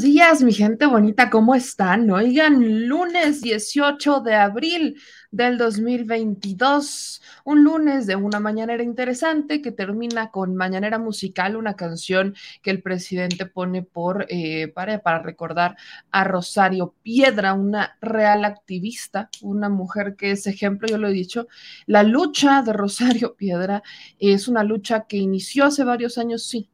[0.00, 2.10] Días, mi gente bonita, ¿cómo están?
[2.10, 10.30] Oigan, lunes 18 de abril del 2022, un lunes de una mañanera interesante que termina
[10.30, 15.76] con Mañanera Musical, una canción que el presidente pone por, eh, para, para recordar
[16.10, 21.48] a Rosario Piedra, una real activista, una mujer que es ejemplo, yo lo he dicho,
[21.86, 23.82] la lucha de Rosario Piedra
[24.18, 26.68] es una lucha que inició hace varios años, sí,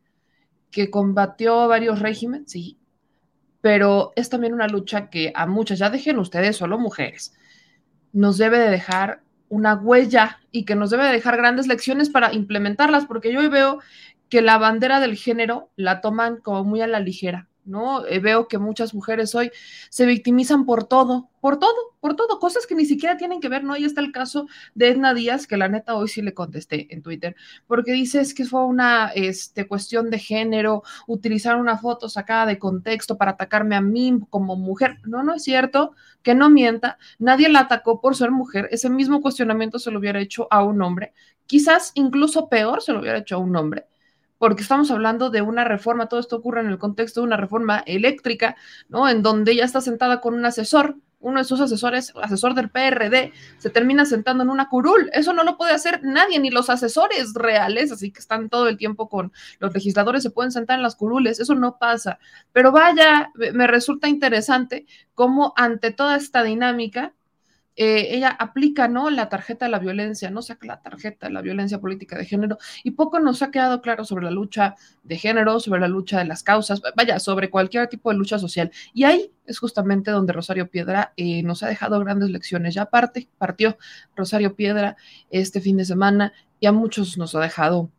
[0.71, 2.79] que combatió varios regímenes, sí,
[3.63, 7.33] pero es también una lucha que a muchas, ya dejen ustedes solo mujeres,
[8.13, 12.35] nos debe de dejar una huella y que nos debe de dejar grandes lecciones para
[12.35, 13.79] implementarlas, porque yo veo
[14.29, 17.49] que la bandera del género la toman como muy a la ligera.
[17.65, 18.07] ¿No?
[18.07, 19.51] Eh, veo que muchas mujeres hoy
[19.91, 23.65] se victimizan por todo, por todo, por todo, cosas que ni siquiera tienen que ver,
[23.65, 23.75] ¿no?
[23.75, 27.03] Ahí está el caso de Edna Díaz, que la neta hoy sí le contesté en
[27.03, 27.37] Twitter,
[27.67, 33.17] porque dices que fue una este, cuestión de género, utilizar una foto sacada de contexto
[33.17, 34.99] para atacarme a mí como mujer.
[35.05, 39.21] No, no es cierto, que no mienta, nadie la atacó por ser mujer, ese mismo
[39.21, 41.15] cuestionamiento se lo hubiera hecho a un hombre,
[41.47, 43.87] quizás incluso peor se lo hubiera hecho a un hombre
[44.43, 47.79] porque estamos hablando de una reforma, todo esto ocurre en el contexto de una reforma
[47.87, 48.57] eléctrica,
[48.89, 49.09] ¿no?
[49.09, 53.33] En donde ella está sentada con un asesor, uno de sus asesores, asesor del PRD,
[53.59, 55.11] se termina sentando en una curul.
[55.13, 58.79] Eso no lo puede hacer nadie, ni los asesores reales, así que están todo el
[58.79, 62.19] tiempo con los legisladores, se pueden sentar en las curules, eso no pasa.
[62.51, 67.15] Pero vaya, me resulta interesante cómo ante toda esta dinámica,
[67.77, 69.11] eh, ella aplica, ¿no?
[69.11, 72.59] La tarjeta de la violencia, no saca la tarjeta de la violencia política de género
[72.85, 76.27] y poco nos ha quedado claro sobre la lucha de género, sobre la lucha de
[76.27, 78.71] las causas, vaya, sobre cualquier tipo de lucha social.
[78.93, 82.75] Y ahí es justamente donde Rosario Piedra eh, nos ha dejado grandes lecciones.
[82.75, 83.79] Ya parte, partió
[84.17, 84.97] Rosario Piedra
[85.31, 87.91] este fin de semana y a muchos nos ha dejado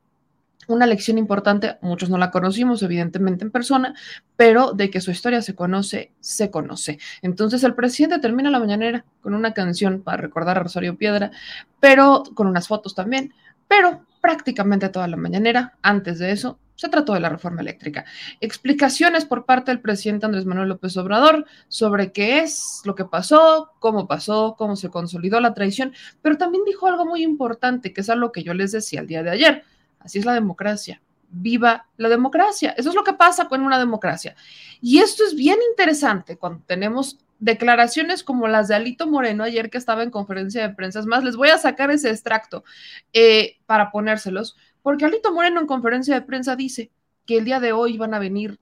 [0.68, 3.94] una lección importante, muchos no la conocimos evidentemente en persona,
[4.36, 7.00] pero de que su historia se conoce, se conoce.
[7.22, 11.32] Entonces el presidente termina la mañanera con una canción para recordar a Rosario Piedra,
[11.80, 13.34] pero con unas fotos también,
[13.68, 18.06] pero prácticamente toda la mañanera, antes de eso, se trató de la reforma eléctrica.
[18.42, 23.72] Explicaciones por parte del presidente Andrés Manuel López Obrador sobre qué es lo que pasó,
[23.80, 28.10] cómo pasó, cómo se consolidó la traición, pero también dijo algo muy importante, que es
[28.10, 29.64] algo que yo les decía el día de ayer
[30.04, 31.02] Así es la democracia.
[31.30, 32.76] Viva la democracia.
[32.78, 34.36] Eso es lo que pasa con una democracia.
[34.82, 39.78] Y esto es bien interesante cuando tenemos declaraciones como las de Alito Moreno ayer que
[39.78, 41.00] estaba en conferencia de prensa.
[41.00, 42.64] Es más, les voy a sacar ese extracto
[43.12, 46.92] eh, para ponérselos, porque Alito Moreno en conferencia de prensa dice
[47.26, 48.60] que el día de hoy van a venir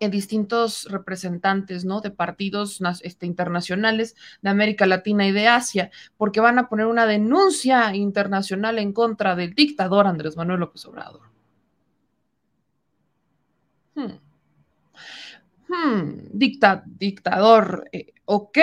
[0.00, 2.00] en distintos representantes, ¿no?
[2.00, 7.06] De partidos este, internacionales de América Latina y de Asia, porque van a poner una
[7.06, 11.22] denuncia internacional en contra del dictador Andrés Manuel López Obrador.
[13.94, 14.18] Hmm.
[15.68, 16.28] Hmm.
[16.32, 18.58] Dicta, dictador, eh, ok,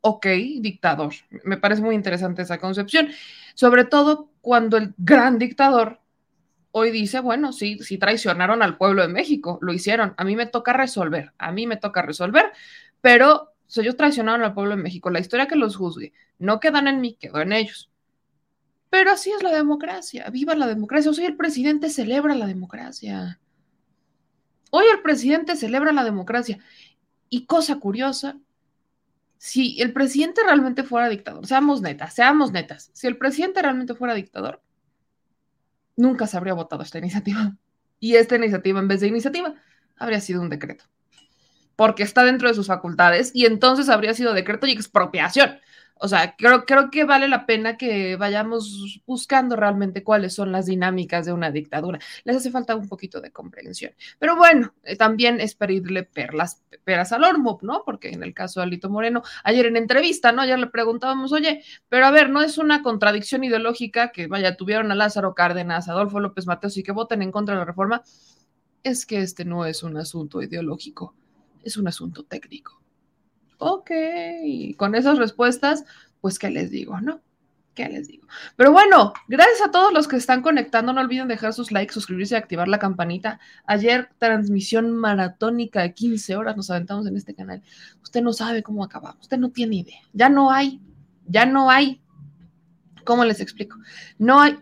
[0.00, 0.26] ok,
[0.60, 1.12] dictador.
[1.44, 3.08] Me parece muy interesante esa concepción,
[3.54, 5.99] sobre todo cuando el gran dictador
[6.72, 10.46] hoy dice, bueno, sí, sí traicionaron al pueblo de México, lo hicieron, a mí me
[10.46, 12.52] toca resolver, a mí me toca resolver,
[13.00, 16.88] pero si ellos traicionaron al pueblo de México, la historia que los juzgue, no quedan
[16.88, 17.90] en mí, quedó en ellos.
[18.90, 21.12] Pero así es la democracia, viva la democracia.
[21.12, 23.38] Hoy el presidente celebra la democracia.
[24.72, 26.58] Hoy el presidente celebra la democracia.
[27.28, 28.36] Y cosa curiosa,
[29.38, 34.14] si el presidente realmente fuera dictador, seamos netas, seamos netas, si el presidente realmente fuera
[34.14, 34.60] dictador,
[36.00, 37.56] nunca se habría votado esta iniciativa.
[38.00, 39.54] Y esta iniciativa, en vez de iniciativa,
[39.96, 40.84] habría sido un decreto.
[41.76, 45.58] Porque está dentro de sus facultades y entonces habría sido decreto y expropiación.
[46.02, 50.64] O sea, creo, creo que vale la pena que vayamos buscando realmente cuáles son las
[50.64, 51.98] dinámicas de una dictadura.
[52.24, 53.92] Les hace falta un poquito de comprensión.
[54.18, 57.82] Pero bueno, eh, también es pedirle perlas, peras al hormo, ¿no?
[57.84, 60.40] Porque en el caso de Alito Moreno, ayer en entrevista, ¿no?
[60.40, 64.90] Ayer le preguntábamos, oye, pero a ver, ¿no es una contradicción ideológica que, vaya, tuvieron
[64.92, 68.02] a Lázaro Cárdenas, Adolfo López Mateos y que voten en contra de la reforma?
[68.82, 71.14] Es que este no es un asunto ideológico,
[71.62, 72.79] es un asunto técnico
[73.60, 73.90] ok,
[74.76, 75.84] con esas respuestas,
[76.20, 77.20] pues, ¿qué les digo, no?
[77.74, 78.26] ¿Qué les digo?
[78.56, 80.92] Pero bueno, gracias a todos los que están conectando.
[80.92, 83.38] No olviden dejar sus likes, suscribirse y activar la campanita.
[83.64, 87.62] Ayer, transmisión maratónica de 15 horas nos aventamos en este canal.
[88.02, 89.22] Usted no sabe cómo acabamos.
[89.22, 90.00] Usted no tiene idea.
[90.12, 90.80] Ya no hay.
[91.26, 92.00] Ya no hay.
[93.04, 93.78] ¿Cómo les explico?
[94.18, 94.58] No hay.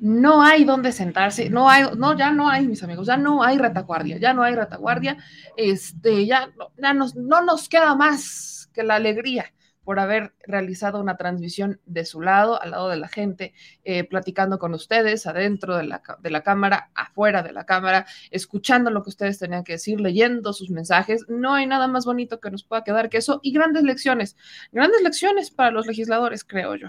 [0.00, 3.58] No hay dónde sentarse, no hay, no, ya no hay, mis amigos, ya no hay
[3.58, 5.18] retaguardia, ya no hay retaguardia,
[5.56, 9.52] este, ya, ya nos, no nos queda más que la alegría
[9.84, 13.54] por haber realizado una transmisión de su lado, al lado de la gente,
[13.84, 18.90] eh, platicando con ustedes, adentro de la, de la cámara, afuera de la cámara, escuchando
[18.90, 21.26] lo que ustedes tenían que decir, leyendo sus mensajes.
[21.28, 24.36] No hay nada más bonito que nos pueda quedar que eso y grandes lecciones,
[24.70, 26.88] grandes lecciones para los legisladores, creo yo.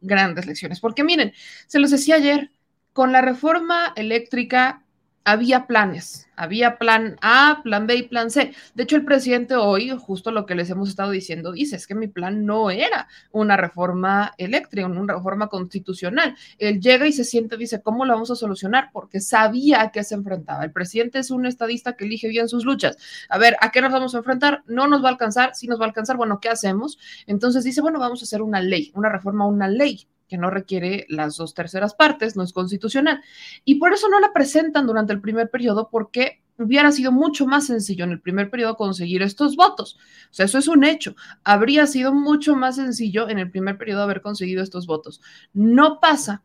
[0.00, 1.32] Grandes lecciones, porque miren,
[1.66, 2.50] se los decía ayer,
[2.92, 4.84] con la reforma eléctrica
[5.24, 8.54] había planes, había plan A, plan B y plan C.
[8.74, 11.94] De hecho, el presidente hoy, justo lo que les hemos estado diciendo, dice, es que
[11.94, 16.36] mi plan no era una reforma eléctrica, una reforma constitucional.
[16.58, 18.90] Él llega y se siente, dice, ¿cómo lo vamos a solucionar?
[18.92, 20.64] Porque sabía a qué se enfrentaba.
[20.64, 22.96] El presidente es un estadista que elige bien sus luchas.
[23.28, 24.62] A ver, ¿a qué nos vamos a enfrentar?
[24.66, 26.98] No nos va a alcanzar, si nos va a alcanzar, bueno, ¿qué hacemos?
[27.26, 31.04] Entonces dice, bueno, vamos a hacer una ley, una reforma, una ley que no requiere
[31.08, 33.20] las dos terceras partes, no es constitucional.
[33.64, 37.66] Y por eso no la presentan durante el primer periodo, porque hubiera sido mucho más
[37.66, 39.98] sencillo en el primer periodo conseguir estos votos.
[40.30, 41.16] O sea, eso es un hecho.
[41.42, 45.20] Habría sido mucho más sencillo en el primer periodo haber conseguido estos votos.
[45.52, 46.44] No pasa.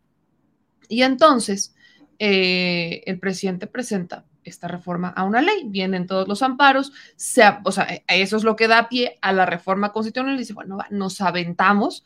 [0.89, 1.75] Y entonces
[2.17, 5.63] eh, el presidente presenta esta reforma a una ley.
[5.65, 6.93] Vienen todos los amparos,
[7.63, 10.37] o sea, eso es lo que da pie a la reforma constitucional.
[10.37, 12.03] Dice, bueno, nos aventamos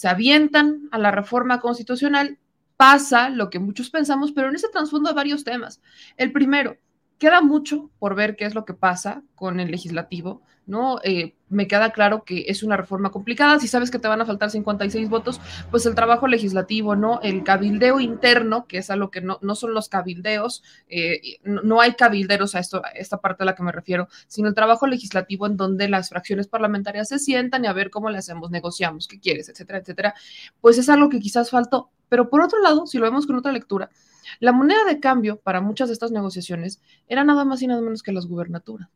[0.00, 2.38] se avientan a la reforma constitucional,
[2.78, 5.82] pasa lo que muchos pensamos, pero en ese trasfondo hay varios temas.
[6.16, 6.78] El primero,
[7.18, 11.00] queda mucho por ver qué es lo que pasa con el legislativo, ¿no?
[11.02, 13.58] Eh, me queda claro que es una reforma complicada.
[13.58, 15.40] Si sabes que te van a faltar 56 votos,
[15.70, 17.20] pues el trabajo legislativo, ¿no?
[17.22, 21.80] El cabildeo interno, que es a lo que no, no son los cabildeos, eh, no,
[21.80, 24.86] hay cabilderos a, esto, a esta parte a la que me refiero, sino el trabajo
[24.86, 29.08] legislativo en donde las fracciones parlamentarias se sientan y a ver cómo le hacemos, negociamos,
[29.08, 30.14] qué quieres, etcétera, etcétera.
[30.60, 31.90] Pues es algo que quizás faltó.
[32.08, 33.90] Pero por otro lado, si lo vemos con otra lectura,
[34.38, 38.02] la moneda de cambio para muchas de estas negociaciones era nada más y nada menos
[38.02, 38.88] que las gubernaturas.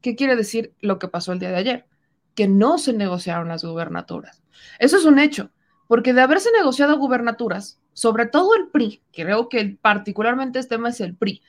[0.00, 1.86] ¿Qué quiere decir lo que pasó el día de ayer?
[2.34, 4.42] Que no se negociaron las gubernaturas.
[4.78, 5.50] Eso es un hecho,
[5.88, 11.00] porque de haberse negociado gubernaturas, sobre todo el PRI, creo que particularmente este tema es
[11.00, 11.42] el PRI,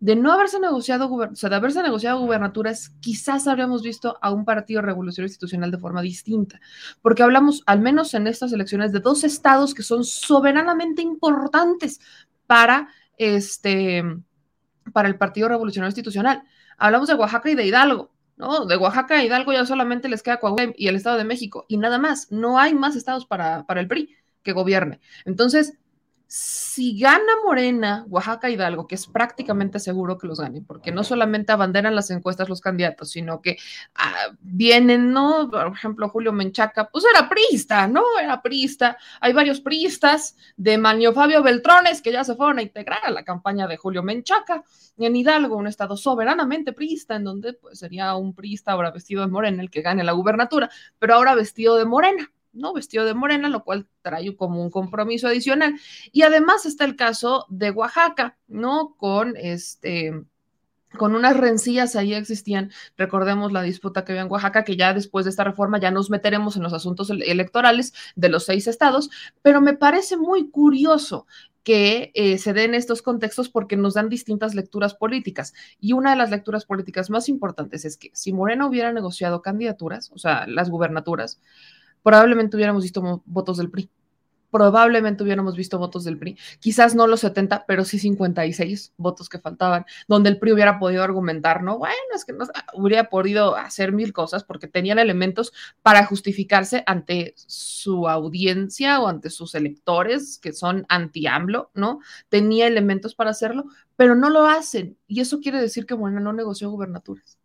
[0.00, 4.44] de no haberse negociado, o sea, de haberse negociado gubernaturas, quizás habríamos visto a un
[4.44, 6.60] partido revolucionario institucional de forma distinta,
[7.02, 12.00] porque hablamos, al menos en estas elecciones, de dos estados que son soberanamente importantes
[12.46, 14.04] para este,
[14.92, 16.44] para el Partido Revolucionario Institucional.
[16.78, 18.64] Hablamos de Oaxaca y de Hidalgo, ¿no?
[18.64, 21.76] De Oaxaca e Hidalgo ya solamente les queda Coahuila y el Estado de México y
[21.76, 22.30] nada más.
[22.30, 25.00] No hay más estados para, para el PRI que gobierne.
[25.24, 25.74] Entonces,
[26.30, 31.52] si gana Morena, Oaxaca Hidalgo, que es prácticamente seguro que los gane, porque no solamente
[31.52, 33.56] abanderan las encuestas los candidatos, sino que
[33.94, 35.48] ah, vienen, ¿no?
[35.50, 38.04] Por ejemplo, Julio Menchaca, pues era priista, ¿no?
[38.22, 38.98] Era priista.
[39.22, 43.24] Hay varios priistas de Manio Fabio Beltrones que ya se fueron a integrar a la
[43.24, 44.64] campaña de Julio Menchaca.
[44.98, 49.28] En Hidalgo, un estado soberanamente priista, en donde pues sería un priista ahora vestido de
[49.28, 50.68] morena el que gane la gubernatura,
[50.98, 52.30] pero ahora vestido de morena.
[52.52, 52.72] ¿No?
[52.72, 55.78] Vestido de morena, lo cual trae como un compromiso adicional.
[56.12, 58.94] Y además está el caso de Oaxaca, ¿no?
[58.96, 60.12] Con este
[60.96, 65.24] con unas rencillas ahí existían, recordemos la disputa que había en Oaxaca, que ya después
[65.24, 69.10] de esta reforma ya nos meteremos en los asuntos electorales de los seis estados,
[69.42, 71.26] pero me parece muy curioso
[71.62, 75.52] que eh, se den estos contextos porque nos dan distintas lecturas políticas.
[75.78, 80.10] Y una de las lecturas políticas más importantes es que si Morena hubiera negociado candidaturas,
[80.14, 81.40] o sea, las gubernaturas,
[82.02, 83.90] probablemente hubiéramos visto votos del PRI.
[84.50, 86.38] Probablemente hubiéramos visto votos del PRI.
[86.58, 91.02] Quizás no los 70, pero sí 56 votos que faltaban, donde el PRI hubiera podido
[91.02, 95.52] argumentar, no, bueno, es que no, hubiera podido hacer mil cosas porque tenían elementos
[95.82, 102.00] para justificarse ante su audiencia o ante sus electores que son anti-AMLO, ¿no?
[102.30, 104.96] Tenía elementos para hacerlo, pero no lo hacen.
[105.06, 107.37] Y eso quiere decir que bueno, no negoció gubernaturas.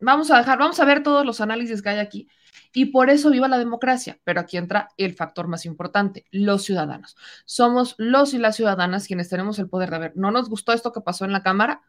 [0.00, 2.28] Vamos a dejar, vamos a ver todos los análisis que hay aquí
[2.72, 4.18] y por eso viva la democracia.
[4.24, 7.16] Pero aquí entra el factor más importante, los ciudadanos.
[7.44, 10.12] Somos los y las ciudadanas quienes tenemos el poder de ver.
[10.16, 11.82] ¿No nos gustó esto que pasó en la Cámara?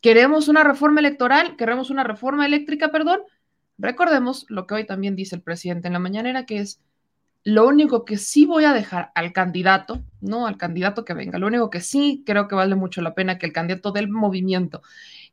[0.00, 1.56] ¿Queremos una reforma electoral?
[1.56, 3.20] ¿Queremos una reforma eléctrica, perdón?
[3.78, 6.80] Recordemos lo que hoy también dice el presidente en la mañanera, que es
[7.44, 11.46] lo único que sí voy a dejar al candidato, no al candidato que venga, lo
[11.46, 14.82] único que sí creo que vale mucho la pena que el candidato del movimiento,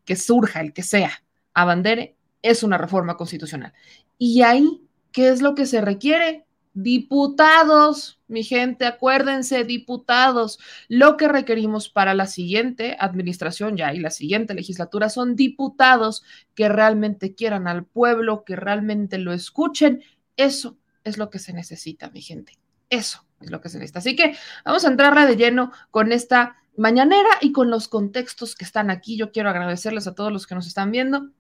[0.06, 1.12] que surja, el que sea,
[1.56, 3.74] abandere, es una reforma constitucional.
[4.20, 4.82] Y ahí,
[5.12, 6.46] ¿qué es lo que se requiere?
[6.74, 10.60] Diputados, mi gente, acuérdense, diputados,
[10.90, 16.70] lo que requerimos para la siguiente administración ya y la siguiente legislatura son diputados que
[16.70, 20.04] realmente quieran al pueblo, que realmente lo escuchen.
[20.38, 22.60] Eso es lo que se necesita, mi gente.
[22.90, 24.00] Eso es lo que se necesita.
[24.00, 24.36] Así que
[24.66, 29.18] vamos a entrarle de lleno con esta mañanera y con los contextos que están aquí.
[29.18, 31.32] Yo quiero agradecerles a todos los que nos están viendo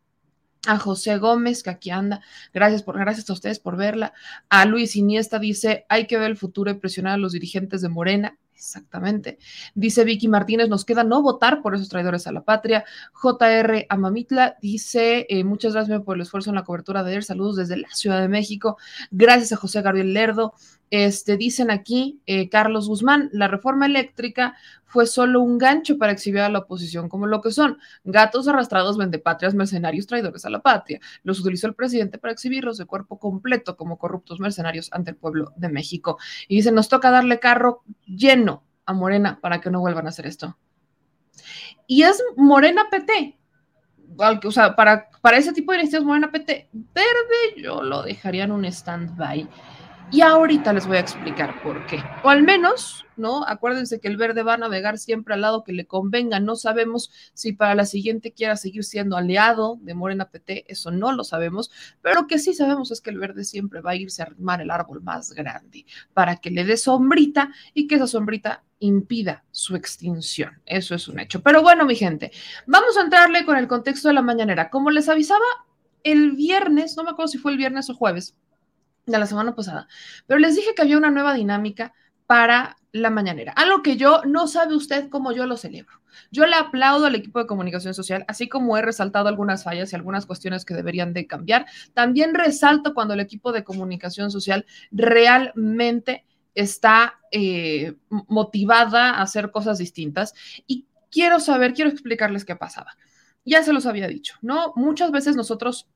[0.67, 2.21] a José Gómez, que aquí anda.
[2.53, 4.13] Gracias, por, gracias a ustedes por verla.
[4.49, 7.89] A Luis Iniesta dice, hay que ver el futuro y presionar a los dirigentes de
[7.89, 8.37] Morena.
[8.55, 9.37] Exactamente.
[9.75, 12.83] Dice Vicky Martínez, nos queda no votar por esos traidores a la patria.
[13.13, 17.23] JR Amamitla dice, eh, muchas gracias por el esfuerzo en la cobertura de él.
[17.23, 18.77] Saludos desde la Ciudad de México.
[19.11, 20.53] Gracias a José Gabriel Lerdo.
[20.91, 26.41] Este, dicen aquí, eh, Carlos Guzmán, la reforma eléctrica fue solo un gancho para exhibir
[26.41, 30.99] a la oposición como lo que son gatos arrastrados, vendepatrias, mercenarios, traidores a la patria.
[31.23, 35.51] Los utilizó el presidente para exhibirlos de cuerpo completo como corruptos mercenarios ante el pueblo
[35.57, 36.17] de México.
[36.47, 40.27] Y dice, nos toca darle carro lleno a Morena para que no vuelvan a hacer
[40.27, 40.57] esto.
[41.87, 43.37] Y es Morena PT.
[44.45, 48.51] O sea, para, para ese tipo de iniciativas Morena PT verde, yo lo dejaría en
[48.51, 49.49] un stand-by
[50.11, 52.03] y ahorita les voy a explicar por qué.
[52.23, 53.45] O al menos, ¿no?
[53.45, 56.39] Acuérdense que el verde va a navegar siempre al lado que le convenga.
[56.39, 61.11] No sabemos si para la siguiente quiera seguir siendo aliado de Morena PT, eso no
[61.11, 61.71] lo sabemos,
[62.01, 64.61] pero lo que sí sabemos es que el verde siempre va a irse a armar
[64.61, 69.75] el árbol más grande para que le dé sombrita y que esa sombrita impida su
[69.75, 70.61] extinción.
[70.65, 71.41] Eso es un hecho.
[71.41, 72.31] Pero bueno, mi gente,
[72.67, 74.69] vamos a entrarle con el contexto de la mañanera.
[74.69, 75.45] Como les avisaba
[76.03, 78.35] el viernes, no me acuerdo si fue el viernes o jueves,
[79.05, 79.87] de la semana pasada,
[80.27, 81.93] pero les dije que había una nueva dinámica
[82.27, 86.01] para la mañanera, algo que yo no sabe usted cómo yo lo celebro.
[86.31, 89.95] Yo le aplaudo al equipo de comunicación social, así como he resaltado algunas fallas y
[89.95, 91.65] algunas cuestiones que deberían de cambiar.
[91.93, 99.77] También resalto cuando el equipo de comunicación social realmente está eh, motivada a hacer cosas
[99.77, 100.33] distintas
[100.65, 102.95] y quiero saber, quiero explicarles qué pasaba.
[103.43, 104.73] Ya se los había dicho, ¿no?
[104.75, 105.87] Muchas veces nosotros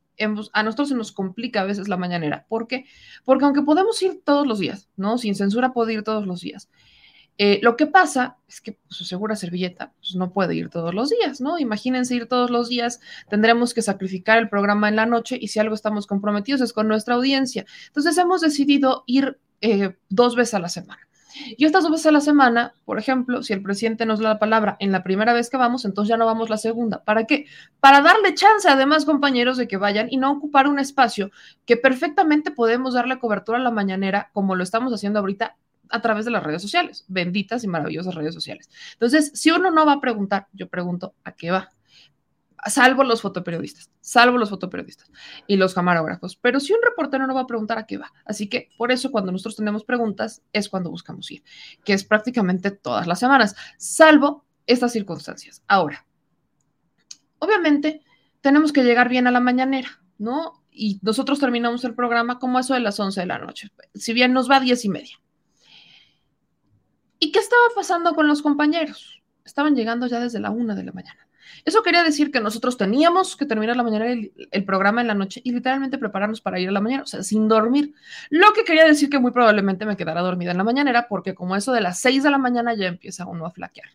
[0.54, 2.46] a nosotros se nos complica a veces la mañanera.
[2.48, 2.86] ¿Por qué?
[3.24, 5.18] Porque aunque podemos ir todos los días, ¿no?
[5.18, 6.70] Sin censura puede ir todos los días.
[7.42, 10.94] Eh, lo que pasa es que pues, su segura servilleta pues, no puede ir todos
[10.94, 11.58] los días, ¿no?
[11.58, 13.00] Imagínense ir todos los días,
[13.30, 16.90] tendremos que sacrificar el programa en la noche y si algo estamos comprometidos es con
[16.90, 17.66] nuestra audiencia.
[17.88, 21.09] Entonces hemos decidido ir eh, dos veces a la semana.
[21.58, 24.40] Y estas dos veces a la semana, por ejemplo, si el presidente nos da la
[24.40, 27.04] palabra en la primera vez que vamos, entonces ya no vamos la segunda.
[27.04, 27.46] ¿Para qué?
[27.80, 31.32] Para darle chance a demás compañeros de que vayan y no ocupar un espacio
[31.66, 35.58] que perfectamente podemos darle cobertura a la mañanera, como lo estamos haciendo ahorita
[35.90, 38.70] a través de las redes sociales, benditas y maravillosas redes sociales.
[38.94, 41.70] Entonces, si uno no va a preguntar, yo pregunto, ¿a qué va?
[42.68, 45.12] Salvo los fotoperiodistas, salvo los fotoperiodistas
[45.48, 46.36] y los camarógrafos.
[46.36, 48.12] Pero si un reportero no va a preguntar a qué va.
[48.26, 51.44] Así que por eso cuando nosotros tenemos preguntas es cuando buscamos ir,
[51.84, 55.64] que es prácticamente todas las semanas, salvo estas circunstancias.
[55.68, 56.06] Ahora,
[57.40, 58.04] obviamente
[58.42, 60.64] tenemos que llegar bien a la mañanera, ¿no?
[60.72, 64.34] Y nosotros terminamos el programa como eso de las 11 de la noche, si bien
[64.34, 65.20] nos va a 10 y media.
[67.20, 69.22] ¿Y qué estaba pasando con los compañeros?
[69.44, 71.29] Estaban llegando ya desde la 1 de la mañana.
[71.66, 75.14] Eso quería decir que nosotros teníamos que terminar la mañana el, el, programa en la
[75.14, 77.94] noche y literalmente prepararnos para ir a la mañana, o sea, sin dormir.
[78.30, 81.56] Lo que quería decir que muy probablemente me quedara dormida en la mañanera porque como
[81.56, 83.90] eso de las 6 de la mañana ya empieza uno a flaquear.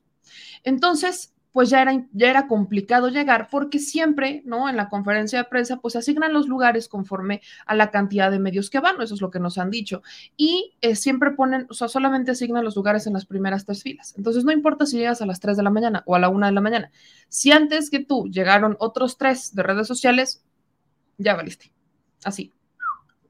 [0.62, 4.68] Entonces, pues ya era, ya era complicado llegar porque siempre, ¿no?
[4.68, 8.70] En la conferencia de prensa, pues asignan los lugares conforme a la cantidad de medios
[8.70, 10.02] que van, eso es lo que nos han dicho.
[10.36, 14.14] Y eh, siempre ponen, o sea, solamente asignan los lugares en las primeras tres filas.
[14.16, 16.44] Entonces, no importa si llegas a las 3 de la mañana o a la 1
[16.46, 16.90] de la mañana.
[17.28, 20.42] Si antes que tú llegaron otros tres de redes sociales,
[21.18, 21.70] ya valiste.
[22.24, 22.53] Así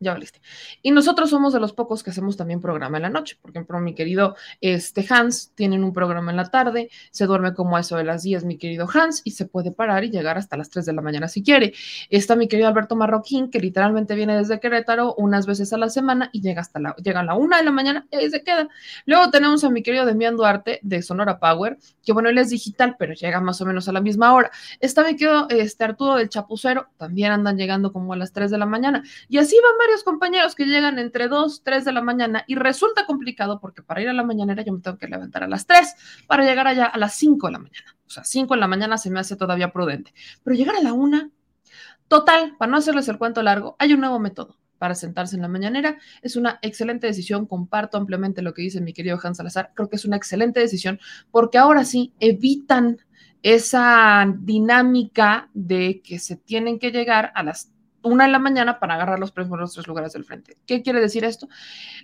[0.04, 0.40] ya valiste.
[0.82, 3.37] Y nosotros somos de los pocos que hacemos también programa en la noche.
[3.40, 7.76] Por ejemplo, mi querido este, Hans tiene un programa en la tarde, se duerme como
[7.76, 10.56] a eso de las 10, mi querido Hans, y se puede parar y llegar hasta
[10.56, 11.75] las 3 de la mañana si quiere.
[12.11, 16.30] Está mi querido Alberto Marroquín, que literalmente viene desde Querétaro unas veces a la semana
[16.32, 18.68] y llega hasta la, llega a la 1 de la mañana y ahí se queda.
[19.06, 22.96] Luego tenemos a mi querido Demian Duarte de Sonora Power, que bueno, él es digital,
[22.99, 24.50] pero llega más o menos a la misma hora.
[24.80, 28.58] Está mi querido este, Arturo del Chapucero, también andan llegando como a las 3 de
[28.58, 29.02] la mañana.
[29.28, 33.07] Y así van varios compañeros que llegan entre 2, 3 de la mañana y resulta
[33.07, 35.95] complicado porque para ir a la mañanera yo me tengo que levantar a las 3
[36.27, 37.97] para llegar allá a las 5 de la mañana.
[38.07, 40.13] O sea, 5 de la mañana se me hace todavía prudente.
[40.43, 41.31] Pero llegar a la 1,
[42.09, 45.49] total, para no hacerles el cuento largo, hay un nuevo método para sentarse en la
[45.49, 45.99] mañanera.
[46.23, 49.97] Es una excelente decisión, comparto ampliamente lo que dice mi querido Hans Salazar, creo que
[49.97, 52.99] es una excelente decisión porque ahora sí evitan
[53.43, 57.74] esa dinámica de que se tienen que llegar a las
[58.04, 60.58] una en la mañana para agarrar los primeros tres lugares del frente.
[60.66, 61.49] ¿Qué quiere decir esto?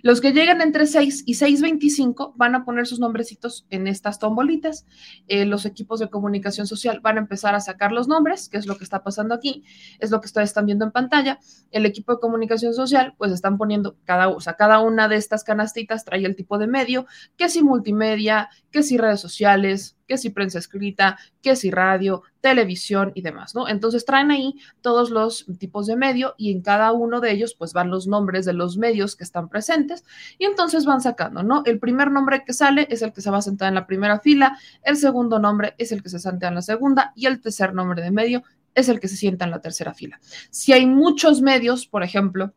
[0.01, 4.85] Los que llegan entre 6 y 6.25 van a poner sus nombrecitos en estas tombolitas.
[5.27, 8.65] Eh, los equipos de comunicación social van a empezar a sacar los nombres, que es
[8.65, 9.63] lo que está pasando aquí,
[9.99, 11.39] es lo que ustedes están viendo en pantalla.
[11.71, 16.25] El equipo de comunicación social, pues están poniendo cada, cada una de estas canastitas trae
[16.25, 17.05] el tipo de medio,
[17.37, 23.13] que si multimedia, que si redes sociales, que si prensa escrita, que si radio, televisión
[23.15, 23.69] y demás, ¿no?
[23.69, 27.71] Entonces traen ahí todos los tipos de medio y en cada uno de ellos pues
[27.71, 30.03] van los nombres de los medios que están presentes
[30.37, 31.63] y entonces van sacando, ¿no?
[31.65, 34.19] El primer nombre que sale es el que se va a sentar en la primera
[34.19, 37.73] fila, el segundo nombre es el que se sienta en la segunda y el tercer
[37.73, 38.43] nombre de medio
[38.75, 40.19] es el que se sienta en la tercera fila.
[40.49, 42.53] Si hay muchos medios, por ejemplo,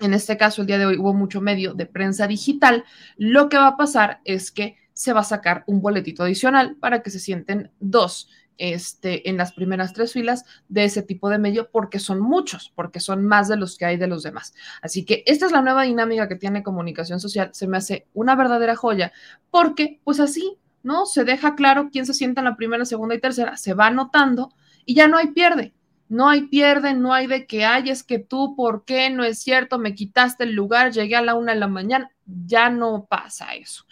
[0.00, 2.82] en este caso el día de hoy hubo mucho medio de prensa digital,
[3.18, 7.02] lo que va a pasar es que se va a sacar un boletito adicional para
[7.02, 8.28] que se sienten dos
[8.58, 13.00] este, en las primeras tres filas de ese tipo de medio porque son muchos, porque
[13.00, 14.54] son más de los que hay de los demás.
[14.82, 17.50] Así que esta es la nueva dinámica que tiene comunicación social.
[17.52, 19.12] Se me hace una verdadera joya
[19.50, 21.06] porque pues así, ¿no?
[21.06, 24.54] Se deja claro quién se sienta en la primera, segunda y tercera, se va anotando
[24.84, 25.72] y ya no hay pierde.
[26.08, 29.08] No hay pierde, no hay de que hay, es que tú, ¿por qué?
[29.08, 32.10] No es cierto, me quitaste el lugar, llegué a la una de la mañana.
[32.26, 33.86] Ya no pasa eso.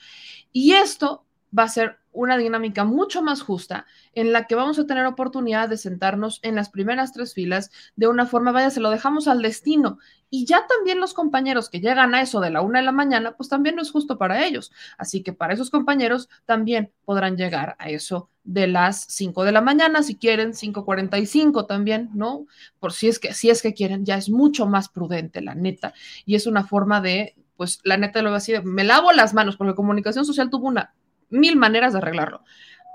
[0.52, 1.24] Y esto
[1.56, 5.68] va a ser una dinámica mucho más justa en la que vamos a tener oportunidad
[5.68, 9.42] de sentarnos en las primeras tres filas de una forma, vaya, se lo dejamos al
[9.42, 9.98] destino.
[10.28, 13.36] Y ya también los compañeros que llegan a eso de la una de la mañana,
[13.36, 14.72] pues también no es justo para ellos.
[14.98, 19.60] Así que para esos compañeros también podrán llegar a eso de las cinco de la
[19.60, 22.46] mañana, si quieren, 5.45 también, ¿no?
[22.78, 25.94] Por si es que, si es que quieren, ya es mucho más prudente, la neta.
[26.24, 29.74] Y es una forma de pues la neta lo así, me lavo las manos, porque
[29.74, 30.94] comunicación social tuvo una
[31.28, 32.42] mil maneras de arreglarlo.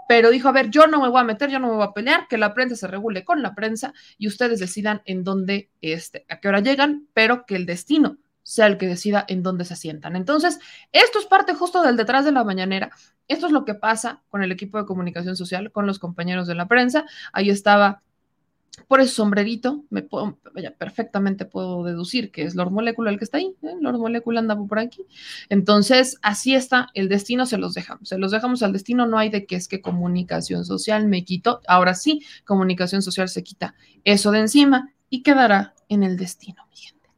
[0.08, 1.91] Pero dijo, a ver, yo no me voy a meter, yo no me voy a
[1.91, 6.25] pelear, que la prensa se regule con la prensa y ustedes decidan en dónde, este,
[6.30, 9.75] a qué hora llegan, pero que el destino sea el que decida en dónde se
[9.75, 10.15] sientan.
[10.15, 10.58] Entonces,
[10.91, 12.89] esto es parte justo del detrás de la mañanera.
[13.28, 16.56] Esto es lo que pasa con el equipo de comunicación social, con los compañeros de
[16.56, 17.06] la prensa.
[17.34, 18.01] Ahí estaba
[18.88, 20.38] por ese sombrerito, me puedo,
[20.78, 23.76] perfectamente puedo deducir que es Lord Molecula el que está ahí, ¿eh?
[23.80, 25.04] Lord Molecula anda por aquí.
[25.50, 29.30] Entonces, así está, el destino se los dejamos, se los dejamos al destino, no hay
[29.30, 34.32] de que es que comunicación social me quito, ahora sí, comunicación social se quita eso
[34.32, 37.10] de encima y quedará en el destino, mi gente.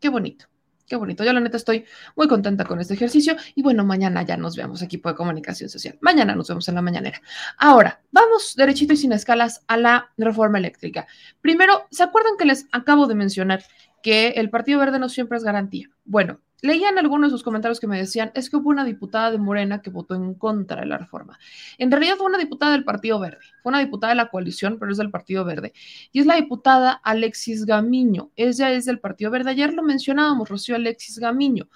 [0.00, 0.51] Qué bonito.
[0.92, 1.24] Qué bonito.
[1.24, 4.82] Yo la neta estoy muy contenta con este ejercicio y bueno, mañana ya nos vemos,
[4.82, 5.96] equipo de comunicación social.
[6.02, 7.22] Mañana nos vemos en la mañanera.
[7.56, 11.06] Ahora, vamos derechito y sin escalas a la reforma eléctrica.
[11.40, 13.64] Primero, ¿se acuerdan que les acabo de mencionar
[14.02, 15.88] que el Partido Verde no siempre es garantía?
[16.04, 19.38] Bueno, Leían algunos de sus comentarios que me decían, es que hubo una diputada de
[19.38, 21.38] Morena que votó en contra de la reforma.
[21.76, 24.92] En realidad fue una diputada del Partido Verde, fue una diputada de la coalición, pero
[24.92, 25.72] es del Partido Verde.
[26.12, 28.30] Y es la diputada Alexis Gamiño.
[28.36, 29.50] Ella es del Partido Verde.
[29.50, 31.68] Ayer lo mencionábamos, Rocío Alexis Gamiño.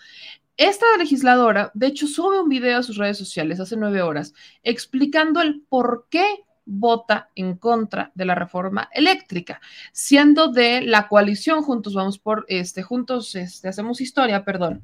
[0.56, 5.42] Esta legisladora, de hecho, sube un video a sus redes sociales hace nueve horas explicando
[5.42, 9.60] el por qué vota en contra de la reforma eléctrica,
[9.92, 14.82] siendo de la coalición Juntos Vamos por este, Juntos este, Hacemos Historia, perdón,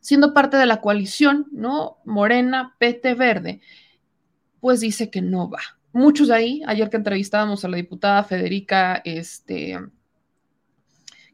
[0.00, 1.98] siendo parte de la coalición, ¿no?
[2.04, 3.60] Morena, PT Verde,
[4.60, 5.60] pues dice que no va.
[5.92, 9.78] Muchos de ahí, ayer que entrevistábamos a la diputada Federica, este,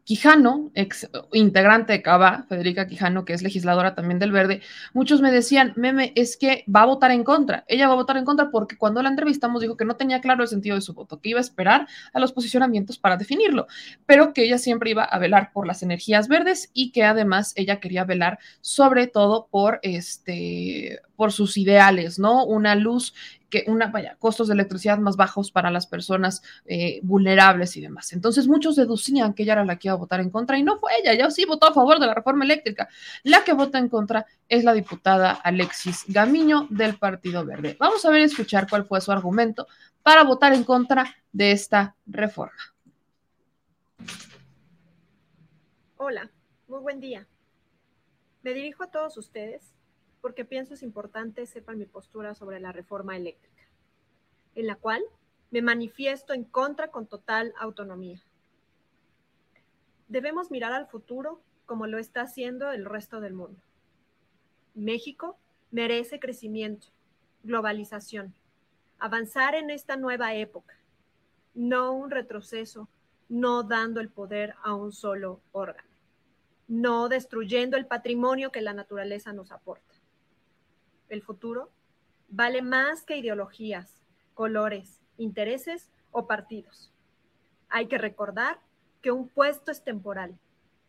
[0.03, 4.61] Quijano, ex integrante de CABA, Federica Quijano, que es legisladora también del Verde,
[4.93, 7.63] muchos me decían, Meme, es que va a votar en contra.
[7.67, 10.43] Ella va a votar en contra porque cuando la entrevistamos dijo que no tenía claro
[10.43, 13.67] el sentido de su voto, que iba a esperar a los posicionamientos para definirlo,
[14.05, 17.79] pero que ella siempre iba a velar por las energías verdes y que además ella
[17.79, 22.45] quería velar sobre todo por este por sus ideales, ¿no?
[22.45, 23.13] Una luz
[23.51, 28.13] que una, vaya, costos de electricidad más bajos para las personas eh, vulnerables y demás.
[28.13, 30.79] Entonces muchos deducían que ella era la que iba a votar en contra y no
[30.79, 32.89] fue ella, ella sí votó a favor de la reforma eléctrica.
[33.21, 37.75] La que vota en contra es la diputada Alexis Gamiño del Partido Verde.
[37.79, 39.67] Vamos a ver, escuchar cuál fue su argumento
[40.01, 42.53] para votar en contra de esta reforma.
[45.97, 46.31] Hola,
[46.67, 47.27] muy buen día.
[48.41, 49.75] Me dirijo a todos ustedes
[50.21, 53.63] porque pienso es importante sepan mi postura sobre la reforma eléctrica,
[54.55, 55.01] en la cual
[55.49, 58.21] me manifiesto en contra con total autonomía.
[60.07, 63.59] Debemos mirar al futuro como lo está haciendo el resto del mundo.
[64.75, 65.37] México
[65.71, 66.87] merece crecimiento,
[67.43, 68.33] globalización,
[68.99, 70.75] avanzar en esta nueva época,
[71.53, 72.87] no un retroceso,
[73.27, 75.89] no dando el poder a un solo órgano,
[76.67, 79.90] no destruyendo el patrimonio que la naturaleza nos aporta
[81.11, 81.69] el futuro,
[82.29, 84.01] vale más que ideologías,
[84.33, 86.91] colores, intereses o partidos.
[87.69, 88.59] Hay que recordar
[89.01, 90.37] que un puesto es temporal.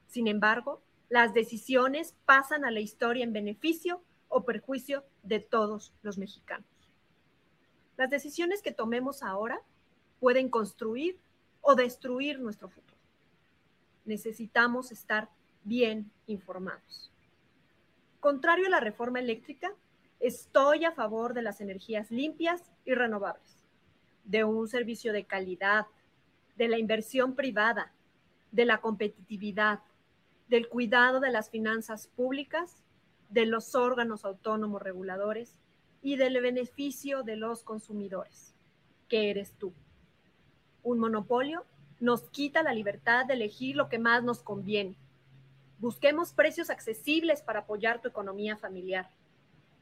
[0.06, 6.18] Sin embargo, las decisiones pasan a la historia en beneficio o perjuicio de todos los
[6.18, 6.66] mexicanos.
[7.96, 9.60] Las decisiones que tomemos ahora
[10.20, 11.18] pueden construir
[11.60, 12.96] o destruir nuestro futuro.
[14.04, 15.28] Necesitamos estar
[15.64, 17.12] bien informados.
[18.20, 19.74] Contrario a la reforma eléctrica,
[20.22, 23.66] estoy a favor de las energías limpias y renovables,
[24.24, 25.86] de un servicio de calidad,
[26.56, 27.92] de la inversión privada,
[28.52, 29.80] de la competitividad,
[30.48, 32.84] del cuidado de las finanzas públicas,
[33.30, 35.58] de los órganos autónomos reguladores
[36.02, 38.54] y del beneficio de los consumidores,
[39.08, 39.72] que eres tú.
[40.84, 41.64] Un monopolio
[41.98, 44.96] nos quita la libertad de elegir lo que más nos conviene.
[45.78, 49.10] Busquemos precios accesibles para apoyar tu economía familiar.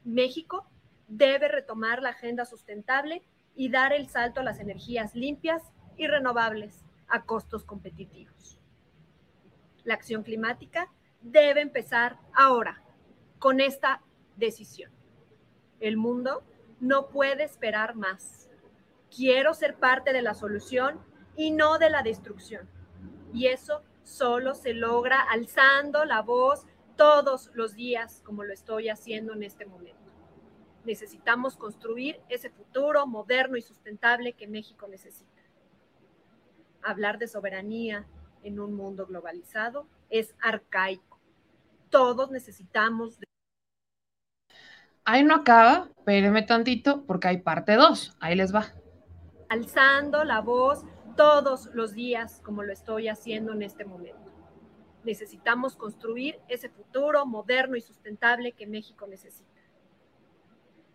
[0.04, 0.66] México
[1.08, 3.22] debe retomar la agenda sustentable
[3.54, 5.62] y dar el salto a las energías limpias
[5.96, 8.58] y renovables a costos competitivos.
[9.84, 10.88] La acción climática
[11.20, 12.82] debe empezar ahora,
[13.38, 14.02] con esta
[14.36, 14.92] decisión.
[15.80, 16.44] El mundo
[16.78, 18.50] no puede esperar más.
[19.14, 21.00] Quiero ser parte de la solución
[21.36, 22.68] y no de la destrucción.
[23.32, 26.66] Y eso solo se logra alzando la voz
[27.00, 30.12] todos los días, como lo estoy haciendo en este momento.
[30.84, 35.40] Necesitamos construir ese futuro moderno y sustentable que México necesita.
[36.82, 38.06] Hablar de soberanía
[38.42, 41.18] en un mundo globalizado es arcaico.
[41.88, 43.24] Todos necesitamos de
[45.06, 48.18] Ahí no acaba, espérenme tantito porque hay parte 2.
[48.20, 48.74] Ahí les va.
[49.48, 50.84] Alzando la voz
[51.16, 54.29] todos los días como lo estoy haciendo en este momento.
[55.04, 59.60] Necesitamos construir ese futuro moderno y sustentable que México necesita.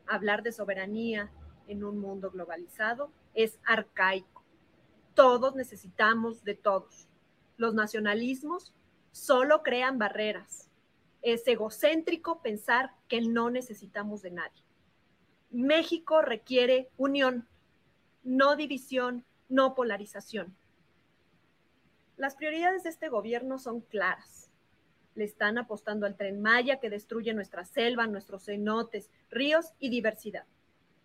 [0.08, 1.32] Hablar de soberanía
[1.68, 4.44] en un mundo globalizado es arcaico.
[5.16, 7.08] Todos necesitamos de todos.
[7.58, 8.74] Los nacionalismos
[9.12, 10.70] solo crean barreras.
[11.22, 14.62] Es egocéntrico pensar que no necesitamos de nadie.
[15.50, 17.48] México requiere unión,
[18.24, 20.56] no división, no polarización.
[22.18, 24.50] Las prioridades de este gobierno son claras.
[25.16, 30.46] Le están apostando al tren Maya que destruye nuestra selva, nuestros cenotes, ríos y diversidad.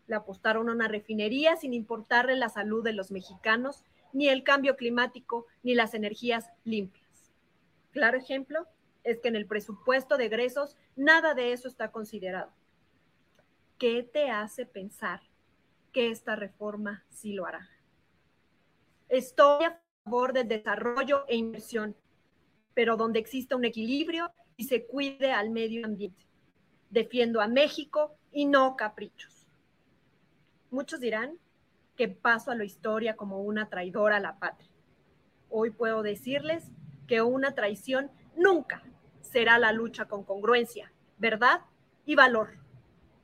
[0.07, 4.77] Le apostaron a una refinería sin importarle la salud de los mexicanos, ni el cambio
[4.77, 7.33] climático, ni las energías limpias.
[7.93, 8.67] Claro ejemplo
[9.03, 12.53] es que en el presupuesto de egresos nada de eso está considerado.
[13.79, 15.23] ¿Qué te hace pensar
[15.93, 17.69] que esta reforma sí lo hará?
[19.09, 21.95] Estoy a favor del desarrollo e inversión,
[22.75, 26.27] pero donde exista un equilibrio y se cuide al medio ambiente.
[26.91, 29.47] Defiendo a México y no caprichos.
[30.73, 31.39] Muchos dirán
[31.97, 34.69] que paso a la historia como una traidora a la patria.
[35.49, 36.73] Hoy puedo decirles
[37.07, 38.83] que una traición nunca
[39.21, 41.61] será la lucha con congruencia, verdad
[42.05, 42.59] y valor.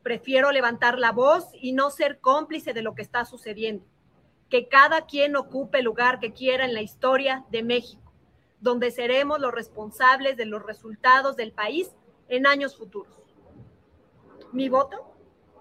[0.05, 3.85] Prefiero levantar la voz y no ser cómplice de lo que está sucediendo.
[4.51, 8.13] Que cada quien ocupe el lugar que quiera en la historia de México,
[8.61, 11.95] donde seremos los responsables de los resultados del país
[12.29, 13.17] en años futuros.
[14.53, 15.13] Mi voto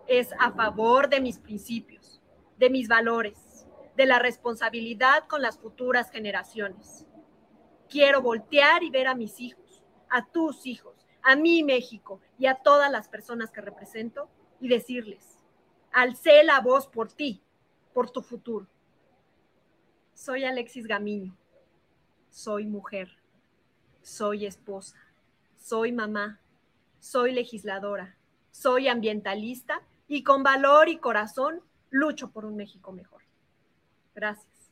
[0.07, 2.21] es a favor de mis principios,
[2.57, 7.05] de mis valores, de la responsabilidad con las futuras generaciones.
[7.89, 12.55] Quiero voltear y ver a mis hijos, a tus hijos, a mi México y a
[12.55, 15.37] todas las personas que represento y decirles,
[15.91, 17.41] alcé la voz por ti,
[17.93, 18.67] por tu futuro.
[20.15, 21.36] Soy Alexis Gamiño,
[22.32, 23.12] soy mujer,
[24.01, 24.95] soy esposa,
[25.62, 26.39] soy mamá,
[26.99, 28.15] soy legisladora,
[28.49, 33.21] soy ambientalista y con valor y corazón lucho por un México mejor.
[34.15, 34.71] Gracias.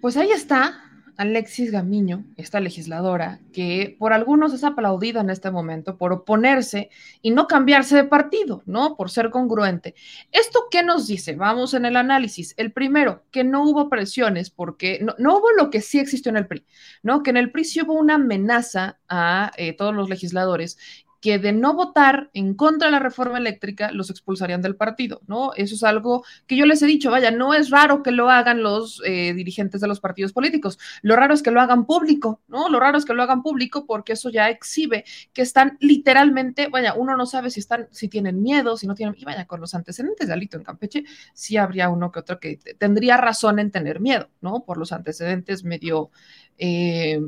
[0.00, 5.96] Pues ahí está Alexis Gamiño, esta legisladora, que por algunos es aplaudida en este momento
[5.96, 6.90] por oponerse
[7.22, 8.96] y no cambiarse de partido, ¿no?
[8.96, 9.94] Por ser congruente.
[10.32, 11.36] ¿Esto qué nos dice?
[11.36, 12.54] Vamos en el análisis.
[12.56, 16.36] El primero, que no hubo presiones porque no, no hubo lo que sí existió en
[16.36, 16.64] el PRI,
[17.02, 17.22] ¿no?
[17.22, 20.78] Que en el PRI sí hubo una amenaza a eh, todos los legisladores
[21.24, 25.54] que de no votar en contra de la reforma eléctrica los expulsarían del partido, ¿no?
[25.54, 28.62] Eso es algo que yo les he dicho, vaya, no es raro que lo hagan
[28.62, 32.68] los eh, dirigentes de los partidos políticos, lo raro es que lo hagan público, ¿no?
[32.68, 36.92] Lo raro es que lo hagan público porque eso ya exhibe que están literalmente, vaya,
[36.92, 39.74] uno no sabe si están, si tienen miedo, si no tienen, y vaya, con los
[39.74, 43.98] antecedentes de Alito en Campeche, sí habría uno que otro que tendría razón en tener
[43.98, 44.62] miedo, ¿no?
[44.66, 46.10] Por los antecedentes medio...
[46.58, 47.18] Eh,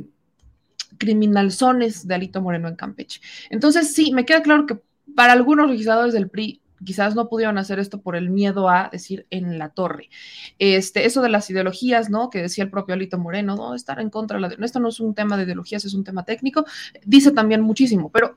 [0.98, 3.20] criminalzones de Alito Moreno en Campeche.
[3.50, 4.78] Entonces, sí, me queda claro que
[5.14, 9.26] para algunos legisladores del PRI quizás no pudieron hacer esto por el miedo a decir
[9.30, 10.10] en la torre.
[10.58, 12.30] Este, eso de las ideologías, ¿no?
[12.30, 14.64] Que decía el propio Alito Moreno, no, estar en contra de la...
[14.64, 16.64] Esto no es un tema de ideologías, es un tema técnico,
[17.04, 18.36] dice también muchísimo, pero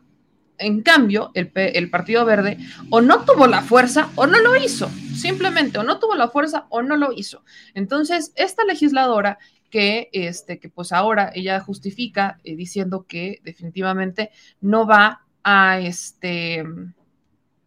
[0.57, 2.57] en cambio, el, el, Partido Verde
[2.89, 6.65] o no tuvo la fuerza o no lo hizo, simplemente, o no tuvo la fuerza
[6.69, 7.43] o no lo hizo.
[7.73, 14.86] Entonces, esta legisladora que, este, que pues ahora ella justifica eh, diciendo que definitivamente no
[14.86, 16.63] va a, este,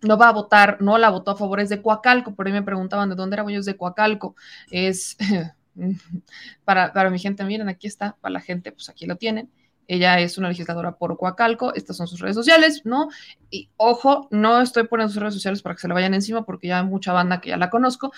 [0.03, 2.63] no va a votar, no la votó a favor, es de Coacalco, por ahí me
[2.63, 4.37] preguntaban de dónde era, yo es de Coacalco,
[4.71, 5.17] es
[6.65, 9.51] para, para mi gente, miren, aquí está, para la gente, pues aquí lo tienen.
[9.89, 13.09] Ella es una legisladora por Coacalco, estas son sus redes sociales, ¿no?
[13.51, 16.69] Y ojo, no estoy poniendo sus redes sociales para que se le vayan encima porque
[16.69, 18.13] ya hay mucha banda que ya la conozco,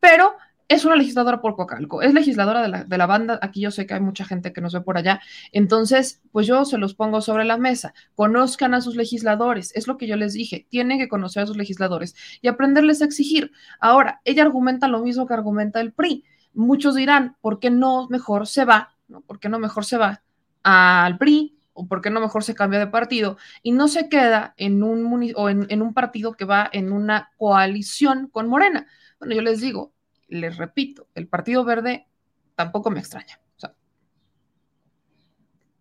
[0.00, 0.36] pero
[0.68, 3.86] es una legisladora por Coacalco, es legisladora de la, de la, banda, aquí yo sé
[3.86, 7.22] que hay mucha gente que nos ve por allá, entonces, pues yo se los pongo
[7.22, 11.08] sobre la mesa, conozcan a sus legisladores, es lo que yo les dije, tienen que
[11.08, 13.50] conocer a sus legisladores y aprenderles a exigir.
[13.80, 16.24] Ahora, ella argumenta lo mismo que argumenta el PRI.
[16.52, 18.94] Muchos dirán, ¿por qué no mejor se va?
[19.08, 19.22] ¿No?
[19.22, 20.22] ¿Por qué no mejor se va
[20.62, 21.56] al PRI?
[21.72, 23.36] ¿O por qué no mejor se cambia de partido?
[23.62, 25.32] Y no se queda en un,
[25.68, 28.86] en un partido que va en una coalición con Morena.
[29.20, 29.92] Bueno, yo les digo,
[30.28, 32.06] les repito, el Partido Verde
[32.54, 33.40] tampoco me extraña.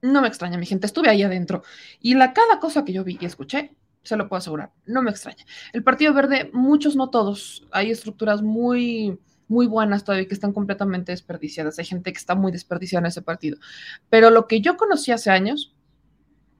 [0.01, 0.85] No me extraña, mi gente.
[0.85, 1.63] Estuve ahí adentro
[1.99, 5.09] y la cada cosa que yo vi y escuché, se lo puedo asegurar, no me
[5.09, 5.43] extraña.
[5.73, 11.11] El Partido Verde, muchos, no todos, hay estructuras muy muy buenas todavía que están completamente
[11.11, 11.79] desperdiciadas.
[11.79, 13.57] Hay gente que está muy desperdiciada en ese partido.
[14.09, 15.73] Pero lo que yo conocí hace años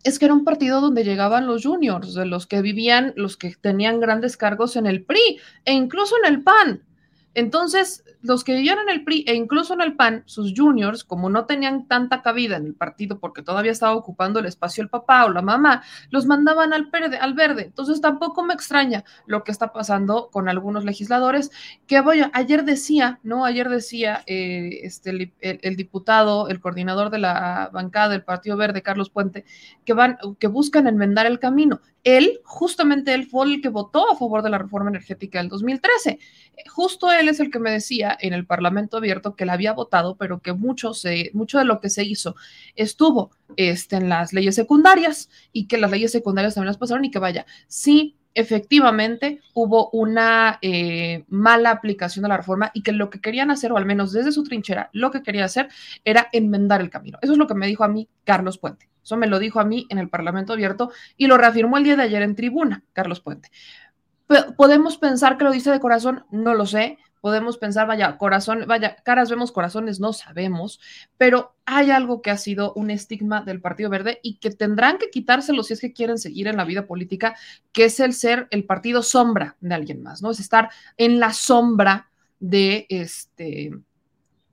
[0.04, 3.56] es que era un partido donde llegaban los juniors, de los que vivían, los que
[3.56, 6.84] tenían grandes cargos en el PRI e incluso en el PAN.
[7.34, 11.30] Entonces, los que vivían en el PRI e incluso en el PAN, sus juniors, como
[11.30, 15.26] no tenían tanta cabida en el partido porque todavía estaba ocupando el espacio el papá
[15.26, 17.18] o la mamá, los mandaban al verde.
[17.18, 17.64] Al verde.
[17.64, 21.52] Entonces, tampoco me extraña lo que está pasando con algunos legisladores
[21.86, 23.46] que, voy, ayer decía, ¿no?
[23.46, 28.82] Ayer decía eh, este, el, el, diputado, el coordinador de la bancada del Partido Verde,
[28.82, 29.46] Carlos Puente,
[29.86, 34.16] que van, que buscan enmendar el camino él, justamente él fue el que votó a
[34.16, 36.20] favor de la reforma energética del 2013.
[36.70, 40.16] Justo él es el que me decía en el Parlamento abierto que la había votado,
[40.16, 42.38] pero que mucho, se, mucho de lo que se hizo
[42.76, 47.12] estuvo este, en las leyes secundarias y que las leyes secundarias también las pasaron y
[47.12, 53.10] que vaya, sí efectivamente hubo una eh, mala aplicación de la reforma y que lo
[53.10, 55.70] que querían hacer, o al menos desde su trinchera, lo que quería hacer
[56.06, 57.18] era enmendar el camino.
[57.22, 58.88] Eso es lo que me dijo a mí Carlos Puente.
[59.08, 61.96] Eso me lo dijo a mí en el Parlamento Abierto y lo reafirmó el día
[61.96, 63.50] de ayer en tribuna, Carlos Puente.
[64.58, 66.26] ¿Podemos pensar que lo dice de corazón?
[66.30, 70.80] No lo sé podemos pensar, vaya, corazón, vaya, caras vemos, corazones no sabemos,
[71.18, 75.10] pero hay algo que ha sido un estigma del Partido Verde y que tendrán que
[75.10, 77.36] quitárselo si es que quieren seguir en la vida política,
[77.72, 80.32] que es el ser el partido sombra de alguien más, ¿no?
[80.32, 83.72] Es estar en la sombra de este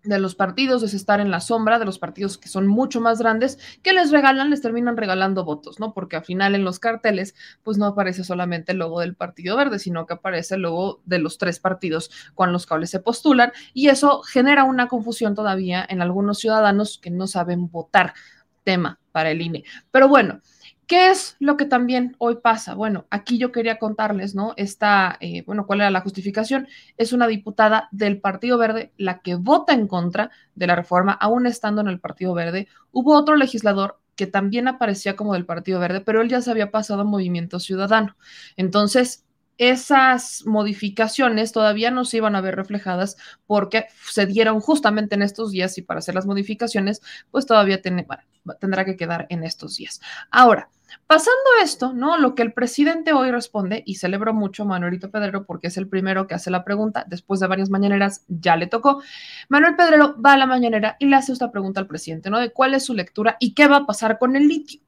[0.04, 3.18] de los partidos es estar en la sombra de los partidos que son mucho más
[3.18, 5.92] grandes, que les regalan, les terminan regalando votos, ¿no?
[5.94, 9.78] Porque al final en los carteles, pues no aparece solamente el logo del Partido Verde,
[9.78, 13.88] sino que aparece el logo de los tres partidos con los cuales se postulan, y
[13.88, 18.14] eso genera una confusión todavía en algunos ciudadanos que no saben votar
[18.62, 19.64] tema para el INE.
[19.90, 20.40] Pero bueno,
[20.86, 22.74] ¿Qué es lo que también hoy pasa?
[22.74, 24.52] Bueno, aquí yo quería contarles, ¿no?
[24.56, 26.68] Esta, eh, bueno, ¿cuál era la justificación?
[26.98, 31.46] Es una diputada del Partido Verde la que vota en contra de la reforma, aún
[31.46, 32.68] estando en el Partido Verde.
[32.92, 36.70] Hubo otro legislador que también aparecía como del Partido Verde, pero él ya se había
[36.70, 38.16] pasado a Movimiento Ciudadano.
[38.56, 39.24] Entonces,
[39.58, 45.50] esas modificaciones todavía no se iban a ver reflejadas porque se dieron justamente en estos
[45.50, 50.00] días y para hacer las modificaciones, pues todavía tendrá que quedar en estos días.
[50.30, 50.68] Ahora,
[51.06, 52.18] pasando esto, ¿no?
[52.18, 55.88] Lo que el presidente hoy responde, y celebro mucho a Manuelito Pedrero porque es el
[55.88, 59.02] primero que hace la pregunta, después de varias mañaneras ya le tocó.
[59.48, 62.38] Manuel Pedrero va a la mañanera y le hace esta pregunta al presidente, ¿no?
[62.38, 64.80] De cuál es su lectura y qué va a pasar con el litio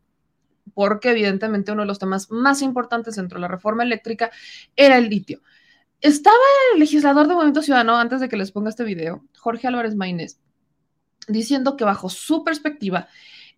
[0.77, 4.31] porque evidentemente uno de los temas más importantes dentro de la reforma eléctrica
[4.77, 5.41] era el litio.
[6.03, 6.37] Estaba
[6.75, 10.39] el legislador de Movimiento Ciudadano, antes de que les ponga este video, Jorge Álvarez Maínez,
[11.29, 13.09] diciendo que bajo su perspectiva,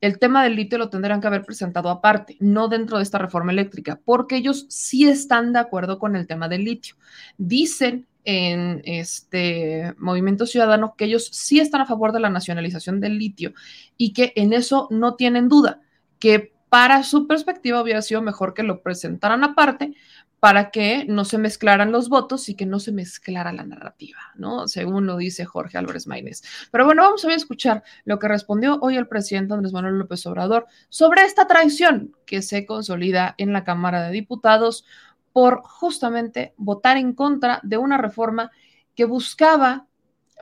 [0.01, 3.51] el tema del litio lo tendrán que haber presentado aparte, no dentro de esta reforma
[3.51, 6.95] eléctrica, porque ellos sí están de acuerdo con el tema del litio.
[7.37, 13.19] Dicen en este movimiento ciudadano que ellos sí están a favor de la nacionalización del
[13.19, 13.55] litio
[13.97, 15.81] y que en eso no tienen duda,
[16.21, 19.95] que para su perspectiva hubiera sido mejor que lo presentaran aparte
[20.41, 24.69] para que no se mezclaran los votos y que no se mezclara la narrativa, ¿no?
[24.69, 26.43] Según lo dice Jorge Álvarez Maínez.
[26.71, 30.67] Pero bueno, vamos a escuchar lo que respondió hoy el presidente Andrés Manuel López Obrador
[30.89, 34.85] sobre esta traición que se consolida en la Cámara de Diputados
[35.33, 38.53] por justamente votar en contra de una reforma
[38.95, 39.87] que buscaba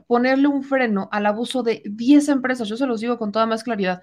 [0.07, 3.65] ponerle un freno al abuso de 10 empresas, yo se los digo con toda más
[3.65, 4.03] claridad,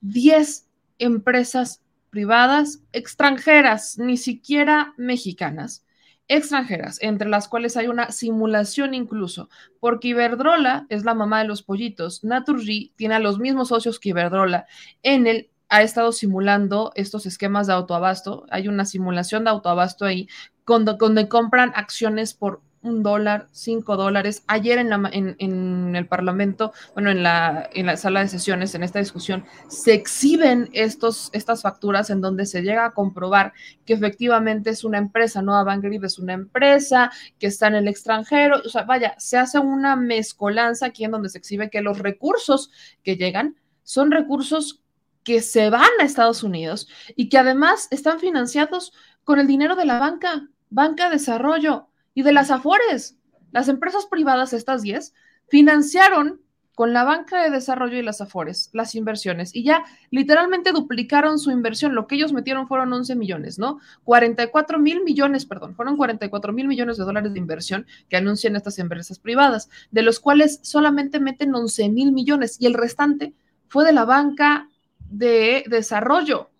[0.00, 0.68] 10
[1.02, 5.84] empresas privadas extranjeras, ni siquiera mexicanas,
[6.28, 9.48] extranjeras, entre las cuales hay una simulación incluso,
[9.80, 14.10] porque Iberdrola es la mamá de los pollitos, Naturgy tiene a los mismos socios que
[14.10, 14.66] Iberdrola
[15.02, 18.44] en el ha estado simulando estos esquemas de autoabasto.
[18.50, 20.28] Hay una simulación de autoabasto ahí,
[20.66, 24.42] donde, compran acciones por un dólar, cinco dólares.
[24.46, 28.82] Ayer en, la, en, el Parlamento, bueno, en la, en la sala de sesiones, en
[28.82, 33.52] esta discusión, se exhiben estos, estas facturas en donde se llega a comprobar
[33.86, 38.60] que efectivamente es una empresa, no Avangrid es una empresa que está en el extranjero.
[38.64, 42.70] O sea, vaya, se hace una mezcolanza aquí en donde se exhibe que los recursos
[43.02, 44.82] que llegan son recursos
[45.24, 48.92] que se van a Estados Unidos y que además están financiados
[49.22, 53.16] con el dinero de la banca, banca de desarrollo y de las Afores.
[53.50, 55.12] Las empresas privadas, estas 10,
[55.48, 56.40] financiaron
[56.74, 61.50] con la banca de desarrollo y las Afores las inversiones y ya literalmente duplicaron su
[61.50, 61.94] inversión.
[61.94, 63.78] Lo que ellos metieron fueron 11 millones, ¿no?
[64.04, 68.78] 44 mil millones, perdón, fueron 44 mil millones de dólares de inversión que anuncian estas
[68.78, 73.34] empresas privadas, de los cuales solamente meten 11 mil millones y el restante
[73.68, 74.68] fue de la banca
[75.10, 76.50] de desarrollo,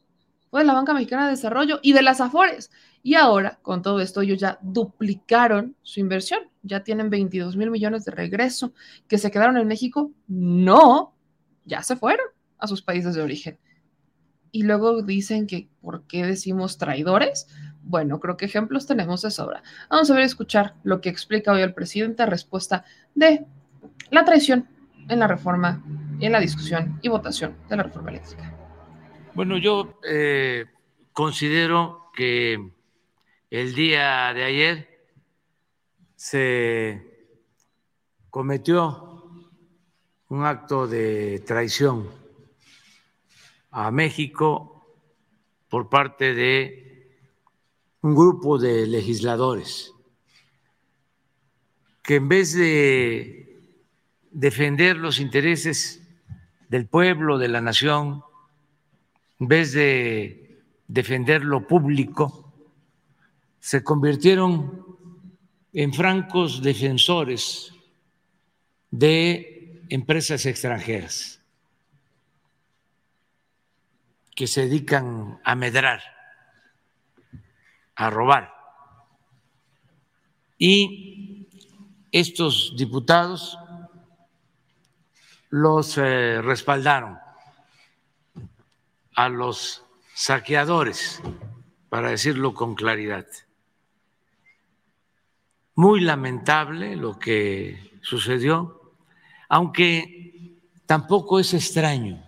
[0.59, 2.71] de la Banca Mexicana de Desarrollo y de las Afores.
[3.03, 8.05] Y ahora, con todo esto, ellos ya duplicaron su inversión, ya tienen 22 mil millones
[8.05, 8.75] de regreso,
[9.09, 10.13] que se quedaron en México.
[10.29, 11.15] No,
[11.65, 12.27] ya se fueron
[12.59, 13.59] a sus países de origen.
[14.53, 17.49] Y luego dicen que, ¿por qué decimos traidores?
[17.83, 19.63] Bueno, creo que ejemplos tenemos de sobra.
[19.91, 22.85] Vamos a ver, escuchar lo que explica hoy el presidente a respuesta
[23.15, 23.47] de
[24.11, 24.69] la traición
[25.09, 25.83] en la reforma,
[26.21, 28.62] en la discusión y votación de la reforma eléctrica.
[29.35, 30.67] Bueno, yo eh,
[31.15, 32.71] considero que
[33.49, 35.07] el día de ayer
[36.15, 37.31] se
[38.29, 39.25] cometió
[40.29, 42.11] un acto de traición
[43.71, 44.87] a México
[45.71, 47.17] por parte de
[48.03, 49.95] un grupo de legisladores
[52.03, 53.63] que en vez de
[54.31, 56.07] defender los intereses
[56.69, 58.23] del pueblo, de la nación,
[59.43, 62.55] en vez de defender lo público,
[63.59, 64.87] se convirtieron
[65.73, 67.75] en francos defensores
[68.89, 71.41] de empresas extranjeras
[74.37, 76.01] que se dedican a medrar,
[77.97, 78.55] a robar.
[80.57, 81.49] Y
[82.13, 83.59] estos diputados
[85.51, 87.19] los eh, respaldaron
[89.15, 91.21] a los saqueadores,
[91.89, 93.27] para decirlo con claridad.
[95.75, 98.95] Muy lamentable lo que sucedió,
[99.49, 102.23] aunque tampoco es extraño.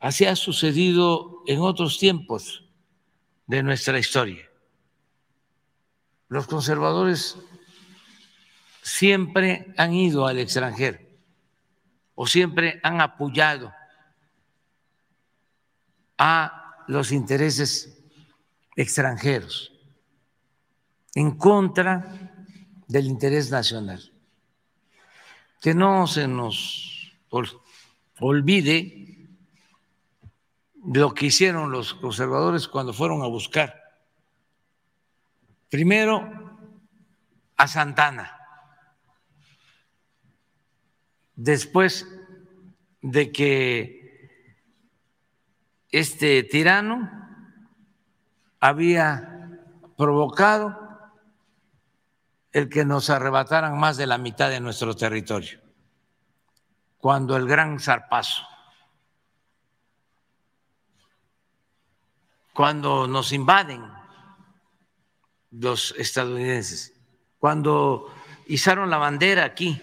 [0.00, 2.64] Así ha sucedido en otros tiempos
[3.46, 4.48] de nuestra historia.
[6.28, 7.38] Los conservadores
[8.82, 10.98] siempre han ido al extranjero
[12.14, 13.72] o siempre han apoyado
[16.18, 18.02] a los intereses
[18.76, 19.72] extranjeros
[21.14, 22.46] en contra
[22.88, 24.12] del interés nacional.
[25.60, 27.16] Que no se nos
[28.20, 29.28] olvide
[30.84, 33.82] lo que hicieron los conservadores cuando fueron a buscar
[35.70, 36.58] primero
[37.56, 38.38] a Santana
[41.34, 42.06] después
[43.00, 44.03] de que
[45.94, 47.08] este tirano
[48.58, 49.60] había
[49.96, 50.76] provocado
[52.50, 55.60] el que nos arrebataran más de la mitad de nuestro territorio,
[56.98, 58.42] cuando el gran zarpazo,
[62.52, 63.84] cuando nos invaden
[65.52, 66.92] los estadounidenses,
[67.38, 68.12] cuando
[68.48, 69.80] izaron la bandera aquí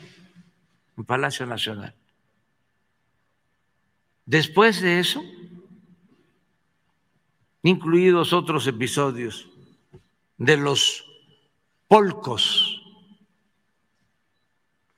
[0.98, 1.96] en Palacio Nacional.
[4.26, 5.24] Después de eso,
[7.64, 9.48] incluidos otros episodios
[10.38, 11.06] de los
[11.88, 12.82] polcos,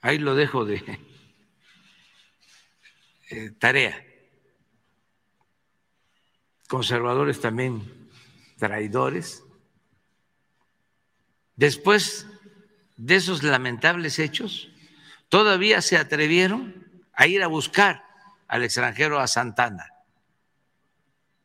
[0.01, 0.99] ahí lo dejo de
[3.29, 4.01] eh, tarea,
[6.67, 8.09] conservadores también
[8.57, 9.43] traidores,
[11.55, 12.27] después
[12.95, 14.69] de esos lamentables hechos,
[15.27, 18.05] todavía se atrevieron a ir a buscar
[18.47, 19.92] al extranjero a Santana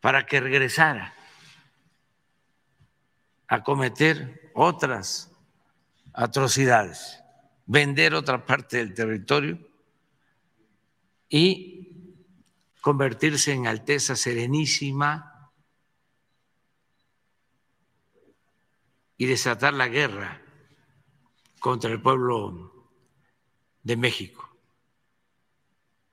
[0.09, 1.15] para que regresara
[3.47, 5.31] a cometer otras
[6.15, 7.23] atrocidades,
[7.67, 9.59] vender otra parte del territorio
[11.29, 12.25] y
[12.81, 15.53] convertirse en Alteza Serenísima
[19.19, 20.41] y desatar la guerra
[21.61, 22.89] contra el pueblo
[23.83, 24.57] de México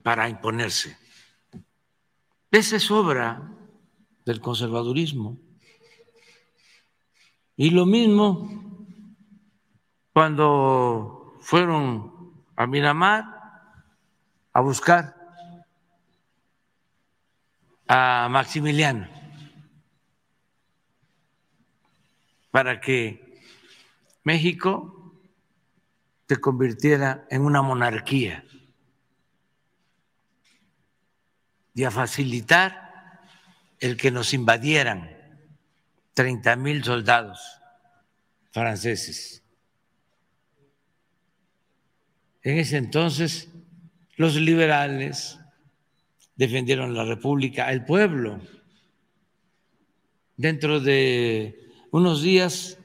[0.03, 0.97] para imponerse.
[2.51, 3.54] Esa es obra
[4.26, 5.38] del conservadurismo.
[7.55, 8.49] Y lo mismo
[10.11, 13.26] cuando fueron a Miramar
[14.51, 15.15] a buscar
[17.88, 19.07] a Maximiliano
[22.49, 23.41] para que
[24.23, 25.13] México
[26.28, 28.43] se convirtiera en una monarquía
[31.73, 32.84] y a facilitar
[33.86, 35.11] el que nos invadieran
[36.15, 37.61] 30 mil soldados
[38.51, 39.43] franceses.
[42.41, 43.47] En ese entonces
[44.15, 45.38] los liberales
[46.36, 48.41] defendieron la República, el pueblo.
[50.36, 52.79] Dentro de unos días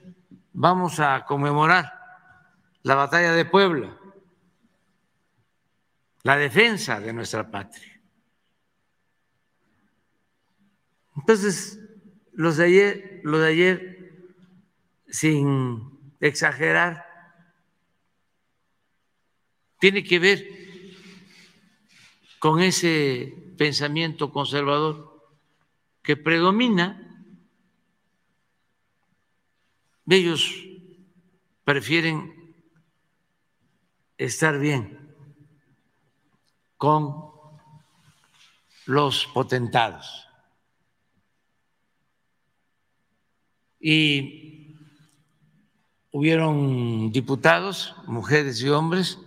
[0.52, 1.94] vamos a conmemorar
[2.82, 3.96] la batalla de Puebla,
[6.24, 7.89] la defensa de nuestra patria.
[11.30, 11.78] Entonces,
[12.32, 14.12] los de ayer, lo de ayer,
[15.06, 17.06] sin exagerar,
[19.78, 20.44] tiene que ver
[22.40, 25.24] con ese pensamiento conservador
[26.02, 27.24] que predomina.
[30.08, 30.52] Ellos
[31.62, 32.56] prefieren
[34.18, 35.14] estar bien
[36.76, 37.30] con
[38.86, 40.26] los potentados
[43.80, 44.76] y
[46.12, 49.18] hubieron diputados, mujeres y hombres,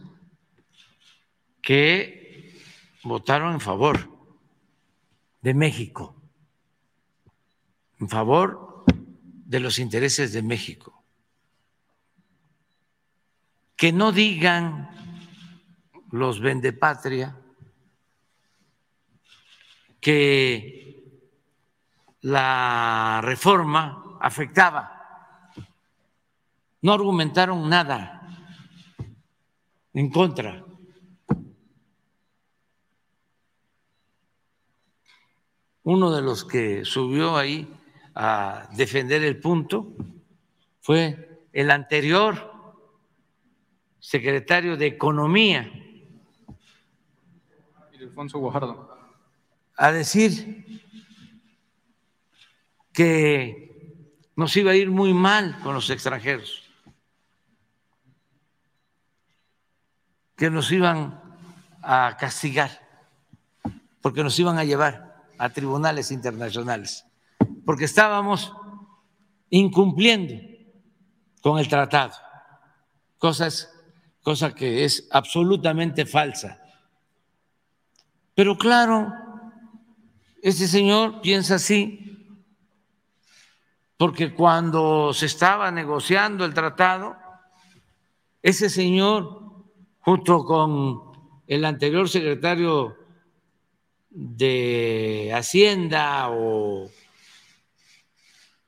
[1.62, 2.62] que
[3.04, 4.10] votaron en favor
[5.42, 6.16] de México,
[8.00, 11.04] en favor de los intereses de México.
[13.76, 14.90] Que no digan
[16.12, 17.38] los vendepatria
[20.00, 21.02] que
[22.22, 25.52] la reforma afectaba.
[26.82, 28.22] No argumentaron nada
[29.94, 30.66] en contra.
[35.84, 37.68] Uno de los que subió ahí
[38.16, 39.94] a defender el punto
[40.80, 42.52] fue el anterior
[44.00, 45.70] secretario de Economía,
[49.76, 50.82] a decir
[52.94, 53.63] que
[54.36, 56.64] nos iba a ir muy mal con los extranjeros,
[60.36, 61.22] que nos iban
[61.82, 62.72] a castigar,
[64.02, 67.06] porque nos iban a llevar a tribunales internacionales,
[67.66, 68.54] porque estábamos
[69.50, 70.34] incumpliendo
[71.42, 72.14] con el tratado,
[73.18, 73.70] cosas,
[74.22, 76.60] cosa que es absolutamente falsa.
[78.34, 79.14] Pero claro,
[80.42, 82.13] este señor piensa así
[83.98, 87.16] porque cuando se estaba negociando el tratado,
[88.42, 89.64] ese señor,
[90.00, 92.98] junto con el anterior secretario
[94.10, 96.90] de Hacienda o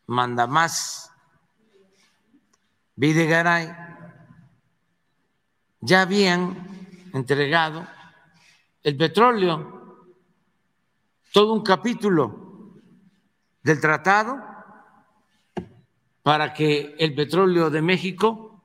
[0.07, 1.11] mandamás
[2.95, 3.76] Videgaray,
[5.82, 7.86] ya habían entregado
[8.84, 10.07] el petróleo,
[11.34, 12.80] todo un capítulo
[13.61, 14.55] del tratado
[16.26, 18.63] para que el petróleo de México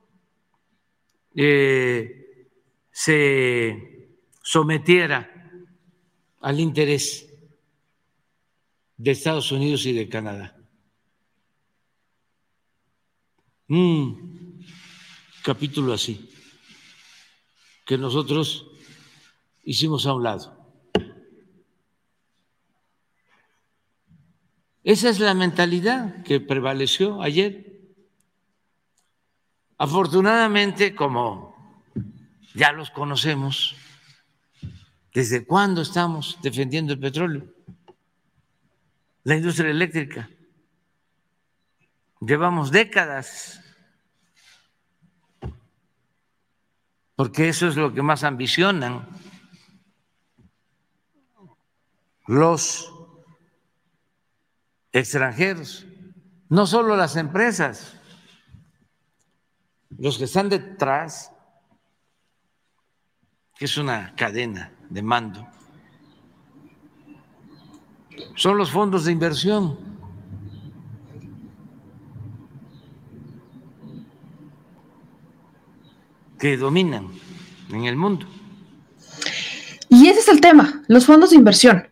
[1.35, 2.49] eh,
[2.89, 5.51] se sometiera
[6.39, 7.31] al interés
[8.97, 10.57] de Estados Unidos y de Canadá.
[13.67, 14.65] Un
[15.43, 16.31] capítulo así,
[17.85, 18.71] que nosotros
[19.61, 20.60] hicimos a un lado.
[24.83, 27.71] Esa es la mentalidad que prevaleció ayer.
[29.77, 31.55] Afortunadamente, como
[32.55, 33.75] ya los conocemos,
[35.13, 37.45] ¿desde cuándo estamos defendiendo el petróleo?
[39.23, 40.29] La industria eléctrica.
[42.19, 43.63] Llevamos décadas,
[47.15, 49.07] porque eso es lo que más ambicionan
[52.25, 52.90] los
[54.91, 55.85] extranjeros,
[56.49, 57.93] no solo las empresas,
[59.97, 61.31] los que están detrás,
[63.57, 65.47] que es una cadena de mando,
[68.35, 69.91] son los fondos de inversión.
[76.39, 77.07] que dominan
[77.69, 78.25] en el mundo.
[79.89, 81.87] Y ese es el tema, los fondos de inversión.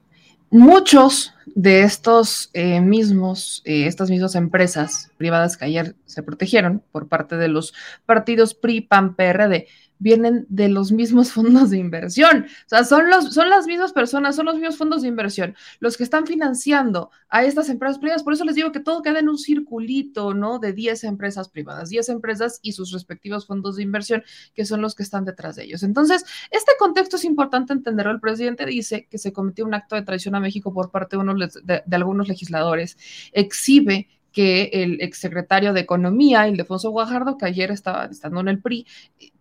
[0.50, 7.08] Muchos de estos eh, mismos, eh, estas mismas empresas privadas que ayer se protegieron por
[7.08, 7.74] parte de los
[8.06, 9.68] partidos PRI, PAN, PRD,
[10.00, 12.46] vienen de los mismos fondos de inversión.
[12.48, 15.98] O sea, son, los, son las mismas personas, son los mismos fondos de inversión los
[15.98, 18.24] que están financiando a estas empresas privadas.
[18.24, 20.60] Por eso les digo que todo queda en un circulito, ¿no?
[20.60, 24.24] De 10 empresas privadas, 10 empresas y sus respectivos fondos de inversión,
[24.54, 25.84] que son los que están detrás de ellos.
[25.84, 28.12] Entonces, este contexto es importante entenderlo.
[28.12, 31.84] El presidente dice que se cometió un acto de traición a México por parte de,
[31.86, 32.98] de algunos legisladores.
[33.34, 38.86] Exhibe que el exsecretario de Economía, Ildefonso Guajardo, que ayer estaba estando en el PRI,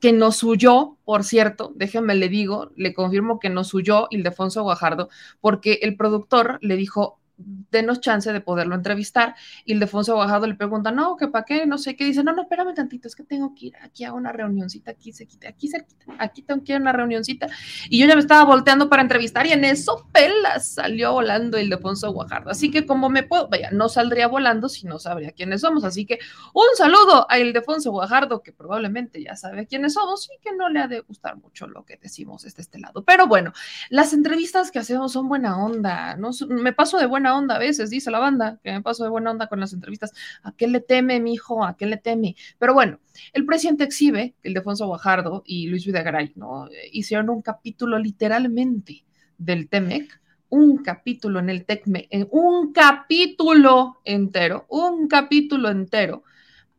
[0.01, 5.09] que nos huyó, por cierto, déjenme le digo, le confirmo que nos huyó Ildefonso Guajardo,
[5.41, 9.35] porque el productor le dijo, denos chance de poderlo entrevistar.
[9.65, 12.05] Y el Defonso Guajardo le pregunta, no, que para qué, no sé qué.
[12.05, 15.13] Dice, no, no, espérame tantito, es que tengo que ir aquí a una reunioncita, aquí
[15.13, 17.49] cerquita, aquí cerquita, aquí tengo que ir a una reunioncita.
[17.89, 21.71] Y yo ya me estaba volteando para entrevistar y en eso pela salió volando el
[21.71, 22.51] Defonso Guajardo.
[22.51, 25.85] Así que como me puedo, vaya, no saldría volando si no sabría quiénes somos.
[25.85, 26.19] Así que
[26.53, 30.81] un saludo a Ildefonso Guajardo, que probablemente ya sabe quiénes somos y que no le
[30.81, 33.05] ha de gustar mucho lo que decimos desde este lado.
[33.05, 33.53] Pero bueno,
[33.91, 36.31] las entrevistas que hacemos son buena onda, ¿no?
[36.49, 39.31] Me paso de buena onda a veces, dice la banda, que me paso de buena
[39.31, 40.13] onda con las entrevistas.
[40.43, 41.65] ¿A qué le teme, mi hijo?
[41.65, 42.37] ¿A qué le teme?
[42.59, 43.01] Pero bueno,
[43.33, 46.69] el presidente exhibe el Defonso Guajardo y Luis Videgaray, ¿no?
[46.93, 49.05] Hicieron un capítulo literalmente
[49.37, 50.21] del TEMEC,
[50.51, 56.25] un capítulo en el TECME, un capítulo entero, un capítulo entero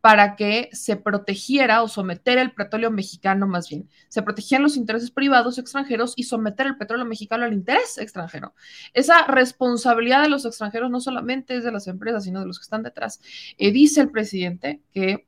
[0.02, 3.90] para que se protegiera o someter el petróleo mexicano más bien.
[4.08, 8.54] Se protegían los intereses privados extranjeros y someter el petróleo mexicano al interés extranjero.
[8.94, 12.64] Esa responsabilidad de los extranjeros no solamente es de las empresas, sino de los que
[12.64, 13.20] están detrás.
[13.58, 15.28] Eh, dice el presidente que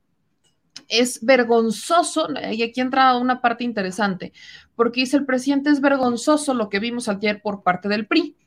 [0.88, 4.32] es vergonzoso, y aquí entra una parte interesante,
[4.76, 8.38] porque dice el presidente es vergonzoso lo que vimos ayer por parte del PRI.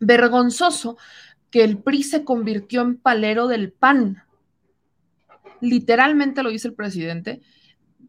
[0.00, 0.98] Vergonzoso
[1.50, 4.22] que el PRI se convirtió en palero del PAN
[5.60, 7.40] literalmente lo dice el presidente,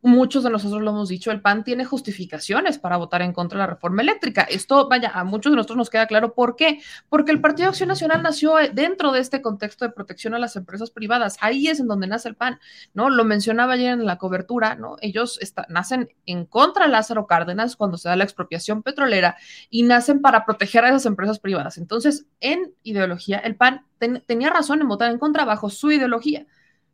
[0.01, 3.67] muchos de nosotros lo hemos dicho, el PAN tiene justificaciones para votar en contra de
[3.67, 4.41] la reforma eléctrica.
[4.41, 6.81] Esto, vaya, a muchos de nosotros nos queda claro por qué.
[7.09, 10.89] Porque el Partido Acción Nacional nació dentro de este contexto de protección a las empresas
[10.89, 11.37] privadas.
[11.41, 12.59] Ahí es en donde nace el PAN,
[12.93, 13.09] ¿no?
[13.09, 14.95] Lo mencionaba ayer en la cobertura, ¿no?
[15.01, 15.39] Ellos
[15.69, 19.37] nacen en contra de Lázaro Cárdenas cuando se da la expropiación petrolera
[19.69, 21.77] y nacen para proteger a esas empresas privadas.
[21.77, 23.85] Entonces, en ideología, el PAN
[24.25, 26.47] tenía razón en votar en contra bajo su ideología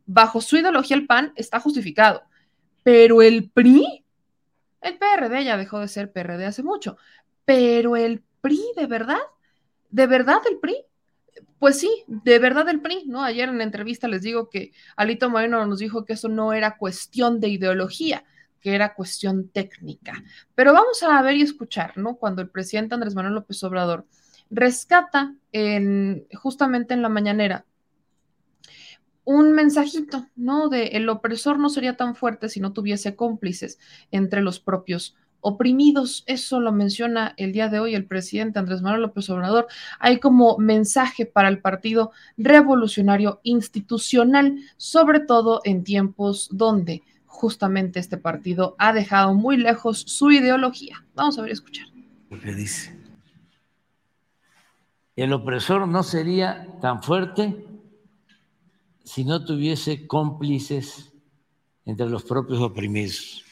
[0.07, 2.23] bajo su ideología el PAN está justificado,
[2.83, 4.03] pero el PRI,
[4.81, 6.97] el PRD ya dejó de ser PRD hace mucho,
[7.45, 9.19] pero el PRI, ¿de verdad?
[9.91, 10.77] ¿De verdad el PRI?
[11.59, 13.23] Pues sí, de verdad el PRI, ¿no?
[13.23, 16.77] Ayer en la entrevista les digo que Alito Moreno nos dijo que eso no era
[16.77, 18.23] cuestión de ideología,
[18.61, 20.23] que era cuestión técnica.
[20.55, 22.15] Pero vamos a ver y escuchar, ¿no?
[22.15, 24.05] Cuando el presidente Andrés Manuel López Obrador
[24.49, 27.65] rescata en, justamente en la mañanera
[29.27, 30.69] un mensajito, ¿no?
[30.69, 33.77] De el opresor no sería tan fuerte si no tuviese cómplices
[34.09, 36.23] entre los propios oprimidos.
[36.27, 39.67] Eso lo menciona el día de hoy el presidente Andrés Manuel López Obrador.
[39.99, 48.15] Hay como mensaje para el Partido Revolucionario Institucional, sobre todo en tiempos donde justamente este
[48.15, 51.05] partido ha dejado muy lejos su ideología.
[51.15, 51.87] Vamos a ver escuchar.
[52.29, 52.97] Lo que dice.
[55.17, 57.66] El opresor no sería tan fuerte
[59.07, 61.13] si no tuviese cómplices
[61.85, 63.45] entre los propios oprimidos.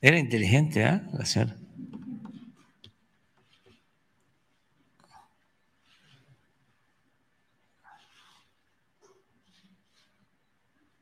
[0.00, 1.00] Era inteligente, ¿eh?
[1.12, 1.56] La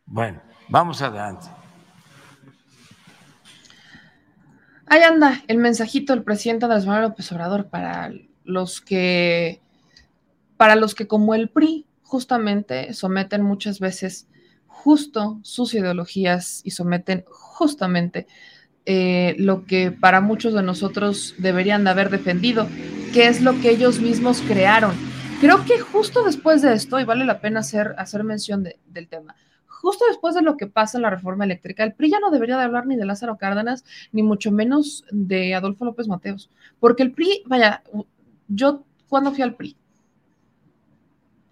[0.05, 1.58] Bueno, vamos adelante.
[4.91, 8.11] Ahí anda el mensajito del presidente Andrés Manuel López Obrador para
[8.45, 9.61] los que,
[10.57, 14.29] para los que como el PRI justamente someten muchas veces
[14.67, 18.27] justo sus ideologías y someten justamente
[18.87, 22.67] eh, lo que para muchos de nosotros deberían de haber defendido,
[23.13, 24.95] que es lo que ellos mismos crearon.
[25.43, 29.37] Creo que justo después de esto, y vale la pena hacer, hacer mención del tema,
[29.81, 32.57] justo después de lo que pasa en la reforma eléctrica, el PRI ya no debería
[32.57, 36.51] de hablar ni de Lázaro Cárdenas, ni mucho menos de Adolfo López Mateos,
[36.81, 37.85] porque el PRI, vaya,
[38.49, 39.77] yo cuando fui al PRI,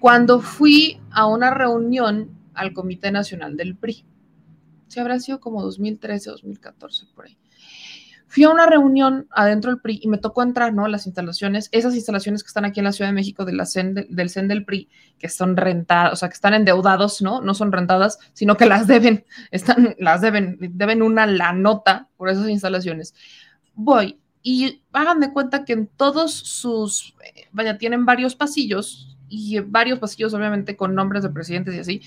[0.00, 4.04] cuando fui a una reunión al Comité Nacional del PRI.
[4.88, 7.36] Sí, habrá sido como 2013, 2014, por ahí.
[8.34, 10.88] Fui a una reunión adentro del PRI y me tocó entrar, ¿no?
[10.88, 14.28] Las instalaciones, esas instalaciones que están aquí en la Ciudad de México de la del
[14.28, 14.88] CEN del PRI,
[15.20, 17.40] que son rentadas, o sea, que están endeudados, ¿no?
[17.40, 22.28] No son rentadas, sino que las deben, están, las deben, deben una la nota por
[22.28, 23.14] esas instalaciones.
[23.74, 29.58] Voy y hagan de cuenta que en todos sus, eh, vaya, tienen varios pasillos y
[29.60, 32.02] varios pasillos, obviamente, con nombres de presidentes y así,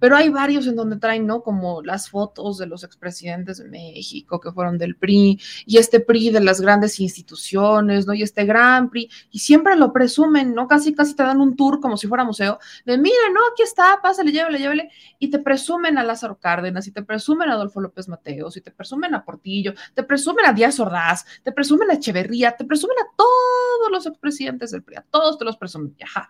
[0.00, 1.42] pero hay varios en donde traen, ¿no?
[1.42, 6.30] Como las fotos de los expresidentes de México que fueron del PRI, y este PRI
[6.30, 8.14] de las grandes instituciones, ¿no?
[8.14, 10.66] Y este gran PRI, y siempre lo presumen, ¿no?
[10.66, 13.40] Casi, casi te dan un tour como si fuera museo, de mira, ¿no?
[13.52, 17.54] Aquí está, pásale, llévele, llévele, y te presumen a Lázaro Cárdenas, y te presumen a
[17.54, 21.90] Adolfo López Mateos, y te presumen a Portillo, te presumen a Díaz Ordaz, te presumen
[21.90, 25.94] a Echeverría, te presumen a todos los expresidentes del PRI, a todos te los presumen,
[26.02, 26.28] ajá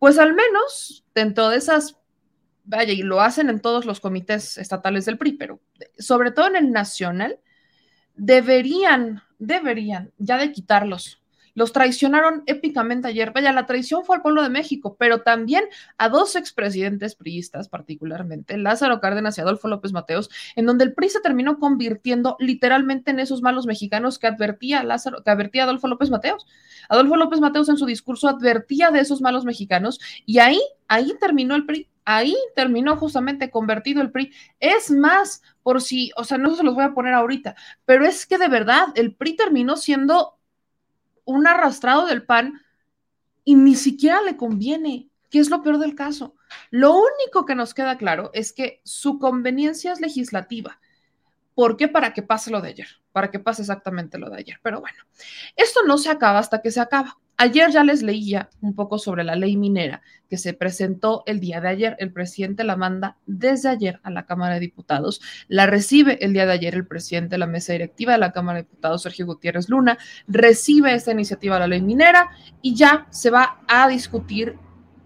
[0.00, 1.96] pues al menos dentro de esas,
[2.64, 5.60] vaya, y lo hacen en todos los comités estatales del PRI, pero
[5.98, 7.38] sobre todo en el nacional,
[8.16, 11.19] deberían, deberían ya de quitarlos
[11.54, 13.32] los traicionaron épicamente ayer.
[13.32, 15.64] Vaya, la traición fue al pueblo de México, pero también
[15.98, 21.10] a dos expresidentes priistas, particularmente Lázaro Cárdenas y Adolfo López Mateos, en donde el PRI
[21.10, 26.10] se terminó convirtiendo literalmente en esos malos mexicanos que advertía Lázaro, que advertía Adolfo López
[26.10, 26.46] Mateos.
[26.88, 31.54] Adolfo López Mateos en su discurso advertía de esos malos mexicanos y ahí, ahí terminó
[31.54, 31.88] el PRI.
[32.04, 34.32] Ahí terminó justamente convertido el PRI.
[34.58, 38.26] Es más, por si, o sea, no se los voy a poner ahorita, pero es
[38.26, 40.39] que de verdad el PRI terminó siendo
[41.30, 42.60] un arrastrado del PAN
[43.44, 46.34] y ni siquiera le conviene, que es lo peor del caso.
[46.70, 50.80] Lo único que nos queda claro es que su conveniencia es legislativa.
[51.54, 51.88] ¿Por qué?
[51.88, 54.60] Para que pase lo de ayer, para que pase exactamente lo de ayer.
[54.62, 54.98] Pero bueno,
[55.56, 57.18] esto no se acaba hasta que se acaba.
[57.42, 61.62] Ayer ya les leía un poco sobre la ley minera que se presentó el día
[61.62, 61.96] de ayer.
[61.98, 65.22] El presidente la manda desde ayer a la Cámara de Diputados.
[65.48, 68.58] La recibe el día de ayer el presidente de la mesa directiva de la Cámara
[68.58, 69.96] de Diputados, Sergio Gutiérrez Luna.
[70.28, 72.28] Recibe esta iniciativa de la ley minera
[72.60, 74.58] y ya se va a discutir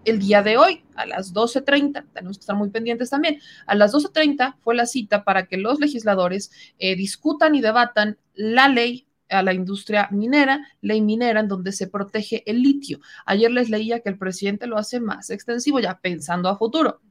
[0.03, 2.03] el día de hoy a las 12.30.
[2.13, 3.39] Tenemos que estar muy pendientes también.
[3.65, 8.67] A las 12.30 fue la cita para que los legisladores eh, discutan y debatan la
[8.67, 12.99] ley a la industria minera, ley minera en donde se protege el litio.
[13.25, 17.01] Ayer les leía que el presidente lo hace más extensivo, ya pensando a futuro.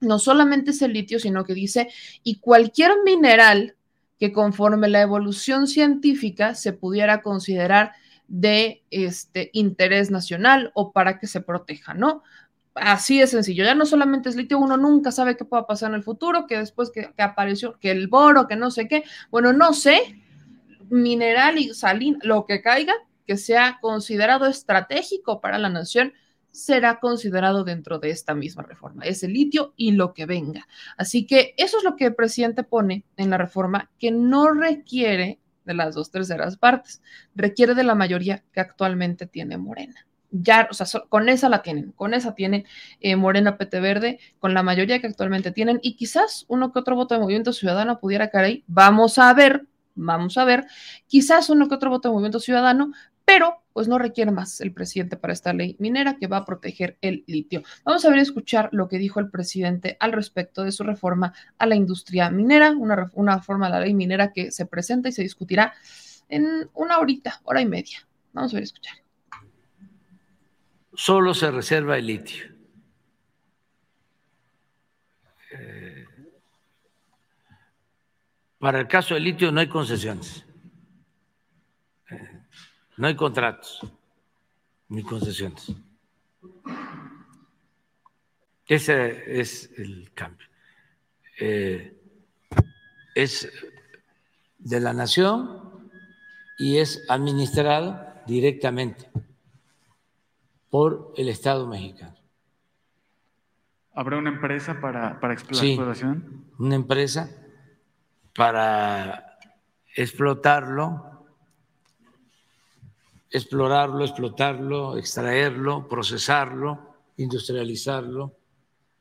[0.00, 1.88] No solamente es el litio, sino que dice,
[2.22, 3.76] y cualquier mineral
[4.18, 7.92] que conforme la evolución científica se pudiera considerar
[8.28, 12.22] de este interés nacional o para que se proteja, ¿no?
[12.74, 15.96] Así de sencillo, ya no solamente es litio, uno nunca sabe qué pueda pasar en
[15.96, 19.52] el futuro, que después que, que apareció, que el boro, que no sé qué, bueno,
[19.52, 20.19] no sé,
[20.90, 22.94] mineral y salina, lo que caiga,
[23.26, 26.12] que sea considerado estratégico para la nación,
[26.50, 29.04] será considerado dentro de esta misma reforma.
[29.04, 30.66] Es el litio y lo que venga.
[30.96, 35.38] Así que eso es lo que el presidente pone en la reforma, que no requiere
[35.64, 37.02] de las dos terceras partes,
[37.34, 40.06] requiere de la mayoría que actualmente tiene Morena.
[40.32, 42.64] Ya, o sea, con esa la tienen, con esa tienen
[43.00, 46.94] eh, Morena PT Verde, con la mayoría que actualmente tienen, y quizás uno que otro
[46.94, 48.64] voto de Movimiento Ciudadano pudiera caer ahí.
[48.68, 50.66] Vamos a ver, Vamos a ver,
[51.06, 52.92] quizás uno que otro voto de Movimiento Ciudadano,
[53.24, 56.98] pero pues no requiere más el presidente para esta ley minera que va a proteger
[57.00, 57.62] el litio.
[57.84, 61.66] Vamos a ver escuchar lo que dijo el presidente al respecto de su reforma a
[61.66, 65.22] la industria minera, una, una reforma a la ley minera que se presenta y se
[65.22, 65.74] discutirá
[66.28, 67.98] en una horita, hora y media.
[68.32, 68.96] Vamos a ver escuchar.
[70.94, 72.59] Solo se reserva el litio.
[78.60, 80.44] Para el caso del litio no hay concesiones,
[82.98, 83.80] no hay contratos
[84.88, 85.72] ni concesiones.
[88.66, 90.46] Ese es el cambio.
[91.40, 91.96] Eh,
[93.14, 93.50] es
[94.58, 95.90] de la nación
[96.58, 99.10] y es administrado directamente
[100.68, 102.14] por el Estado mexicano.
[103.94, 105.94] ¿Habrá una empresa para, para explotación?
[105.96, 107.39] Sí, una empresa
[108.34, 109.38] para
[109.94, 111.26] explotarlo,
[113.30, 118.36] explorarlo, explotarlo, extraerlo, procesarlo, industrializarlo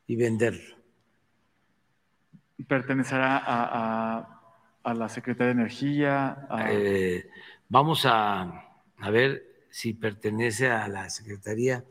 [0.07, 0.75] y venderlo.
[2.67, 4.35] ¿Pertenecerá a,
[4.93, 6.47] la Secretaría de Energía?
[6.69, 7.29] Eh,
[7.69, 8.69] vamos a
[8.99, 11.85] a ver si pertenece a la Secretaría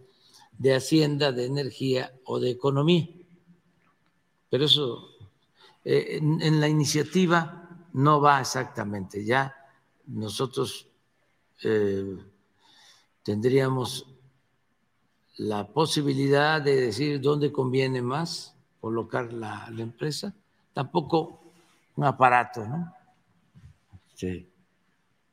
[0.52, 3.08] de Hacienda, de Energía o de Economía.
[4.50, 5.08] Pero eso,
[5.90, 9.24] eh, en, la iniciativa no va exactamente.
[9.24, 9.54] Ya
[10.04, 10.86] nosotros
[11.64, 12.14] eh,
[13.22, 14.06] tendríamos
[15.38, 20.34] la posibilidad de decir dónde conviene más colocar la, empresa.
[20.74, 21.40] Tampoco
[21.96, 22.92] un aparato, ¿no?
[24.10, 24.46] Este,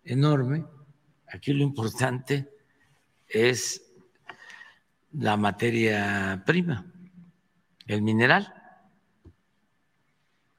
[0.06, 0.66] enorme.
[1.34, 2.50] Aquí lo importante
[3.28, 3.92] es
[5.12, 6.86] la materia prima,
[7.88, 8.55] el mineral.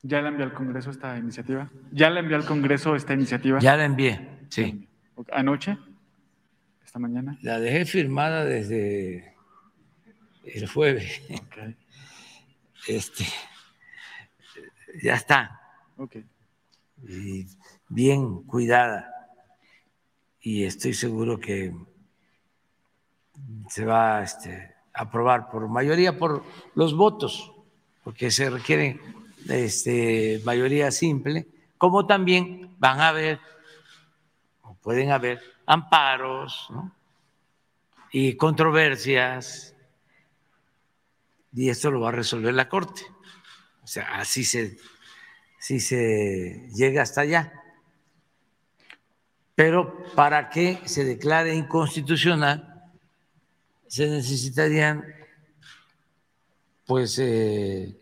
[0.06, 1.68] ¿Ya le envió al Congreso esta iniciativa?
[1.90, 3.58] ¿Ya le envió al Congreso esta iniciativa?
[3.58, 4.88] Ya la envié, sí.
[5.32, 5.76] ¿Anoche?
[6.84, 7.36] ¿Esta mañana?
[7.42, 9.34] La dejé firmada desde
[10.44, 11.22] el jueves.
[12.86, 13.24] Este,
[15.02, 15.60] ya está.
[17.02, 17.46] Y
[17.88, 19.12] bien cuidada.
[20.40, 21.74] Y estoy seguro que
[23.68, 26.44] se va este, a aprobar por mayoría por
[26.76, 27.52] los votos,
[28.04, 29.00] porque se requiere
[29.48, 31.46] este, mayoría simple,
[31.78, 33.40] como también van a haber,
[34.62, 36.68] o pueden haber, amparos
[38.12, 39.74] y controversias,
[41.52, 43.02] y esto lo va a resolver la Corte.
[43.82, 44.76] O sea, así se,
[45.58, 47.52] así se llega hasta allá.
[49.54, 52.92] Pero para que se declare inconstitucional,
[53.86, 55.04] se necesitarían
[56.84, 57.96] pues eh,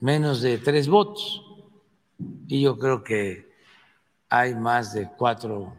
[0.00, 1.44] menos de tres votos
[2.46, 3.50] y yo creo que
[4.28, 5.76] hay más de cuatro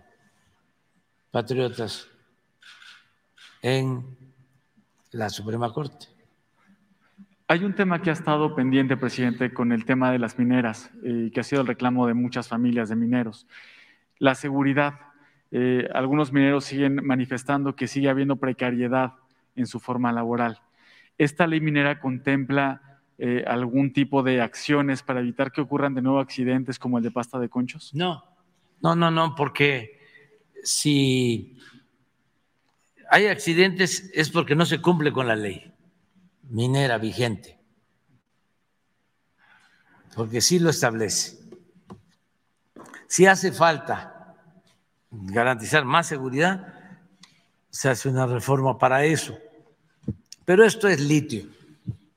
[1.32, 2.08] patriotas
[3.62, 4.18] en
[5.12, 6.08] la Suprema Corte.
[7.48, 11.32] Hay un tema que ha estado pendiente, presidente, con el tema de las mineras eh,
[11.34, 13.48] que ha sido el reclamo de muchas familias de mineros.
[14.20, 15.00] La seguridad
[15.52, 19.14] eh, algunos mineros siguen manifestando que sigue habiendo precariedad
[19.56, 20.62] en su forma laboral.
[21.18, 22.89] ¿Esta ley minera contempla
[23.22, 27.12] eh, algún tipo de acciones para evitar que ocurran de nuevo accidentes como el de
[27.12, 27.94] pasta de conchos?
[27.94, 28.24] No,
[28.82, 30.00] no, no, no, porque
[30.64, 31.58] si
[33.10, 35.70] hay accidentes es porque no se cumple con la ley
[36.44, 37.60] minera vigente,
[40.16, 41.40] porque sí lo establece.
[43.06, 44.34] Si hace falta
[45.12, 46.74] garantizar más seguridad,
[47.70, 49.38] se hace una reforma para eso.
[50.46, 51.59] Pero esto es litio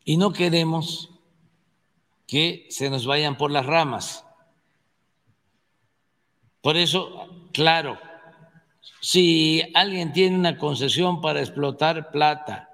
[0.05, 1.11] y no queremos
[2.27, 4.25] que se nos vayan por las ramas.
[6.61, 7.99] Por eso, claro,
[9.01, 12.69] si alguien tiene una concesión para explotar plata,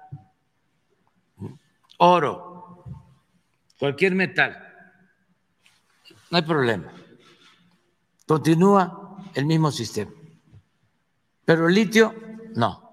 [1.97, 2.83] oro,
[3.77, 4.57] cualquier metal,
[6.29, 6.93] no hay problema.
[8.27, 10.11] Continúa el mismo sistema.
[11.45, 12.13] Pero el litio,
[12.55, 12.88] no.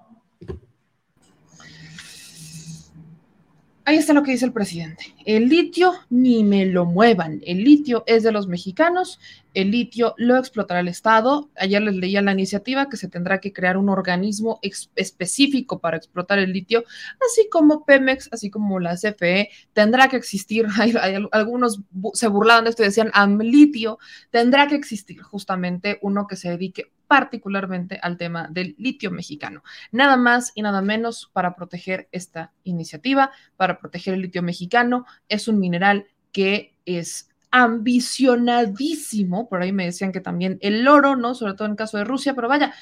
[3.86, 5.15] Ahí está lo que dice el presidente.
[5.26, 7.40] El litio ni me lo muevan.
[7.44, 9.18] El litio es de los mexicanos.
[9.54, 11.50] El litio lo explotará el Estado.
[11.56, 16.38] Ayer les leía la iniciativa que se tendrá que crear un organismo específico para explotar
[16.38, 16.84] el litio,
[17.28, 19.50] así como Pemex, así como la CFE.
[19.72, 20.66] Tendrá que existir.
[21.32, 21.80] algunos
[22.12, 23.10] se burlaban de esto y decían
[23.40, 23.98] litio.
[24.30, 29.62] Tendrá que existir justamente uno que se dedique particularmente al tema del litio mexicano.
[29.92, 35.06] Nada más y nada menos para proteger esta iniciativa, para proteger el litio mexicano.
[35.28, 41.34] Es un mineral que es ambicionadísimo, por ahí me decían que también el oro, ¿no?
[41.34, 42.74] Sobre todo en caso de Rusia, pero vaya,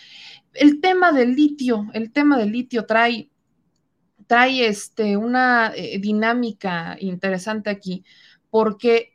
[0.55, 3.31] el tema del litio, el tema del litio trae,
[4.27, 8.05] trae este, una eh, dinámica interesante aquí,
[8.51, 9.14] porque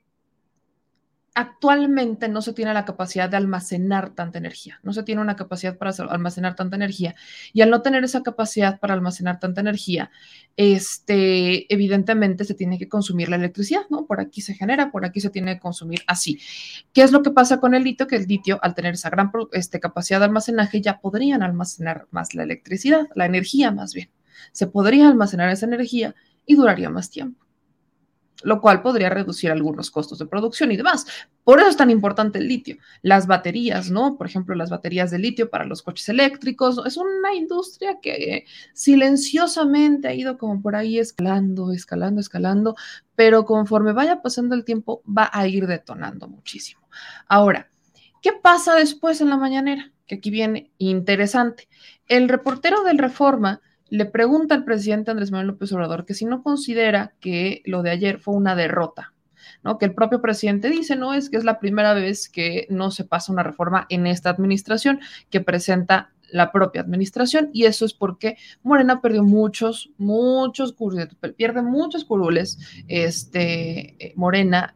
[1.40, 5.78] actualmente no se tiene la capacidad de almacenar tanta energía, no se tiene una capacidad
[5.78, 7.16] para almacenar tanta energía.
[7.54, 10.12] Y al no tener esa capacidad para almacenar tanta energía,
[10.58, 14.06] este, evidentemente se tiene que consumir la electricidad, ¿no?
[14.06, 16.42] Por aquí se genera, por aquí se tiene que consumir así.
[16.92, 18.06] ¿Qué es lo que pasa con el litio?
[18.06, 22.36] Que el litio, al tener esa gran este, capacidad de almacenaje, ya podrían almacenar más
[22.36, 24.10] la electricidad, la energía más bien.
[24.52, 26.16] Se podría almacenar esa energía
[26.46, 27.49] y duraría más tiempo
[28.44, 31.06] lo cual podría reducir algunos costos de producción y demás.
[31.44, 32.78] Por eso es tan importante el litio.
[33.02, 34.18] Las baterías, ¿no?
[34.18, 36.82] Por ejemplo, las baterías de litio para los coches eléctricos.
[36.86, 42.76] Es una industria que silenciosamente ha ido como por ahí escalando, escalando, escalando,
[43.16, 46.82] pero conforme vaya pasando el tiempo va a ir detonando muchísimo.
[47.28, 47.70] Ahora,
[48.22, 49.92] ¿qué pasa después en la mañanera?
[50.08, 51.68] Que aquí viene interesante.
[52.08, 56.44] El reportero del Reforma le pregunta al presidente Andrés Manuel López Obrador que si no
[56.44, 59.14] considera que lo de ayer fue una derrota,
[59.64, 59.78] ¿no?
[59.78, 61.14] Que el propio presidente dice, ¿no?
[61.14, 65.00] Es que es la primera vez que no se pasa una reforma en esta administración
[65.30, 71.64] que presenta la propia administración y eso es porque Morena perdió muchos, muchos curules, pierde
[71.64, 74.76] muchos curules, este, eh, Morena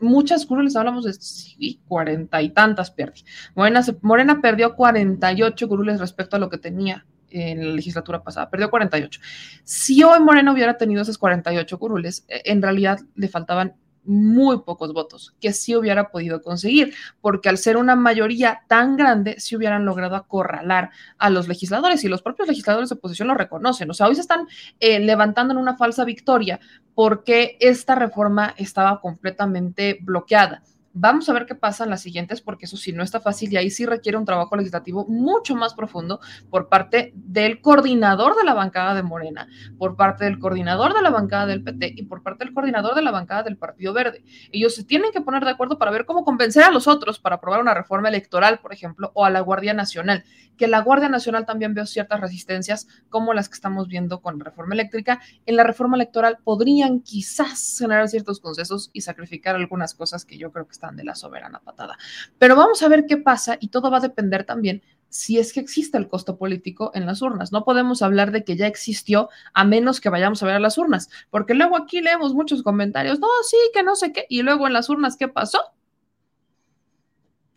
[0.00, 3.20] muchas curules, hablamos de cuarenta y tantas pierde.
[3.54, 8.70] Morena, Morena perdió 48 curules respecto a lo que tenía en la legislatura pasada, perdió
[8.70, 9.20] 48.
[9.64, 13.74] Si hoy Morena hubiera tenido esos 48 curules, e, en realidad le faltaban
[14.04, 19.36] muy pocos votos, que sí hubiera podido conseguir, porque al ser una mayoría tan grande,
[19.38, 23.90] sí hubieran logrado acorralar a los legisladores y los propios legisladores de oposición lo reconocen.
[23.90, 24.46] O sea, hoy se están
[24.80, 26.60] eh, levantando en una falsa victoria
[26.94, 30.62] porque esta reforma estaba completamente bloqueada.
[30.96, 33.56] Vamos a ver qué pasa en las siguientes, porque eso sí no está fácil y
[33.56, 36.20] ahí sí requiere un trabajo legislativo mucho más profundo
[36.50, 41.10] por parte del coordinador de la bancada de Morena, por parte del coordinador de la
[41.10, 44.22] bancada del PT y por parte del coordinador de la bancada del Partido Verde.
[44.52, 47.36] Ellos se tienen que poner de acuerdo para ver cómo convencer a los otros para
[47.36, 50.22] aprobar una reforma electoral, por ejemplo, o a la Guardia Nacional,
[50.56, 54.44] que la Guardia Nacional también veo ciertas resistencias como las que estamos viendo con la
[54.44, 55.20] reforma eléctrica.
[55.44, 60.52] En la reforma electoral podrían quizás generar ciertos concesos y sacrificar algunas cosas que yo
[60.52, 61.96] creo que están de la soberana patada.
[62.38, 65.60] Pero vamos a ver qué pasa y todo va a depender también si es que
[65.60, 67.52] existe el costo político en las urnas.
[67.52, 70.76] No podemos hablar de que ya existió a menos que vayamos a ver a las
[70.76, 74.66] urnas, porque luego aquí leemos muchos comentarios, no, sí, que no sé qué, y luego
[74.66, 75.60] en las urnas, ¿qué pasó?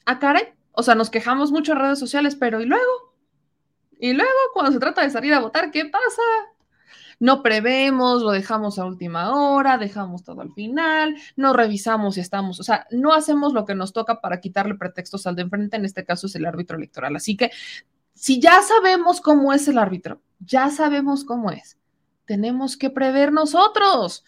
[0.05, 3.15] A ah, caray, o sea, nos quejamos mucho en redes sociales, pero ¿y luego?
[3.99, 6.21] Y luego, cuando se trata de salir a votar, ¿qué pasa?
[7.19, 12.59] No prevemos, lo dejamos a última hora, dejamos todo al final, no revisamos si estamos,
[12.59, 15.85] o sea, no hacemos lo que nos toca para quitarle pretextos al de enfrente, en
[15.85, 17.15] este caso es el árbitro electoral.
[17.15, 17.51] Así que
[18.13, 21.77] si ya sabemos cómo es el árbitro, ya sabemos cómo es,
[22.25, 24.23] tenemos que prever nosotros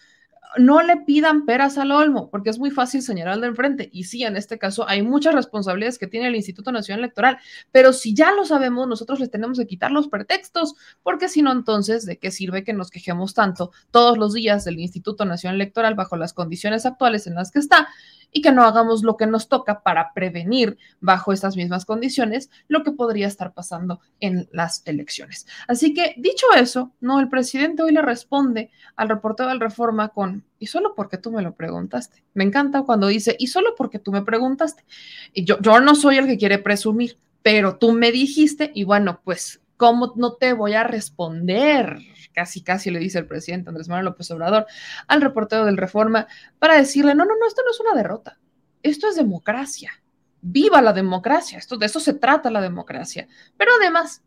[0.58, 3.88] no le pidan peras al olmo, porque es muy fácil señalar al de enfrente.
[3.92, 7.38] Y sí, en este caso hay muchas responsabilidades que tiene el Instituto Nacional Electoral,
[7.72, 11.52] pero si ya lo sabemos, nosotros les tenemos que quitar los pretextos, porque si no,
[11.52, 15.94] entonces, ¿de qué sirve que nos quejemos tanto todos los días del Instituto Nacional Electoral
[15.94, 17.88] bajo las condiciones actuales en las que está
[18.32, 22.82] y que no hagamos lo que nos toca para prevenir bajo estas mismas condiciones lo
[22.82, 25.46] que podría estar pasando en las elecciones.
[25.68, 30.39] Así que dicho eso, no, el presidente hoy le responde al reportero del Reforma con,
[30.58, 32.24] y solo porque tú me lo preguntaste.
[32.34, 34.84] Me encanta cuando dice, y solo porque tú me preguntaste.
[35.32, 39.20] Y yo, yo no soy el que quiere presumir, pero tú me dijiste y bueno,
[39.24, 41.98] pues, ¿cómo no te voy a responder?
[42.32, 44.66] casi casi le dice el presidente Andrés Manuel López Obrador
[45.06, 46.26] al reportero del Reforma
[46.58, 48.38] para decirle, no, no, no, esto no es una derrota,
[48.82, 49.92] esto es democracia,
[50.40, 53.28] viva la democracia, esto, de eso se trata la democracia.
[53.56, 54.22] Pero además,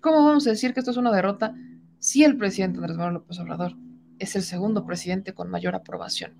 [0.00, 1.54] ¿cómo vamos a decir que esto es una derrota
[1.98, 3.74] si el presidente Andrés Manuel López Obrador
[4.20, 6.34] es el segundo presidente con mayor aprobación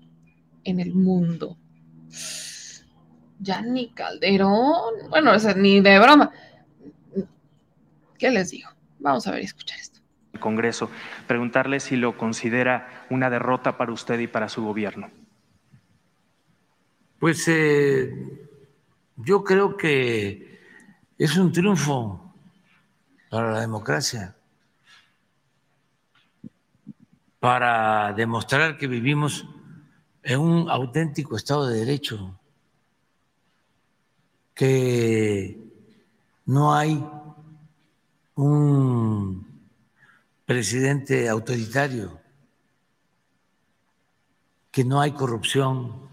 [0.63, 1.57] en el mundo?
[3.39, 6.31] Ya ni Calderón, bueno, ni de broma.
[8.17, 8.69] ¿Qué les digo?
[8.99, 9.99] Vamos a ver y escuchar esto.
[10.39, 10.89] Congreso,
[11.27, 15.09] preguntarle si lo considera una derrota para usted y para su gobierno.
[17.19, 18.11] Pues eh,
[19.17, 20.59] yo creo que
[21.17, 22.33] es un triunfo
[23.29, 24.35] para la democracia,
[27.41, 29.47] para demostrar que vivimos
[30.21, 32.39] en un auténtico Estado de Derecho,
[34.53, 35.57] que
[36.45, 37.03] no hay
[38.35, 39.59] un
[40.45, 42.21] presidente autoritario,
[44.69, 46.11] que no hay corrupción,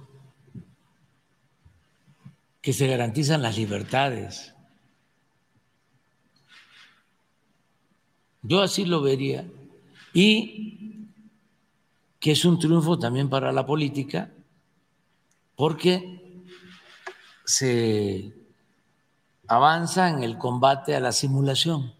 [2.63, 4.55] que se garantizan las libertades.
[8.41, 9.47] Yo así lo vería.
[10.15, 10.78] Y
[12.21, 14.33] que es un triunfo también para la política,
[15.57, 16.45] porque
[17.45, 18.35] se
[19.47, 21.99] avanza en el combate a la simulación.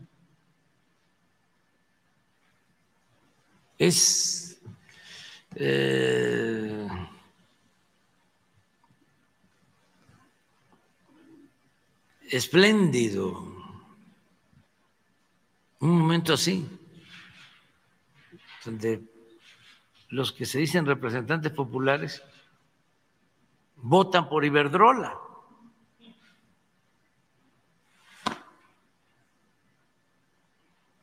[3.79, 4.61] es
[5.55, 6.89] eh,
[12.29, 13.57] espléndido
[15.81, 16.69] un momento así,
[18.65, 19.05] donde
[20.09, 22.23] los que se dicen representantes populares
[23.77, 25.19] votan por Iberdrola.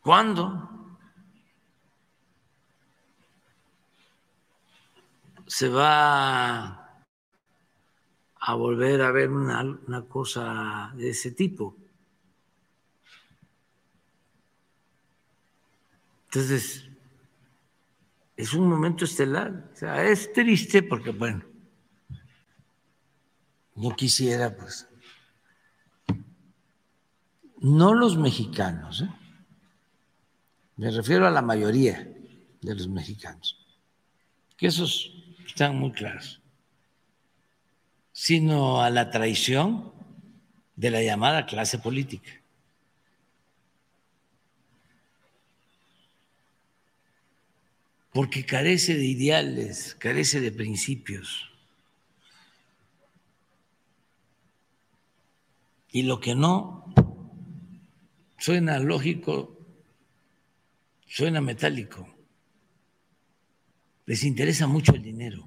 [0.02, 0.76] ¿Cuándo?
[5.48, 7.02] se va
[8.40, 11.76] a volver a ver una, cosa de ese tipo.
[16.26, 16.90] Entonces,
[18.36, 19.72] es un momento estelar.
[19.74, 21.44] O sea, es triste porque, bueno,
[23.76, 24.88] no quisiera, pues,
[27.60, 29.10] no los mexicanos, ¿eh?
[30.78, 32.08] me refiero a la mayoría
[32.62, 33.58] de los mexicanos,
[34.58, 35.12] que esos
[35.46, 36.42] están muy claros,
[38.12, 39.94] sino a la traición
[40.76, 42.32] de la llamada clase política.
[48.16, 51.52] Porque carece de ideales, carece de principios.
[55.92, 56.94] Y lo que no
[58.38, 59.60] suena lógico,
[61.06, 62.08] suena metálico.
[64.06, 65.46] Les interesa mucho el dinero.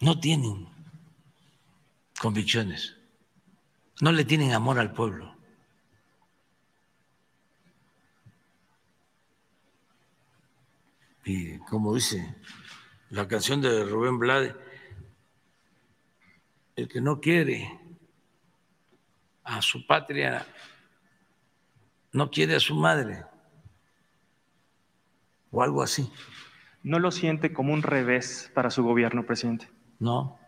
[0.00, 0.68] No tienen
[2.20, 2.98] convicciones,
[4.02, 5.31] no le tienen amor al pueblo.
[11.24, 12.36] Y como dice
[13.10, 14.54] la canción de Rubén Blade,
[16.76, 17.78] el que no quiere
[19.44, 20.46] a su patria,
[22.12, 23.24] no quiere a su madre,
[25.50, 26.10] o algo así.
[26.82, 29.68] ¿No lo siente como un revés para su gobierno, presidente?
[30.00, 30.38] No.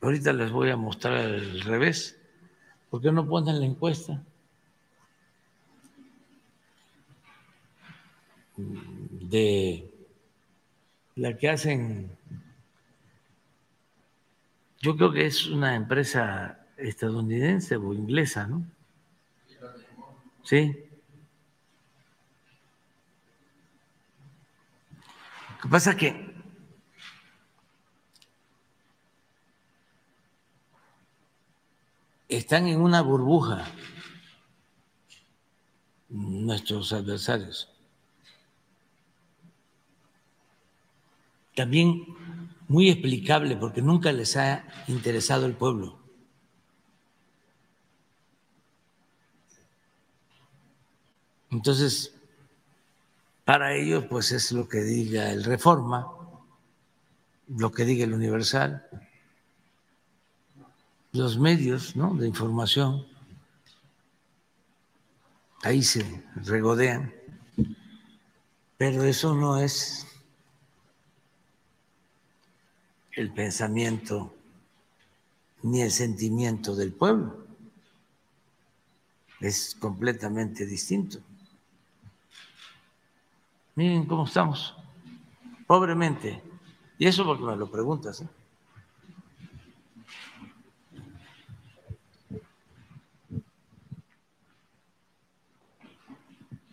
[0.00, 2.18] Ahorita les voy a mostrar el revés.
[2.90, 4.24] ¿Por qué no ponen la encuesta?
[8.56, 9.90] De
[11.14, 12.16] la que hacen
[14.80, 18.64] yo creo que es una empresa estadounidense o inglesa, ¿no?
[20.44, 20.76] Sí.
[25.50, 26.34] Lo que pasa es que
[32.28, 33.66] están en una burbuja
[36.08, 37.75] nuestros adversarios.
[41.56, 42.04] También
[42.68, 45.98] muy explicable porque nunca les ha interesado el pueblo.
[51.50, 52.14] Entonces,
[53.46, 56.06] para ellos, pues es lo que diga el Reforma,
[57.48, 58.86] lo que diga el Universal,
[61.12, 63.06] los medios de información,
[65.62, 67.14] ahí se regodean,
[68.76, 70.06] pero eso no es
[73.16, 74.34] el pensamiento
[75.62, 77.44] ni el sentimiento del pueblo.
[79.40, 81.18] Es completamente distinto.
[83.74, 84.74] Miren cómo estamos,
[85.66, 86.42] pobremente.
[86.98, 88.20] Y eso porque me lo preguntas.
[88.20, 88.28] ¿eh?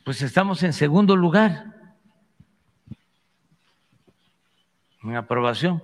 [0.03, 1.95] Pues estamos en segundo lugar
[5.01, 5.81] en aprobación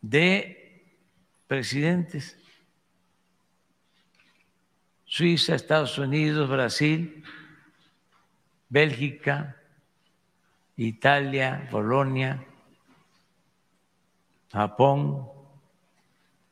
[0.00, 0.92] de
[1.46, 2.36] presidentes.
[5.04, 7.24] Suiza, Estados Unidos, Brasil,
[8.68, 9.56] Bélgica,
[10.76, 12.46] Italia, Polonia,
[14.52, 15.28] Japón,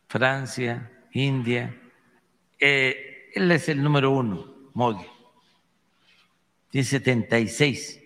[0.09, 1.75] Francia, India.
[2.59, 5.07] Eh, él es el número uno, Modi.
[6.71, 7.98] Tiene 76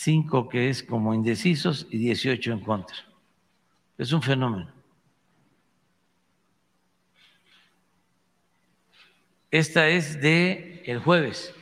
[0.00, 2.96] 5 que es como indecisos y 18 en contra.
[3.98, 4.70] Es un fenómeno.
[9.50, 11.52] Esta es de el jueves.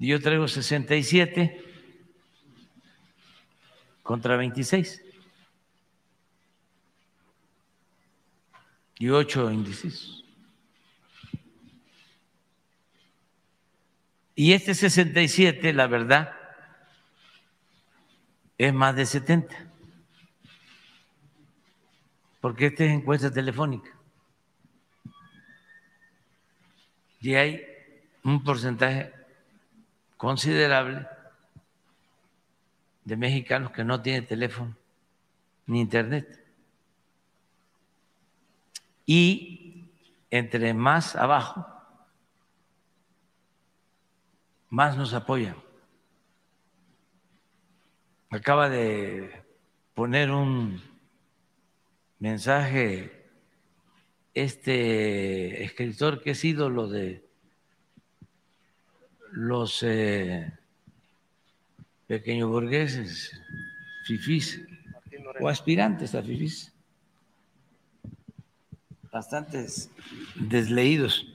[0.00, 1.64] Yo traigo 67
[4.02, 5.00] contra 26
[8.98, 10.21] y 8 indecisos.
[14.34, 16.32] Y este 67, la verdad,
[18.56, 19.54] es más de 70.
[22.40, 23.90] Porque esta es encuesta telefónica.
[27.20, 27.64] Y hay
[28.24, 29.12] un porcentaje
[30.16, 31.06] considerable
[33.04, 34.76] de mexicanos que no tienen teléfono
[35.66, 36.44] ni internet.
[39.06, 39.84] Y
[40.30, 41.71] entre más abajo,
[44.72, 45.56] más nos apoyan.
[48.30, 49.30] Acaba de
[49.92, 50.80] poner un
[52.18, 53.28] mensaje
[54.32, 57.22] este escritor que es ídolo de
[59.32, 60.50] los eh,
[62.06, 63.30] pequeños burgueses,
[64.06, 64.58] fifís
[65.38, 66.72] o aspirantes a fifís.
[69.12, 69.90] bastantes
[70.34, 71.26] desleídos,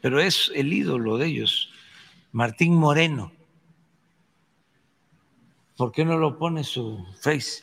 [0.00, 1.73] pero es el ídolo de ellos,
[2.34, 3.30] Martín Moreno.
[5.76, 7.62] ¿Por qué no lo pone su face?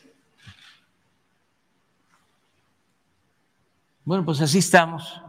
[4.06, 5.20] Bueno, pues así estamos.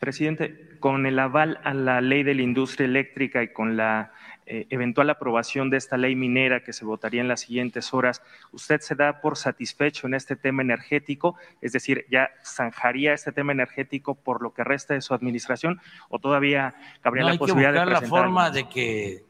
[0.00, 4.12] Presidente, con el aval a la ley de la industria eléctrica y con la
[4.46, 8.20] eh, eventual aprobación de esta ley minera que se votaría en las siguientes horas,
[8.52, 11.36] ¿usted se da por satisfecho en este tema energético?
[11.62, 15.80] Es decir, ¿ya zanjaría este tema energético por lo que resta de su administración
[16.10, 19.24] o todavía cabría No, la hay que posibilidad de buscar la presentar forma de que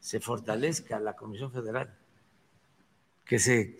[0.00, 1.96] se fortalezca la Comisión Federal,
[3.24, 3.78] que se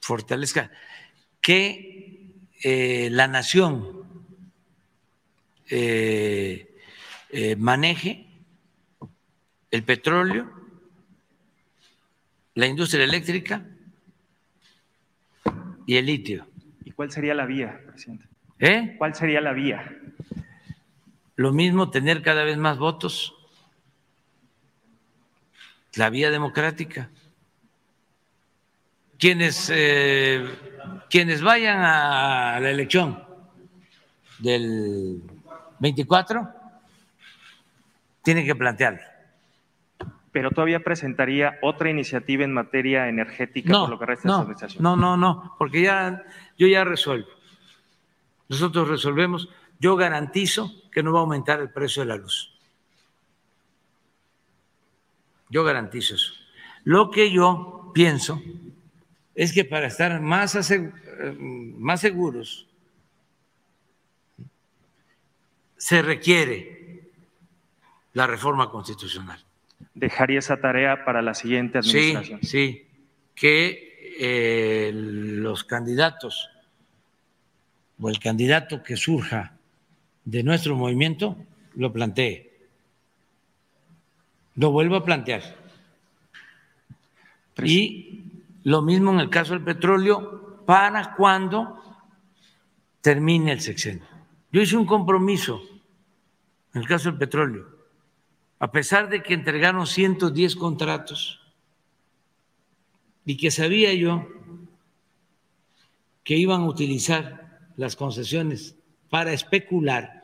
[0.00, 0.72] fortalezca,
[1.40, 4.02] que eh, la nación
[5.70, 6.74] eh,
[7.56, 8.26] maneje
[9.76, 10.50] el petróleo,
[12.54, 13.62] la industria eléctrica
[15.84, 16.46] y el litio.
[16.82, 18.26] ¿Y cuál sería la vía, presidente?
[18.58, 18.94] ¿Eh?
[18.96, 20.00] ¿Cuál sería la vía?
[21.36, 23.34] Lo mismo tener cada vez más votos,
[25.94, 27.10] la vía democrática.
[29.18, 30.42] Quienes, eh,
[31.10, 33.22] quienes vayan a la elección
[34.38, 35.20] del
[35.80, 36.48] 24
[38.22, 39.15] tienen que plantearlo.
[40.36, 44.42] Pero todavía presentaría otra iniciativa en materia energética por lo que resta de su no,
[44.42, 44.82] administración.
[44.82, 46.22] no, no, no, porque ya
[46.58, 47.28] yo ya resuelvo.
[48.50, 49.48] Nosotros resolvemos.
[49.80, 52.52] Yo garantizo que no va a aumentar el precio de la luz.
[55.48, 56.34] Yo garantizo eso.
[56.84, 58.42] Lo que yo pienso
[59.34, 61.34] es que para estar más, asegu- eh,
[61.78, 62.66] más seguros
[65.78, 67.10] se requiere
[68.12, 69.42] la reforma constitucional.
[69.94, 72.40] Dejaría esa tarea para la siguiente Sí, administración.
[72.42, 72.86] sí,
[73.34, 76.50] que eh, los candidatos
[78.00, 79.56] o el candidato que surja
[80.24, 81.36] de nuestro movimiento
[81.74, 82.52] lo plantee.
[84.54, 85.42] Lo vuelvo a plantear.
[87.62, 88.22] Y
[88.64, 91.82] lo mismo en el caso del petróleo para cuando
[93.00, 94.04] termine el sexenio.
[94.52, 95.62] Yo hice un compromiso
[96.74, 97.75] en el caso del petróleo.
[98.58, 101.40] A pesar de que entregaron 110 contratos
[103.24, 104.26] y que sabía yo
[106.24, 108.76] que iban a utilizar las concesiones
[109.10, 110.22] para especular,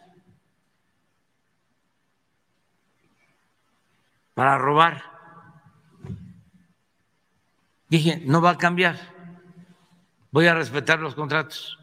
[4.34, 5.04] para robar,
[7.88, 8.98] dije, no va a cambiar,
[10.30, 11.78] voy a respetar los contratos.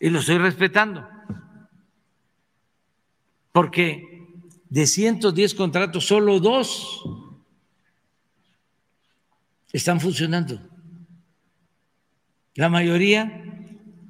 [0.00, 1.08] Y lo estoy respetando.
[3.50, 4.17] Porque
[4.70, 7.02] de 110 contratos, solo dos
[9.72, 10.60] están funcionando.
[12.54, 13.44] La mayoría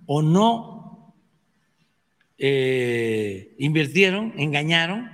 [0.06, 1.14] o no
[2.38, 5.10] eh, invirtieron, engañaron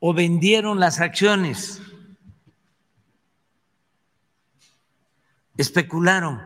[0.00, 1.82] o vendieron las acciones,
[5.56, 6.40] especularon.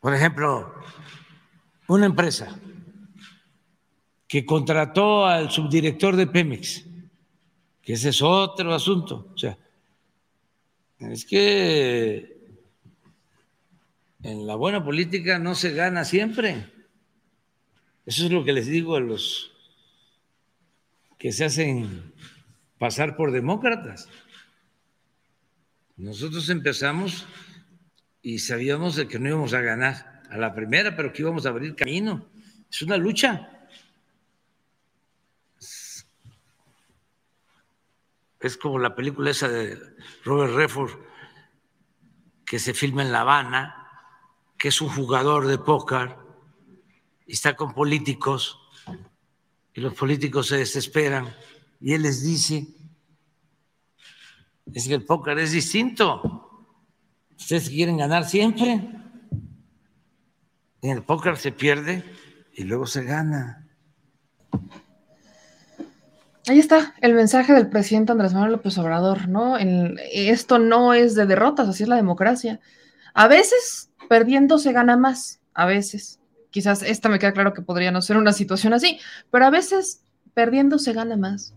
[0.00, 0.74] Por ejemplo,
[1.86, 2.58] una empresa
[4.32, 6.86] que contrató al subdirector de Pemex,
[7.82, 9.30] que ese es otro asunto.
[9.34, 9.58] O sea,
[11.00, 12.40] es que
[14.22, 16.66] en la buena política no se gana siempre.
[18.06, 19.52] Eso es lo que les digo a los
[21.18, 22.14] que se hacen
[22.78, 24.08] pasar por demócratas.
[25.98, 27.26] Nosotros empezamos
[28.22, 31.50] y sabíamos de que no íbamos a ganar a la primera, pero que íbamos a
[31.50, 32.30] abrir camino.
[32.70, 33.58] Es una lucha.
[38.42, 39.78] Es como la película esa de
[40.24, 40.90] Robert Redford
[42.44, 43.88] que se filma en La Habana,
[44.58, 46.16] que es un jugador de póker
[47.26, 48.58] y está con políticos
[49.74, 51.34] y los políticos se desesperan
[51.80, 52.66] y él les dice,
[54.72, 56.66] es que el póker es distinto.
[57.36, 58.72] Ustedes quieren ganar siempre.
[60.82, 62.04] En el póker se pierde
[62.54, 63.61] y luego se gana.
[66.48, 69.58] Ahí está el mensaje del presidente Andrés Manuel López Obrador, ¿no?
[69.58, 72.60] En- esto no es de derrotas, así es la democracia.
[73.14, 76.20] A veces perdiendo se gana más, a veces.
[76.50, 78.98] Quizás esta me queda claro que podría no ser una situación así,
[79.30, 80.02] pero a veces
[80.34, 81.54] perdiendo se gana más.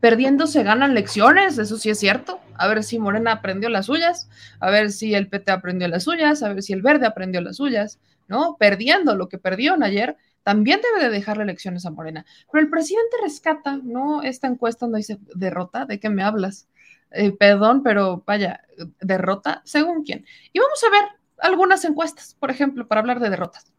[0.00, 2.40] Perdiendo se ganan lecciones, eso sí es cierto.
[2.56, 4.28] A ver si Morena aprendió las suyas,
[4.60, 7.56] a ver si el PT aprendió las suyas, a ver si el Verde aprendió las
[7.56, 7.98] suyas,
[8.28, 8.56] ¿no?
[8.58, 12.24] Perdiendo lo que perdieron ayer, también debe de dejarle lecciones a Morena.
[12.50, 14.22] Pero el presidente rescata, ¿no?
[14.22, 16.68] Esta encuesta donde dice, derrota, ¿de qué me hablas?
[17.12, 18.62] eh, perdón, pero vaya,
[19.00, 20.26] derrota, según quién.
[20.52, 21.04] Y vamos a ver
[21.38, 23.72] algunas encuestas, por ejemplo, para hablar de derrotas.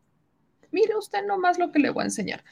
[0.72, 2.44] Mire usted nomás lo que le voy a enseñar.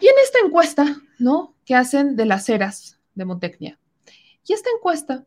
[0.00, 1.54] Y en esta encuesta, ¿no?
[1.64, 3.78] Que hacen de las eras de Montecnia.
[4.46, 5.24] Y esta encuesta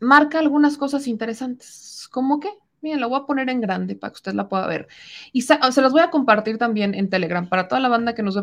[0.00, 2.50] marca algunas cosas interesantes, como que
[2.84, 4.88] Miren, la voy a poner en grande para que usted la pueda ver.
[5.32, 7.48] Y se, las voy a compartir también en Telegram.
[7.48, 8.36] Para toda la banda que nos,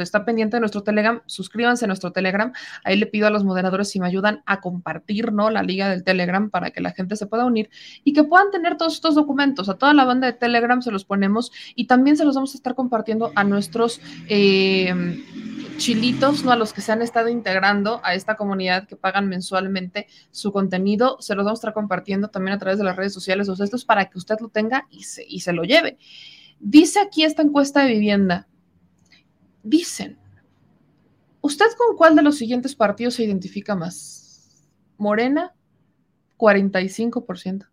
[0.00, 2.52] está pendiente de nuestro Telegram, suscríbanse a nuestro Telegram.
[2.82, 5.50] Ahí le pido a los moderadores si me ayudan a compartir ¿no?
[5.50, 7.70] la liga del Telegram para que la gente se pueda unir
[8.02, 9.68] y que puedan tener todos estos documentos.
[9.68, 12.56] A toda la banda de Telegram se los ponemos y también se los vamos a
[12.56, 14.00] estar compartiendo a nuestros...
[14.28, 14.92] Eh,
[15.76, 16.52] chilitos, ¿no?
[16.52, 21.18] A los que se han estado integrando a esta comunidad que pagan mensualmente su contenido,
[21.20, 23.64] se los vamos a estar compartiendo también a través de las redes sociales, o sea,
[23.84, 25.98] para que usted lo tenga y se, y se lo lleve.
[26.58, 28.48] Dice aquí esta encuesta de vivienda,
[29.62, 30.18] dicen,
[31.40, 34.68] ¿usted con cuál de los siguientes partidos se identifica más?
[34.96, 35.54] Morena,
[36.38, 37.68] 45%,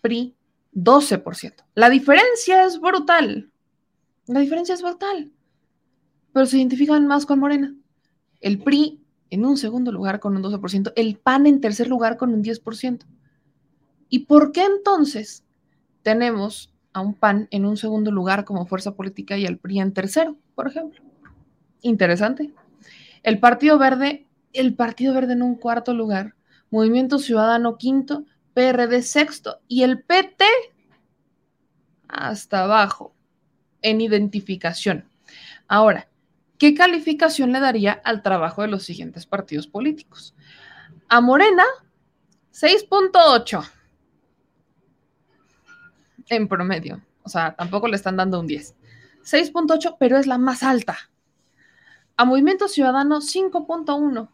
[0.00, 0.34] PRI,
[0.74, 1.54] 12%.
[1.74, 3.52] La diferencia es brutal.
[4.26, 5.32] La diferencia es brutal
[6.32, 7.74] pero se identifican más con Morena.
[8.40, 9.00] El PRI
[9.30, 13.04] en un segundo lugar con un 12%, el PAN en tercer lugar con un 10%.
[14.12, 15.42] ¿Y por qué entonces
[16.02, 19.94] tenemos a un PAN en un segundo lugar como fuerza política y al PRI en
[19.94, 21.02] tercero, por ejemplo?
[21.80, 22.52] Interesante.
[23.22, 26.34] El Partido Verde, el Partido Verde en un cuarto lugar,
[26.70, 30.44] Movimiento Ciudadano quinto, PRD sexto y el PT
[32.06, 33.14] hasta abajo
[33.80, 35.08] en identificación.
[35.68, 36.10] Ahora,
[36.58, 40.34] ¿qué calificación le daría al trabajo de los siguientes partidos políticos?
[41.08, 41.64] A Morena,
[42.52, 43.81] 6.8
[46.34, 47.00] en promedio.
[47.22, 48.74] O sea, tampoco le están dando un 10.
[49.24, 50.96] 6.8, pero es la más alta.
[52.16, 54.28] A Movimiento Ciudadano, 5.1.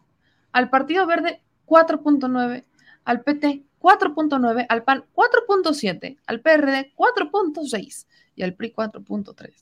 [0.51, 2.65] Al Partido Verde, 4.9.
[3.05, 4.65] Al PT, 4.9.
[4.67, 6.17] Al PAN, 4.7.
[6.25, 8.07] Al PRD, 4.6.
[8.35, 9.53] Y al PRI, 4.3.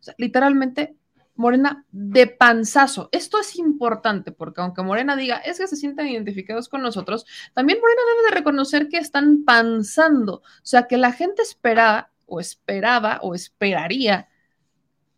[0.00, 0.96] O sea, literalmente
[1.36, 3.08] Morena de panzazo.
[3.12, 7.78] Esto es importante porque aunque Morena diga, es que se sienten identificados con nosotros, también
[7.80, 10.36] Morena debe de reconocer que están panzando.
[10.36, 14.28] O sea, que la gente espera o esperaba o esperaría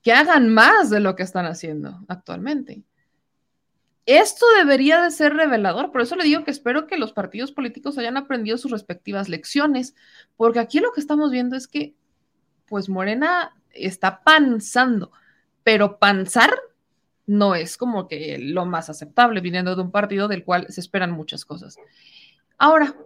[0.03, 2.82] que hagan más de lo que están haciendo actualmente.
[4.07, 7.99] Esto debería de ser revelador, por eso le digo que espero que los partidos políticos
[7.99, 9.95] hayan aprendido sus respectivas lecciones,
[10.35, 11.95] porque aquí lo que estamos viendo es que,
[12.66, 15.12] pues Morena está panzando
[15.69, 16.51] pero panzar
[17.27, 21.11] no es como que lo más aceptable viniendo de un partido del cual se esperan
[21.11, 21.77] muchas cosas.
[22.57, 22.97] Ahora,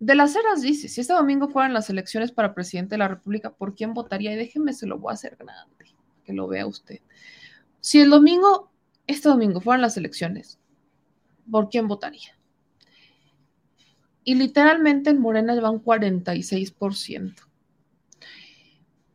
[0.00, 3.52] de las eras dice, si este domingo fueran las elecciones para presidente de la República,
[3.52, 4.32] ¿por quién votaría?
[4.32, 6.98] Y déjenme, se lo voy a hacer grande, que lo vea usted.
[7.78, 8.72] Si el domingo,
[9.06, 10.58] este domingo fueran las elecciones,
[11.48, 12.36] ¿por quién votaría?
[14.24, 17.36] Y literalmente en Morena llevan 46%.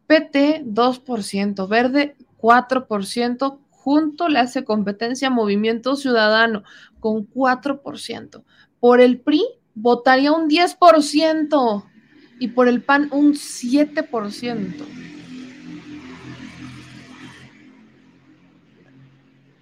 [0.08, 6.64] PT 2%, Verde 4%, junto le hace competencia Movimiento Ciudadano
[7.00, 8.44] con 4%.
[8.80, 9.44] Por el PRI
[9.76, 11.84] votaría un 10%
[12.40, 14.86] y por el PAN un 7%.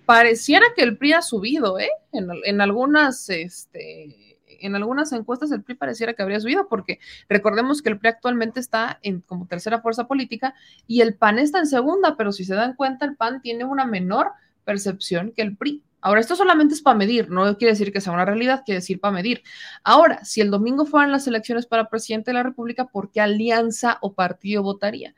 [0.05, 1.89] Pareciera que el PRI ha subido, ¿eh?
[2.11, 4.24] En, en algunas, este,
[4.61, 6.99] en algunas encuestas el PRI pareciera que habría subido, porque
[7.29, 10.53] recordemos que el PRI actualmente está en como tercera fuerza política
[10.87, 13.85] y el PAN está en segunda, pero si se dan cuenta, el PAN tiene una
[13.85, 14.31] menor
[14.63, 15.83] percepción que el PRI.
[16.01, 18.99] Ahora, esto solamente es para medir, no quiere decir que sea una realidad, quiere decir
[18.99, 19.41] para medir.
[19.83, 23.97] Ahora, si el domingo fueran las elecciones para presidente de la República, ¿por qué alianza
[24.01, 25.15] o partido votaría?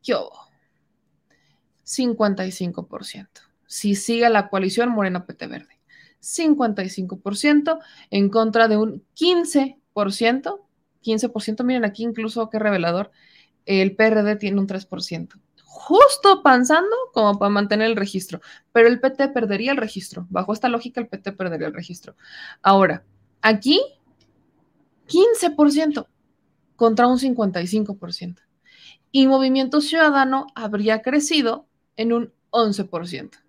[0.00, 0.30] Yo,
[1.84, 3.28] 55%.
[3.66, 5.73] Si sigue la coalición Morena PT Verde.
[6.24, 7.78] 55%
[8.10, 10.60] en contra de un 15%.
[11.02, 13.10] 15%, miren aquí incluso qué revelador,
[13.66, 15.40] el PRD tiene un 3%.
[15.62, 18.40] Justo pensando como para mantener el registro,
[18.72, 20.26] pero el PT perdería el registro.
[20.30, 22.16] Bajo esta lógica, el PT perdería el registro.
[22.62, 23.04] Ahora,
[23.42, 23.82] aquí,
[25.08, 26.06] 15%
[26.76, 28.40] contra un 55%.
[29.12, 33.43] Y Movimiento Ciudadano habría crecido en un 11%.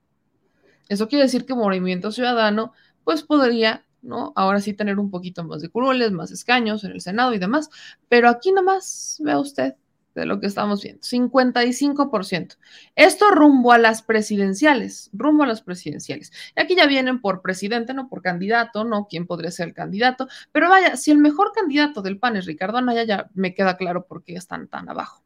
[0.89, 4.33] Eso quiere decir que Movimiento Ciudadano, pues podría, ¿no?
[4.35, 7.69] Ahora sí tener un poquito más de curules, más escaños en el Senado y demás.
[8.09, 9.75] Pero aquí nomás, vea usted
[10.15, 12.57] de lo que estamos viendo, 55%.
[12.95, 16.31] Esto rumbo a las presidenciales, rumbo a las presidenciales.
[16.55, 20.27] Y aquí ya vienen por presidente, no por candidato, no quién podría ser el candidato,
[20.51, 24.05] pero vaya, si el mejor candidato del PAN es Ricardo Anaya, ya me queda claro
[24.05, 25.21] por qué están tan abajo.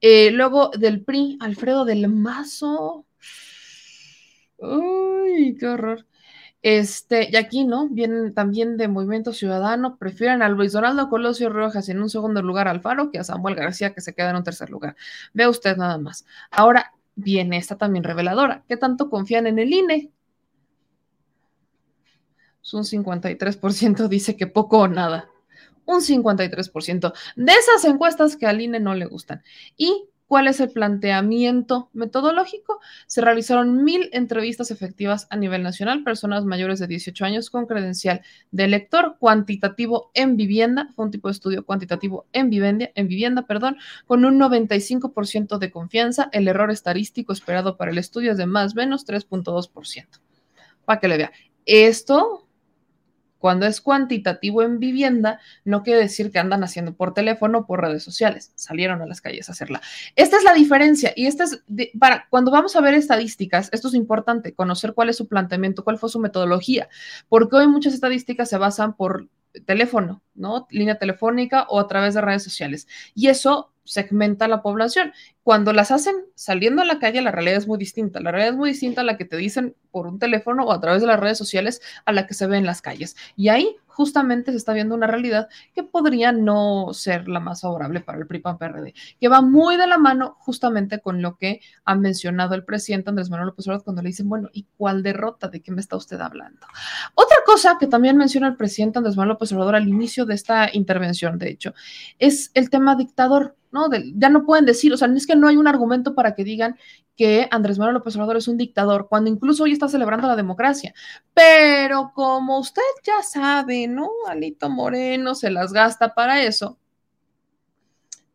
[0.00, 3.06] Eh, luego del PRI, Alfredo del Mazo,
[4.58, 6.06] Uy, qué horror.
[6.62, 7.88] Este, y aquí, ¿no?
[7.88, 12.66] Vienen también de Movimiento Ciudadano, prefieren a Luis Donaldo Colosio Rojas en un segundo lugar
[12.66, 14.96] al Faro que a Samuel García que se queda en un tercer lugar.
[15.32, 16.26] Vea usted nada más.
[16.50, 18.64] Ahora viene esta también reveladora.
[18.68, 20.10] ¿Qué tanto confían en el INE?
[22.72, 25.30] Un 53% dice que poco o nada.
[25.84, 29.42] Un 53% de esas encuestas que al INE no le gustan.
[29.76, 32.80] Y ¿Cuál es el planteamiento metodológico?
[33.06, 38.20] Se realizaron mil entrevistas efectivas a nivel nacional, personas mayores de 18 años con credencial
[38.50, 43.46] de elector cuantitativo en vivienda, fue un tipo de estudio cuantitativo en vivienda, en vivienda,
[43.46, 46.28] perdón, con un 95% de confianza.
[46.30, 50.20] El error estadístico esperado para el estudio es de más o menos 3.2%.
[50.84, 51.32] Para que le vea.
[51.64, 52.47] Esto
[53.38, 57.80] cuando es cuantitativo en vivienda, no quiere decir que andan haciendo por teléfono o por
[57.80, 58.52] redes sociales.
[58.54, 59.80] Salieron a las calles a hacerla.
[60.16, 61.12] Esta es la diferencia.
[61.16, 61.62] Y esta es
[61.98, 65.98] para cuando vamos a ver estadísticas, esto es importante, conocer cuál es su planteamiento, cuál
[65.98, 66.88] fue su metodología,
[67.28, 69.28] porque hoy muchas estadísticas se basan por
[69.66, 70.66] teléfono, ¿no?
[70.70, 72.86] Línea telefónica o a través de redes sociales.
[73.14, 75.12] Y eso segmenta la población.
[75.42, 78.20] Cuando las hacen saliendo a la calle, la realidad es muy distinta.
[78.20, 80.80] La realidad es muy distinta a la que te dicen por un teléfono o a
[80.80, 83.16] través de las redes sociales a la que se ve en las calles.
[83.36, 87.98] Y ahí justamente se está viendo una realidad que podría no ser la más favorable
[87.98, 91.62] para el PRI PAN PRD, que va muy de la mano justamente con lo que
[91.84, 95.48] ha mencionado el presidente Andrés Manuel López Obrador cuando le dicen, bueno, ¿y cuál derrota?
[95.48, 96.64] ¿De qué me está usted hablando?
[97.14, 100.68] Otra cosa que también menciona el presidente Andrés Manuel López Obrador al inicio de esta
[100.72, 101.74] intervención, de hecho,
[102.20, 103.56] es el tema dictador.
[103.70, 103.88] ¿No?
[104.14, 106.76] ya no pueden decir, o sea, es que no hay un argumento para que digan
[107.16, 110.94] que Andrés Manuel López Obrador es un dictador, cuando incluso hoy está celebrando la democracia.
[111.34, 114.08] Pero como usted ya sabe, ¿no?
[114.28, 116.78] Alito Moreno se las gasta para eso.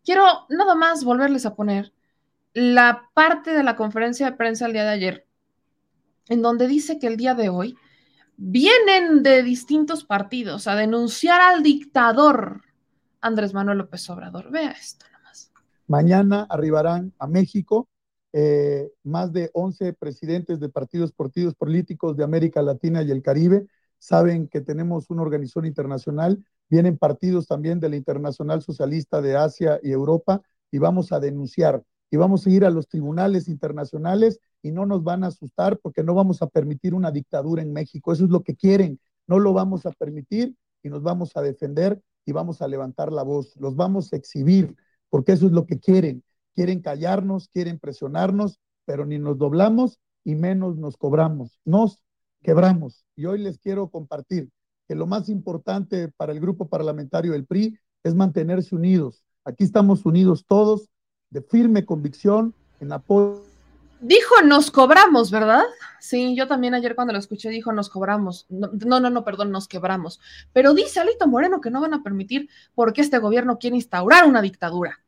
[0.04, 1.94] Quiero nada más volverles a poner
[2.54, 5.28] la parte de la conferencia de prensa el día de ayer,
[6.28, 7.78] en donde dice que el día de hoy
[8.36, 12.62] vienen de distintos partidos a denunciar al dictador
[13.22, 14.52] Andrés Manuel López Obrador.
[14.52, 15.06] Vea esto.
[15.88, 17.90] Mañana arribarán a México
[18.36, 23.68] eh, más de 11 presidentes de partidos partidos políticos de América Latina y el Caribe.
[24.00, 26.44] Saben que tenemos una organización internacional.
[26.70, 30.42] Vienen partidos también de la Internacional Socialista de Asia y Europa
[30.72, 35.04] y vamos a denunciar y vamos a ir a los tribunales internacionales y no nos
[35.04, 38.14] van a asustar porque no vamos a permitir una dictadura en México.
[38.14, 39.00] Eso es lo que quieren.
[39.28, 43.24] No lo vamos a permitir y nos vamos a defender y vamos a levantar la
[43.24, 43.56] voz.
[43.58, 44.76] Los vamos a exhibir
[45.14, 46.24] porque eso es lo que quieren.
[46.56, 52.02] Quieren callarnos, quieren presionarnos, pero ni nos doblamos y menos nos cobramos, nos
[52.42, 53.06] quebramos.
[53.16, 54.50] Y hoy les quiero compartir
[54.88, 59.24] que lo más importante para el grupo parlamentario del PRI es mantenerse unidos.
[59.46, 60.90] Aquí estamos unidos todos,
[61.30, 63.44] de firme convicción, en apoyo.
[64.02, 65.64] Dijo, nos cobramos, ¿verdad?
[66.00, 68.48] Sí, yo también ayer cuando lo escuché dijo, nos cobramos.
[68.50, 70.20] No, no, no, perdón, nos quebramos.
[70.54, 74.42] Pero dice Alito Moreno que no van a permitir porque este gobierno quiere instaurar una
[74.42, 75.03] dictadura.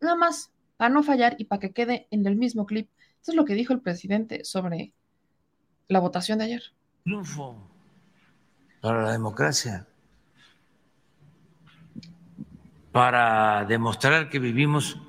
[0.00, 2.88] Nada más, para no fallar y para que quede en el mismo clip.
[3.20, 4.92] Eso es lo que dijo el presidente sobre
[5.88, 6.62] la votación de ayer.
[7.04, 7.56] Triunfo
[8.80, 9.86] para la democracia,
[12.92, 15.00] para demostrar que vivimos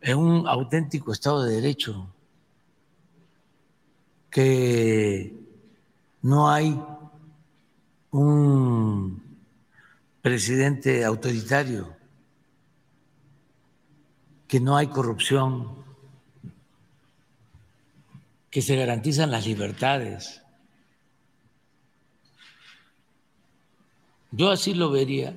[0.00, 2.08] en un auténtico Estado de Derecho,
[4.30, 5.34] que
[6.22, 6.80] no hay
[8.10, 9.22] un
[10.22, 11.94] presidente autoritario
[14.54, 15.66] que no hay corrupción,
[18.52, 20.42] que se garantizan las libertades.
[24.30, 25.34] Yo así lo vería.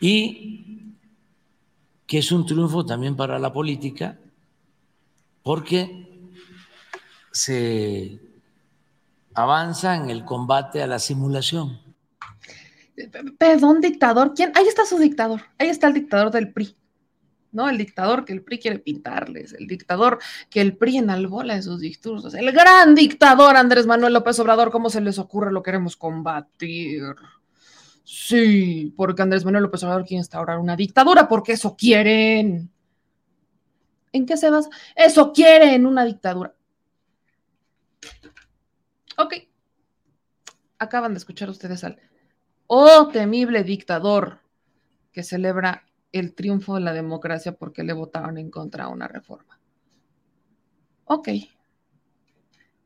[0.00, 0.92] Y
[2.06, 4.18] que es un triunfo también para la política,
[5.42, 6.30] porque
[7.30, 8.20] se
[9.32, 11.80] avanza en el combate a la simulación.
[13.38, 14.34] Perdón, dictador.
[14.34, 14.52] ¿Quién?
[14.54, 15.40] Ahí está su dictador.
[15.56, 16.76] Ahí está el dictador del PRI.
[17.52, 17.68] ¿No?
[17.68, 20.18] El dictador que el PRI quiere pintarles, el dictador
[20.50, 24.90] que el PRI enalbola en sus discursos, el gran dictador Andrés Manuel López Obrador, ¿cómo
[24.90, 25.52] se les ocurre?
[25.52, 27.02] Lo queremos combatir.
[28.04, 32.70] Sí, porque Andrés Manuel López Obrador quiere instaurar una dictadura, porque eso quieren.
[34.12, 34.68] ¿En qué se basa?
[34.96, 36.54] Eso quieren, una dictadura.
[39.16, 39.34] Ok.
[40.78, 41.98] Acaban de escuchar ustedes al
[42.66, 44.40] oh temible dictador
[45.12, 49.58] que celebra el triunfo de la democracia porque le votaron en contra a una reforma.
[51.04, 51.28] Ok.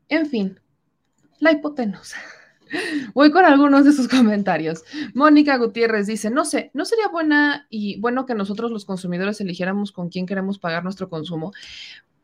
[0.09, 0.59] En fin,
[1.39, 2.17] la hipotenusa.
[3.13, 4.83] Voy con algunos de sus comentarios.
[5.13, 9.91] Mónica Gutiérrez dice, no sé, ¿no sería buena y bueno que nosotros los consumidores eligiéramos
[9.91, 11.51] con quién queremos pagar nuestro consumo?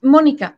[0.02, 0.58] Mónica,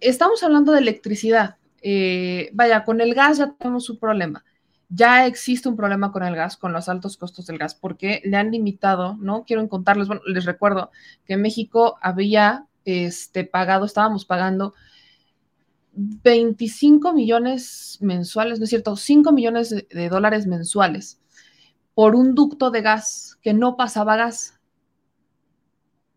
[0.00, 1.56] estamos hablando de electricidad
[1.88, 4.44] eh, vaya, con el gas ya tenemos un problema.
[4.88, 8.36] Ya existe un problema con el gas, con los altos costos del gas, porque le
[8.36, 9.44] han limitado, ¿no?
[9.44, 10.90] Quiero contarles, bueno, les recuerdo
[11.24, 14.74] que México había este, pagado, estábamos pagando
[15.96, 18.96] 25 millones mensuales, ¿no es cierto?
[18.96, 21.20] 5 millones de, dólares mensuales
[21.94, 24.60] por un ducto de gas que no pasaba gas.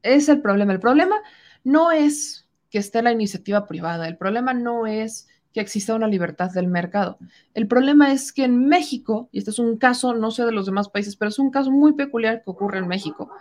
[0.03, 0.73] Es el problema.
[0.73, 1.15] El problema
[1.63, 6.51] no es que esté la iniciativa privada, el problema no es que exista una libertad
[6.51, 7.17] del mercado.
[7.53, 10.65] El problema es que en México, y este es un caso, no sé de los
[10.65, 13.31] demás países, pero es un caso muy peculiar que ocurre en México,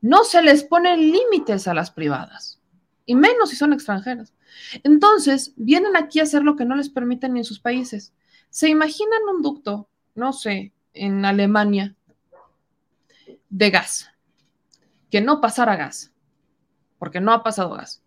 [0.00, 2.60] no se les ponen límites a las privadas,
[3.04, 4.32] y menos si son extranjeras.
[4.82, 8.12] Entonces, vienen aquí a hacer lo que no les permiten ni en sus países.
[8.48, 11.94] ¿Se imaginan un ducto, no sé, en Alemania,
[13.48, 14.08] de gas,
[15.10, 16.12] que no pasara gas,
[16.98, 18.02] porque no ha pasado gas,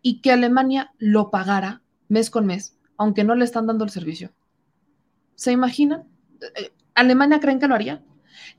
[0.00, 1.82] y que Alemania lo pagara
[2.12, 4.30] mes con mes, aunque no le están dando el servicio?
[5.34, 6.04] ¿Se imaginan?
[6.56, 8.02] Eh, ¿Alemania creen que lo haría?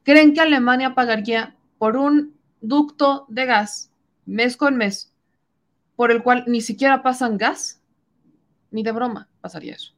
[0.04, 3.92] ¿Creen que Alemania pagaría por un ducto de gas
[4.26, 5.14] mes con mes
[5.96, 7.82] por el cual ni siquiera pasan gas,
[8.72, 9.94] ni de broma pasaría eso.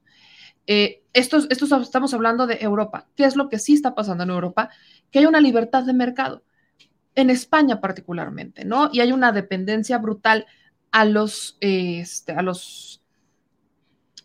[0.68, 3.07] Eh, estos, estamos hablando de Europa.
[3.15, 4.69] ¿Qué es lo que sí está pasando en Europa?
[5.11, 6.44] Que hay una libertad de mercado,
[7.14, 8.90] en España particularmente, ¿no?
[8.91, 10.45] Y hay una dependencia brutal
[10.91, 13.02] a los, este, a los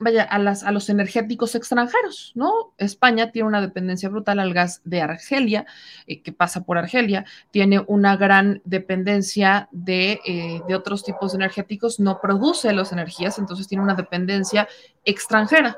[0.00, 2.72] vaya, a, las, a los energéticos extranjeros, ¿no?
[2.78, 5.66] España tiene una dependencia brutal al gas de Argelia,
[6.06, 12.20] eh, que pasa por Argelia, tiene una gran dependencia de, eh, otros tipos energéticos, no
[12.20, 14.66] produce las energías, entonces tiene una dependencia
[15.04, 15.76] extranjera.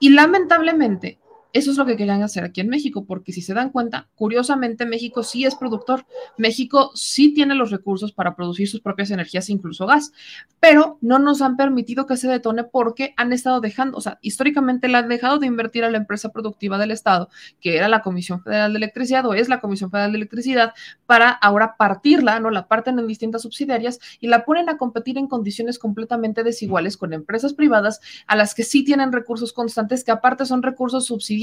[0.00, 1.20] Y lamentablemente,
[1.52, 4.86] eso es lo que querían hacer aquí en México, porque si se dan cuenta, curiosamente
[4.86, 6.06] México sí es productor,
[6.38, 10.12] México sí tiene los recursos para producir sus propias energías, incluso gas,
[10.60, 14.88] pero no nos han permitido que se detone porque han estado dejando, o sea, históricamente
[14.88, 17.28] la han dejado de invertir a la empresa productiva del Estado,
[17.60, 20.72] que era la Comisión Federal de Electricidad o es la Comisión Federal de Electricidad,
[21.04, 22.50] para ahora partirla, ¿no?
[22.50, 27.12] La parten en distintas subsidiarias y la ponen a competir en condiciones completamente desiguales con
[27.12, 31.41] empresas privadas a las que sí tienen recursos constantes, que aparte son recursos subsidiarios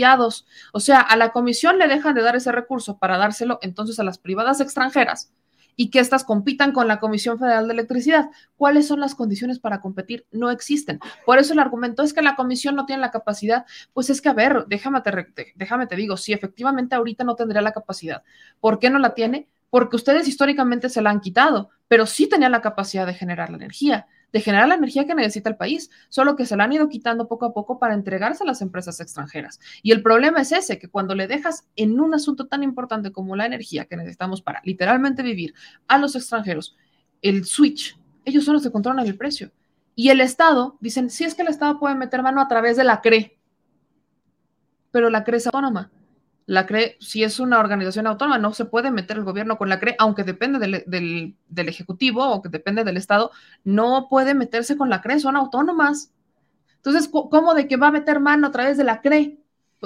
[0.73, 4.03] o sea, a la comisión le dejan de dar ese recurso para dárselo entonces a
[4.03, 5.31] las privadas extranjeras
[5.75, 8.29] y que éstas compitan con la Comisión Federal de Electricidad.
[8.57, 10.25] ¿Cuáles son las condiciones para competir?
[10.29, 10.99] No existen.
[11.25, 13.65] Por eso el argumento es que la comisión no tiene la capacidad.
[13.93, 17.61] Pues es que, a ver, déjame te, déjame te digo, si efectivamente ahorita no tendría
[17.61, 18.23] la capacidad,
[18.59, 19.47] ¿por qué no la tiene?
[19.69, 23.55] Porque ustedes históricamente se la han quitado, pero sí tenía la capacidad de generar la
[23.55, 26.89] energía de generar la energía que necesita el país, solo que se la han ido
[26.89, 29.59] quitando poco a poco para entregarse a las empresas extranjeras.
[29.81, 33.35] Y el problema es ese, que cuando le dejas en un asunto tan importante como
[33.35, 35.53] la energía que necesitamos para literalmente vivir
[35.87, 36.75] a los extranjeros,
[37.21, 39.51] el switch, ellos son los que controlan el precio.
[39.95, 42.83] Y el Estado, dicen, si es que el Estado puede meter mano a través de
[42.83, 43.37] la CRE,
[44.91, 45.91] pero la CRE es autónoma.
[46.49, 49.79] La CRE, si es una organización autónoma, no se puede meter el gobierno con la
[49.79, 53.29] CRE, aunque depende del, Ejecutivo o que depende del Estado,
[53.63, 56.11] no puede meterse con la CRE, son autónomas.
[56.77, 59.37] Entonces, ¿cómo de que va a meter mano a través de la CRE?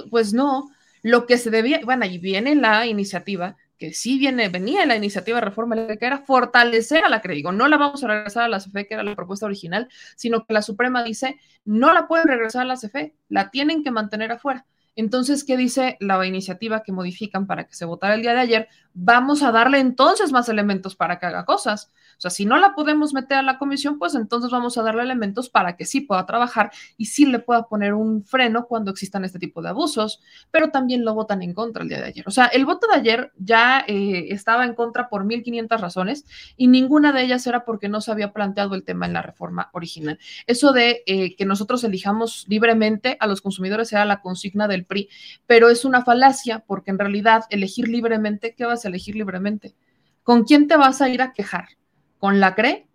[0.10, 0.70] Pues no,
[1.02, 5.40] lo que se debía, bueno, ahí viene la iniciativa, que sí viene, venía la iniciativa
[5.42, 7.36] de reforma que era fortalecer a la CRE.
[7.36, 10.46] Digo, no la vamos a regresar a la CFE, que era la propuesta original, sino
[10.46, 14.32] que la Suprema dice, no la pueden regresar a la CFE, la tienen que mantener
[14.32, 14.66] afuera.
[14.96, 18.70] Entonces, ¿qué dice la iniciativa que modifican para que se votara el día de ayer?
[18.94, 21.92] Vamos a darle entonces más elementos para que haga cosas.
[22.18, 25.04] O sea, si no la podemos meter a la comisión, pues entonces vamos a darle
[25.04, 29.26] elementos para que sí pueda trabajar y sí le pueda poner un freno cuando existan
[29.26, 30.22] este tipo de abusos,
[30.52, 32.24] pero también lo votan en contra el día de ayer.
[32.28, 36.26] O sea, el voto de ayer ya eh, estaba en contra por 1.500 razones
[36.56, 39.70] y ninguna de ellas era porque no se había planteado el tema en la reforma
[39.74, 40.20] original.
[40.48, 45.10] Eso de eh, que nosotros elijamos libremente a los consumidores era la consigna del PRI,
[45.48, 49.76] pero es una falacia porque en realidad elegir libremente, ¿qué vas a elegir libremente?
[50.24, 51.70] ¿Con quién te vas a ir a quejar?
[52.18, 52.88] ¿Con la CRE?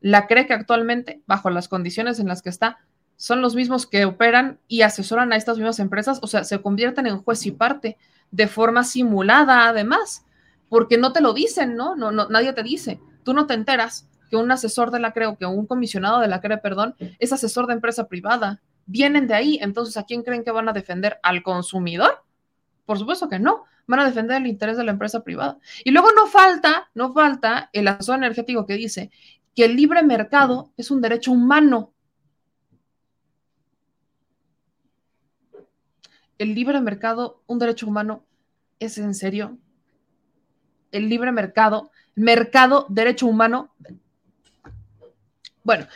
[0.00, 2.78] La CRE que actualmente, bajo las condiciones en las que está,
[3.16, 7.06] son los mismos que operan y asesoran a estas mismas empresas, o sea, se convierten
[7.06, 7.96] en juez y parte
[8.30, 10.24] de forma simulada además,
[10.68, 11.94] porque no te lo dicen, ¿no?
[11.94, 15.26] No, no nadie te dice, tú no te enteras que un asesor de la CRE
[15.26, 19.34] o que un comisionado de la CRE, perdón, es asesor de empresa privada vienen de
[19.34, 19.58] ahí.
[19.60, 21.18] Entonces, ¿a quién creen que van a defender?
[21.22, 22.24] ¿Al consumidor?
[22.84, 23.64] Por supuesto que no.
[23.86, 25.58] Van a defender el interés de la empresa privada.
[25.84, 29.10] Y luego no falta, no falta el asesor energético que dice
[29.54, 31.92] que el libre mercado es un derecho humano.
[36.38, 38.24] El libre mercado, un derecho humano,
[38.80, 39.58] ¿es en serio?
[40.90, 43.72] El libre mercado, mercado, derecho humano,
[45.64, 45.86] Bueno,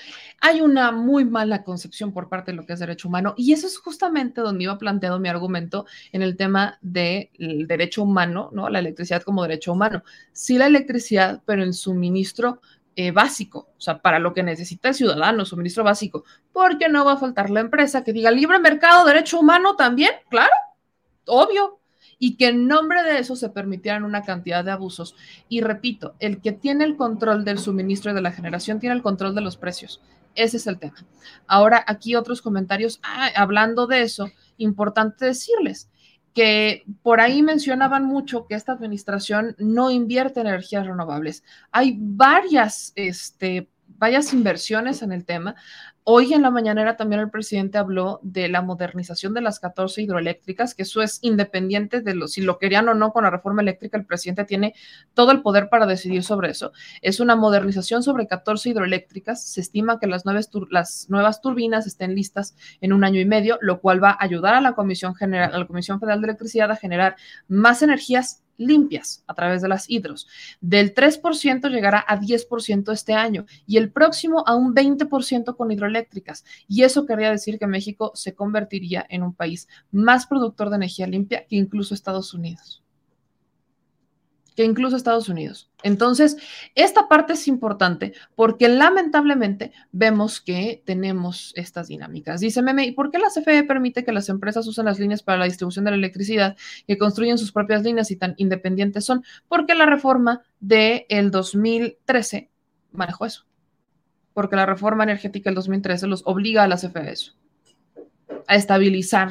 [0.41, 3.67] hay una muy mala concepción por parte de lo que es derecho humano y eso
[3.67, 7.29] es justamente donde iba planteado mi argumento en el tema del
[7.67, 8.71] derecho humano, ¿no?
[8.71, 10.03] La electricidad como derecho humano.
[10.33, 12.63] Sí la electricidad, pero en suministro
[12.97, 17.13] eh, básico, o sea, para lo que necesita el ciudadano, suministro básico, porque no va
[17.13, 20.53] a faltar la empresa que diga libre mercado, derecho humano también, claro,
[21.27, 21.79] obvio,
[22.19, 25.15] y que en nombre de eso se permitieran una cantidad de abusos.
[25.49, 29.03] Y repito, el que tiene el control del suministro y de la generación tiene el
[29.03, 30.01] control de los precios.
[30.35, 31.05] Ese es el tema.
[31.47, 35.91] Ahora, aquí otros comentarios ah, hablando de eso, importante decirles
[36.35, 41.43] que por ahí mencionaban mucho que esta administración no invierte en energías renovables.
[41.73, 45.57] Hay varias, este, varias inversiones en el tema.
[46.11, 50.75] Hoy en la mañanera también el presidente habló de la modernización de las 14 hidroeléctricas,
[50.75, 53.99] que eso es independiente de lo, si lo querían o no con la reforma eléctrica,
[53.99, 54.75] el presidente tiene
[55.13, 56.73] todo el poder para decidir sobre eso.
[57.03, 59.45] Es una modernización sobre 14 hidroeléctricas.
[59.45, 60.23] Se estima que las,
[60.71, 64.55] las nuevas turbinas estén listas en un año y medio, lo cual va a ayudar
[64.55, 67.17] a la Comisión, General, a la Comisión Federal de Electricidad a generar
[67.49, 70.29] más energías limpias a través de las hidros.
[70.61, 76.45] Del 3% llegará a 10% este año y el próximo a un 20% con hidroeléctricas.
[76.69, 81.07] Y eso querría decir que México se convertiría en un país más productor de energía
[81.07, 82.83] limpia que incluso Estados Unidos
[84.59, 85.71] que incluso Estados Unidos.
[85.85, 86.37] Entonces,
[86.75, 92.41] esta parte es importante porque lamentablemente vemos que tenemos estas dinámicas.
[92.41, 95.39] Dice Meme, ¿y por qué la CFE permite que las empresas usen las líneas para
[95.39, 96.57] la distribución de la electricidad,
[96.89, 99.23] que construyen sus propias líneas y tan independientes son?
[99.47, 102.51] Porque la reforma del el 2013
[102.91, 103.47] manejó eso.
[104.35, 107.15] Porque la reforma energética del 2013 los obliga a la CFE
[108.49, 109.31] a estabilizar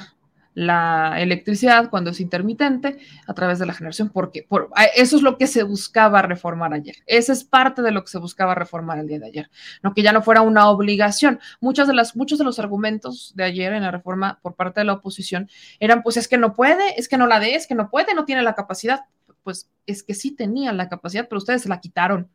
[0.58, 2.98] la electricidad cuando es intermitente
[3.28, 6.96] a través de la generación, porque por, eso es lo que se buscaba reformar ayer.
[7.06, 9.52] Esa es parte de lo que se buscaba reformar el día de ayer,
[9.84, 11.40] no que ya no fuera una obligación.
[11.62, 14.86] Muchas de las, muchos de los argumentos de ayer en la reforma por parte de
[14.86, 15.48] la oposición
[15.80, 18.16] eran, pues es que no puede, es que no la dé, es que no puede,
[18.16, 19.02] no tiene la capacidad.
[19.44, 22.32] Pues es que sí tenía la capacidad, pero ustedes se la quitaron.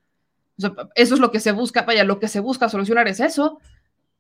[0.94, 3.59] eso es lo que se busca, vaya, lo que se busca solucionar es eso,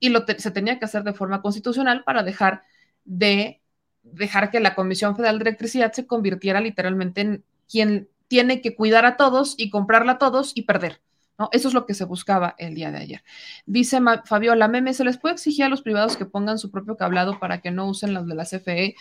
[0.00, 2.62] y lo se tenía que hacer de forma constitucional para dejar
[3.04, 3.61] de
[4.02, 9.04] dejar que la Comisión Federal de Electricidad se convirtiera literalmente en quien tiene que cuidar
[9.04, 11.00] a todos y comprarla a todos y perder.
[11.38, 11.48] ¿no?
[11.52, 13.24] Eso es lo que se buscaba el día de ayer.
[13.66, 17.38] Dice Fabiola Meme, ¿se les puede exigir a los privados que pongan su propio cablado
[17.38, 18.94] para que no usen los de la CFE?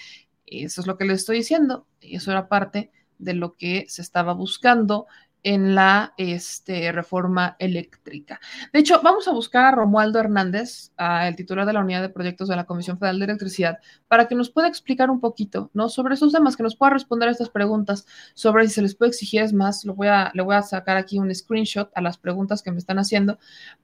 [0.46, 1.88] Eso es lo que les estoy diciendo.
[2.02, 5.08] Eso era parte de lo que se estaba buscando
[5.44, 8.40] en la este, reforma eléctrica.
[8.72, 12.48] De hecho, vamos a buscar a Romualdo Hernández, el titular de la unidad de proyectos
[12.48, 15.90] de la Comisión Federal de Electricidad, para que nos pueda explicar un poquito, ¿no?
[15.90, 19.10] Sobre esos temas, que nos pueda responder a estas preguntas, sobre si se les puede
[19.10, 19.84] exigir es más.
[19.86, 22.78] Lo voy a, le voy a sacar aquí un screenshot a las preguntas que me
[22.78, 23.40] están haciendo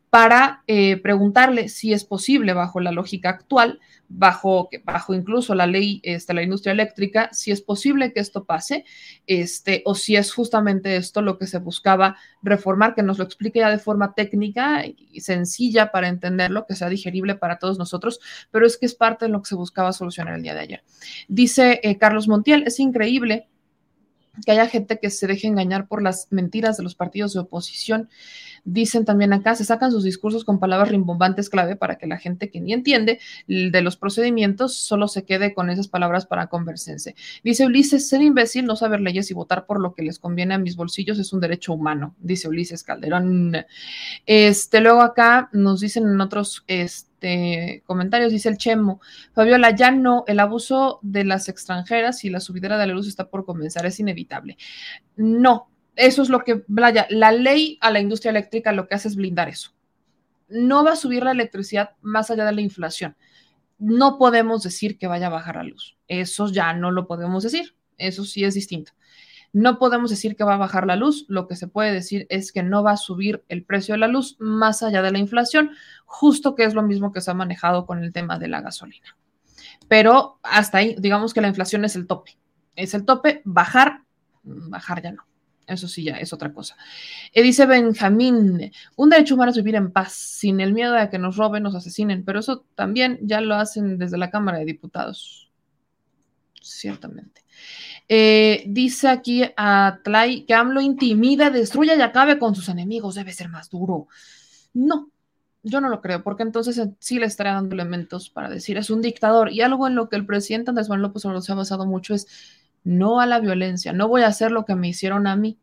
[0.09, 5.99] para eh, preguntarle si es posible, bajo la lógica actual, bajo, bajo incluso la ley
[6.03, 8.85] de este, la industria eléctrica, si es posible que esto pase,
[9.25, 13.59] este, o si es justamente esto lo que se buscaba reformar, que nos lo explique
[13.59, 18.65] ya de forma técnica y sencilla para entenderlo, que sea digerible para todos nosotros, pero
[18.65, 20.83] es que es parte de lo que se buscaba solucionar el día de ayer.
[21.27, 23.49] Dice eh, Carlos Montiel, es increíble
[24.45, 28.09] que haya gente que se deje engañar por las mentiras de los partidos de oposición.
[28.63, 32.49] Dicen también acá, se sacan sus discursos con palabras rimbombantes clave para que la gente
[32.49, 37.15] que ni entiende de los procedimientos solo se quede con esas palabras para convencerse.
[37.43, 40.57] Dice Ulises, ser imbécil, no saber leyes y votar por lo que les conviene a
[40.57, 43.55] mis bolsillos es un derecho humano, dice Ulises Calderón.
[44.25, 49.01] Este, luego acá nos dicen en otros, este, este, comentarios, dice el Chemo.
[49.33, 53.29] Fabiola, ya no, el abuso de las extranjeras y la subidera de la luz está
[53.29, 54.57] por comenzar, es inevitable.
[55.15, 59.07] No, eso es lo que, vaya, la ley a la industria eléctrica lo que hace
[59.07, 59.71] es blindar eso.
[60.47, 63.17] No va a subir la electricidad más allá de la inflación.
[63.79, 65.97] No podemos decir que vaya a bajar la luz.
[66.07, 67.75] Eso ya no lo podemos decir.
[67.97, 68.91] Eso sí es distinto.
[69.57, 72.51] No podemos decir que va a bajar la luz, lo que se puede decir es
[72.51, 75.71] que no va a subir el precio de la luz más allá de la inflación,
[76.05, 79.17] justo que es lo mismo que se ha manejado con el tema de la gasolina.
[79.87, 82.37] Pero hasta ahí, digamos que la inflación es el tope.
[82.75, 84.03] Es el tope, bajar,
[84.43, 85.25] bajar ya no.
[85.65, 86.77] Eso sí, ya es otra cosa.
[87.33, 91.17] Y dice Benjamín, un derecho humano es vivir en paz, sin el miedo a que
[91.17, 95.49] nos roben, nos asesinen, pero eso también ya lo hacen desde la Cámara de Diputados.
[96.61, 97.41] Ciertamente.
[98.09, 103.15] Eh, dice aquí a Tlay que AMLO intimida, destruya y acabe con sus enemigos.
[103.15, 104.07] Debe ser más duro.
[104.73, 105.09] No,
[105.63, 109.01] yo no lo creo, porque entonces sí le estaría dando elementos para decir es un
[109.01, 109.51] dictador.
[109.51, 112.13] Y algo en lo que el presidente Andrés Manuel López Obrador se ha basado mucho
[112.13, 112.27] es
[112.83, 113.93] no a la violencia.
[113.93, 115.57] No voy a hacer lo que me hicieron a mí.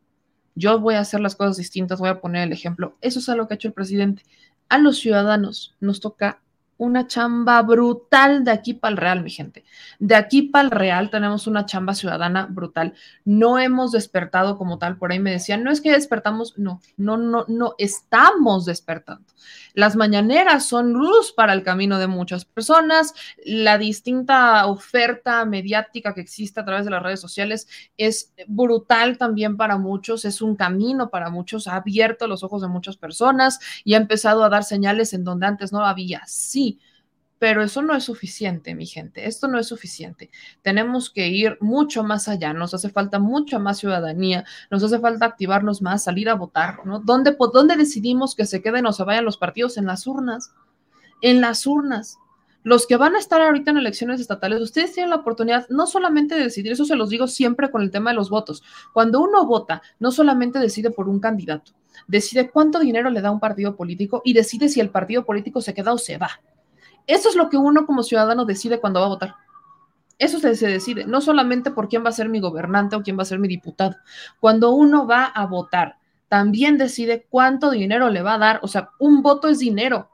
[0.55, 2.95] Yo voy a hacer las cosas distintas, voy a poner el ejemplo.
[3.01, 4.23] Eso es algo que ha hecho el presidente.
[4.69, 6.41] a los ciudadanos nos toca
[6.77, 9.63] una chamba brutal de aquí para el Real, mi gente.
[9.99, 12.93] De aquí para el Real tenemos una chamba ciudadana brutal.
[13.23, 14.97] No hemos despertado como tal.
[14.97, 19.25] Por ahí me decían, no es que despertamos, no, no, no, no, estamos despertando.
[19.73, 23.13] Las mañaneras son luz para el camino de muchas personas.
[23.43, 29.57] La distinta oferta mediática que existe a través de las redes sociales es brutal también
[29.57, 30.25] para muchos.
[30.25, 31.67] Es un camino para muchos.
[31.67, 35.45] Ha abierto los ojos de muchas personas y ha empezado a dar señales en donde
[35.45, 36.21] antes no había.
[36.25, 36.64] Sí,
[37.37, 39.27] pero eso no es suficiente, mi gente.
[39.27, 40.29] Esto no es suficiente.
[40.61, 42.53] Tenemos que ir mucho más allá.
[42.53, 44.45] Nos hace falta mucha más ciudadanía.
[44.71, 46.99] Nos hace falta activarnos más, salir a votar, ¿no?
[46.99, 49.77] ¿Dónde, dónde decidimos que se queden o se vayan los partidos?
[49.77, 50.53] En las urnas.
[51.21, 52.17] En las urnas.
[52.63, 56.33] Los que van a estar ahorita en elecciones estatales, ustedes tienen la oportunidad no solamente
[56.33, 58.63] de decidir, eso se los digo siempre con el tema de los votos.
[58.91, 61.73] Cuando uno vota, no solamente decide por un candidato,
[62.07, 65.75] decide cuánto dinero le da un partido político y decide si el partido político se
[65.75, 66.41] queda o se va
[67.07, 69.35] eso es lo que uno como ciudadano decide cuando va a votar.
[70.17, 73.23] Eso se, decide, no solamente por quién va a ser mi gobernante o quién va
[73.23, 73.97] a ser mi diputado.
[74.39, 75.97] Cuando uno va a votar,
[76.29, 78.59] también decide cuánto dinero le va a dar.
[78.63, 80.09] O sea, un voto es dinero.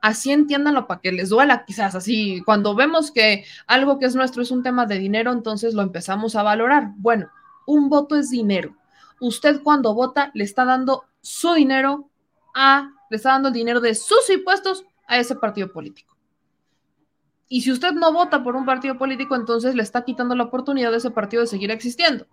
[0.00, 2.40] Así entiéndanlo para que les duela, quizás así.
[2.44, 6.36] Cuando vemos que algo que es nuestro es un tema de dinero, entonces lo empezamos
[6.36, 6.90] a valorar.
[6.96, 7.28] Bueno,
[7.66, 8.76] un voto es dinero.
[9.20, 12.08] Usted cuando vota le está dando su dinero
[12.54, 16.11] a, le está dando el dinero de sus impuestos a ese partido político.
[17.52, 20.90] Y si usted no vota por un partido político, entonces le está quitando la oportunidad
[20.90, 22.26] de ese partido de seguir existiendo.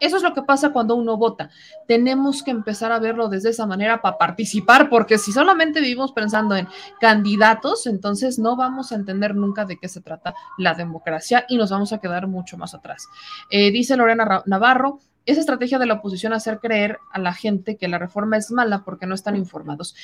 [0.00, 1.48] Eso es lo que pasa cuando uno vota.
[1.88, 6.54] Tenemos que empezar a verlo desde esa manera para participar, porque si solamente vivimos pensando
[6.56, 6.68] en
[7.00, 11.70] candidatos, entonces no vamos a entender nunca de qué se trata la democracia y nos
[11.70, 13.08] vamos a quedar mucho más atrás.
[13.48, 17.88] Eh, dice Lorena Navarro, esa estrategia de la oposición hacer creer a la gente que
[17.88, 19.94] la reforma es mala porque no están informados.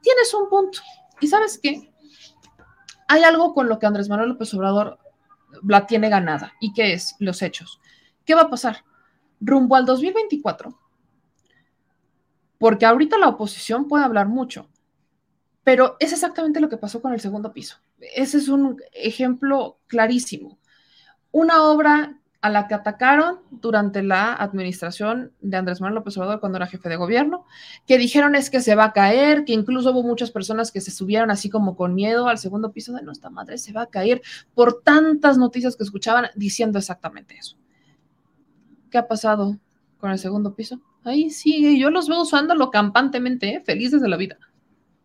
[0.00, 0.78] Tienes un punto.
[1.20, 1.91] ¿Y sabes qué?
[3.08, 4.98] Hay algo con lo que Andrés Manuel López Obrador
[5.66, 6.52] la tiene ganada.
[6.60, 7.16] ¿Y qué es?
[7.18, 7.80] Los hechos.
[8.24, 8.84] ¿Qué va a pasar?
[9.40, 10.78] Rumbo al 2024,
[12.58, 14.68] porque ahorita la oposición puede hablar mucho,
[15.64, 17.78] pero es exactamente lo que pasó con el segundo piso.
[17.98, 20.58] Ese es un ejemplo clarísimo.
[21.32, 26.58] Una obra a la que atacaron durante la administración de Andrés Manuel López Obrador cuando
[26.58, 27.46] era jefe de gobierno,
[27.86, 30.90] que dijeron es que se va a caer, que incluso hubo muchas personas que se
[30.90, 34.22] subieron así como con miedo al segundo piso de nuestra madre, se va a caer
[34.54, 37.56] por tantas noticias que escuchaban diciendo exactamente eso.
[38.90, 39.56] ¿Qué ha pasado
[39.98, 40.80] con el segundo piso?
[41.04, 43.62] Ahí sigue, yo los veo usándolo campantemente, ¿eh?
[43.64, 44.36] felices de la vida.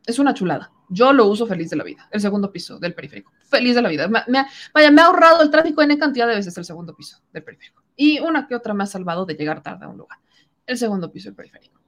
[0.07, 0.71] Es una chulada.
[0.89, 3.31] Yo lo uso feliz de la vida, el segundo piso del periférico.
[3.43, 4.07] Feliz de la vida.
[4.07, 7.43] Me, vaya, me ha ahorrado el tráfico en cantidad de veces el segundo piso del
[7.43, 7.83] periférico.
[7.95, 10.19] Y una que otra me ha salvado de llegar tarde a un lugar.
[10.65, 11.79] El segundo piso del periférico.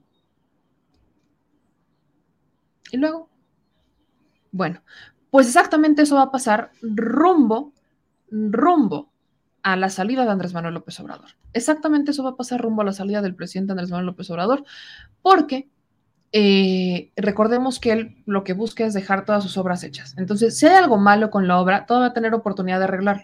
[2.92, 3.30] Y luego,
[4.52, 4.82] bueno,
[5.30, 7.74] pues exactamente eso va a pasar rumbo,
[8.32, 9.12] rumbo
[9.62, 11.30] a la salida de Andrés Manuel López Obrador.
[11.54, 14.64] Exactamente eso va a pasar rumbo a la salida del presidente Andrés Manuel López Obrador,
[15.22, 15.70] porque
[16.32, 20.16] eh, recordemos que él lo que busca es dejar todas sus obras hechas.
[20.18, 23.24] Entonces, si hay algo malo con la obra, todo va a tener oportunidad de arreglarlo.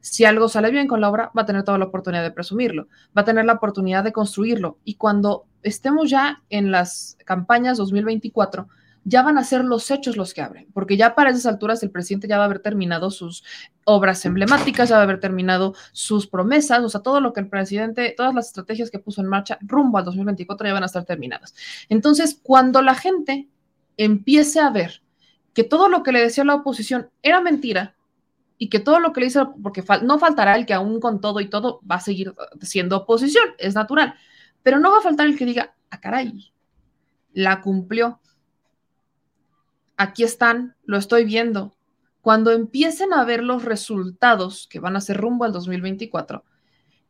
[0.00, 2.88] Si algo sale bien con la obra, va a tener toda la oportunidad de presumirlo,
[3.16, 4.78] va a tener la oportunidad de construirlo.
[4.84, 8.68] Y cuando estemos ya en las campañas 2024,
[9.04, 11.90] ya van a ser los hechos los que abren, porque ya para esas alturas el
[11.90, 13.42] presidente ya va a haber terminado sus
[13.84, 17.48] obras emblemáticas, ya va a haber terminado sus promesas, o sea, todo lo que el
[17.48, 21.04] presidente, todas las estrategias que puso en marcha rumbo al 2024 ya van a estar
[21.04, 21.54] terminadas.
[21.88, 23.48] Entonces, cuando la gente
[23.96, 25.02] empiece a ver
[25.52, 27.96] que todo lo que le decía la oposición era mentira
[28.56, 31.40] y que todo lo que le hizo, porque no faltará el que aún con todo
[31.40, 34.14] y todo va a seguir siendo oposición, es natural,
[34.62, 36.52] pero no va a faltar el que diga, ah, caray,
[37.32, 38.20] la cumplió,
[40.02, 41.76] aquí están, lo estoy viendo.
[42.20, 46.44] Cuando empiecen a ver los resultados que van a ser rumbo al 2024,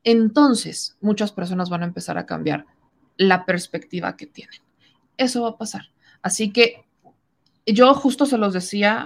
[0.05, 2.67] entonces muchas personas van a empezar a cambiar
[3.17, 4.61] la perspectiva que tienen.
[5.17, 5.91] Eso va a pasar.
[6.23, 6.85] Así que
[7.67, 8.99] yo justo se los decía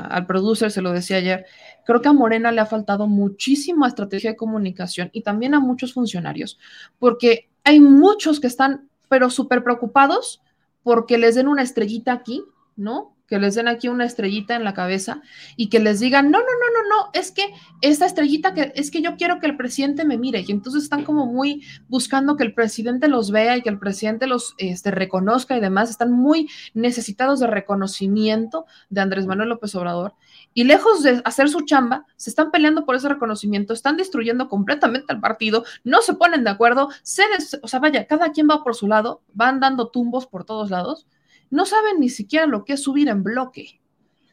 [0.00, 1.46] al producer, se lo decía ayer,
[1.86, 5.94] creo que a Morena le ha faltado muchísima estrategia de comunicación y también a muchos
[5.94, 6.58] funcionarios,
[6.98, 10.42] porque hay muchos que están, pero súper preocupados
[10.82, 12.44] porque les den una estrellita aquí,
[12.76, 13.15] ¿no?
[13.26, 15.20] Que les den aquí una estrellita en la cabeza
[15.56, 18.90] y que les digan, no, no, no, no, no, es que esta estrellita que es
[18.90, 22.44] que yo quiero que el presidente me mire y entonces están como muy buscando que
[22.44, 26.48] el presidente los vea y que el presidente los este, reconozca y demás, están muy
[26.74, 30.14] necesitados de reconocimiento de Andrés Manuel López Obrador.
[30.54, 35.12] Y lejos de hacer su chamba, se están peleando por ese reconocimiento, están destruyendo completamente
[35.12, 37.22] al partido, no se ponen de acuerdo, se
[37.62, 41.06] o sea, vaya, cada quien va por su lado, van dando tumbos por todos lados
[41.50, 43.80] no saben ni siquiera lo que es subir en bloque.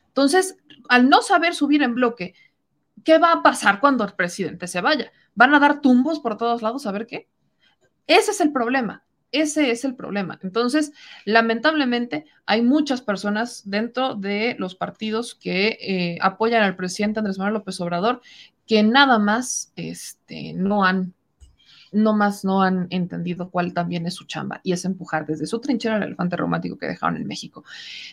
[0.07, 0.57] Entonces,
[0.89, 2.35] al no saber subir en bloque,
[3.03, 5.11] ¿qué va a pasar cuando el presidente se vaya?
[5.35, 7.27] ¿Van a dar tumbos por todos lados a ver qué?
[8.07, 9.03] Ese es el problema.
[9.31, 10.39] Ese es el problema.
[10.43, 10.93] Entonces,
[11.25, 17.55] lamentablemente, hay muchas personas dentro de los partidos que eh, apoyan al presidente Andrés Manuel
[17.55, 18.21] López Obrador
[18.67, 21.13] que nada más este, no han
[21.93, 25.59] no más no han entendido cuál también es su chamba y es empujar desde su
[25.59, 27.63] trinchera el elefante romántico que dejaron en México.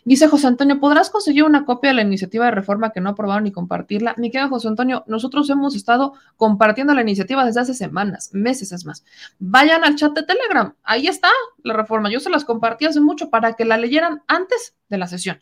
[0.04, 3.46] Dice José Antonio, ¿podrás conseguir una copia de la iniciativa de reforma que no aprobaron
[3.46, 4.14] y compartirla?
[4.16, 8.84] Mi querido José Antonio, nosotros hemos estado compartiendo la iniciativa desde hace semanas, meses es
[8.84, 9.04] más.
[9.38, 11.28] Vayan al chat de Telegram, ahí está
[11.62, 12.10] la reforma.
[12.10, 15.40] Yo se las compartí hace mucho para que la leyeran antes de la sesión.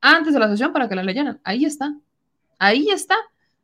[0.00, 1.40] Antes de la sesión para que la leyeran.
[1.44, 1.96] Ahí está.
[2.58, 3.16] Ahí está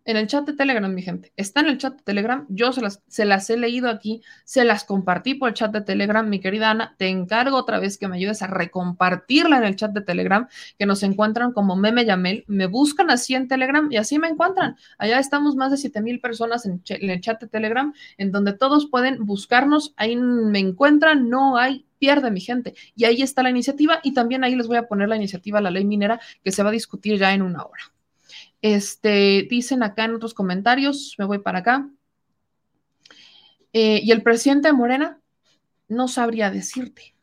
[0.05, 1.33] en el chat de Telegram, mi gente.
[1.37, 2.47] Está en el chat de Telegram.
[2.49, 5.81] Yo se las, se las he leído aquí, se las compartí por el chat de
[5.81, 6.29] Telegram.
[6.29, 9.93] Mi querida Ana, te encargo otra vez que me ayudes a recompartirla en el chat
[9.93, 10.49] de Telegram,
[10.79, 12.45] que nos encuentran como Meme Yamel.
[12.47, 14.77] Me buscan así en Telegram y así me encuentran.
[14.99, 18.53] Allá estamos más de 7 mil personas en, en el chat de Telegram, en donde
[18.53, 19.95] todos pueden buscarnos.
[19.97, 22.75] Ahí me encuentran, no hay pierde mi gente.
[22.95, 25.71] Y ahí está la iniciativa y también ahí les voy a poner la iniciativa La
[25.71, 27.95] Ley Minera que se va a discutir ya en una hora.
[28.65, 31.87] Este, dicen acá en otros comentarios, me voy para acá.
[33.75, 35.21] Eh, y el presidente de Morena
[35.87, 37.15] no sabría decirte.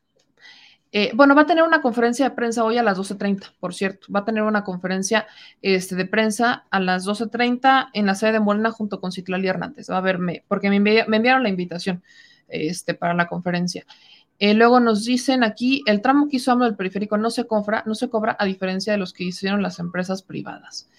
[0.91, 4.05] Eh, bueno, va a tener una conferencia de prensa hoy a las 12.30, por cierto.
[4.13, 5.25] Va a tener una conferencia
[5.63, 9.89] este, de prensa a las 12.30 en la sede de Morena junto con Citlali Hernández.
[9.89, 12.03] Va a verme, porque me, enviaron la invitación
[12.49, 13.83] este, para la conferencia.
[14.37, 17.83] Eh, luego nos dicen aquí, el tramo que hizo AMLO del periférico no se, cobra,
[17.87, 20.89] no se cobra a diferencia de los que hicieron las empresas privadas.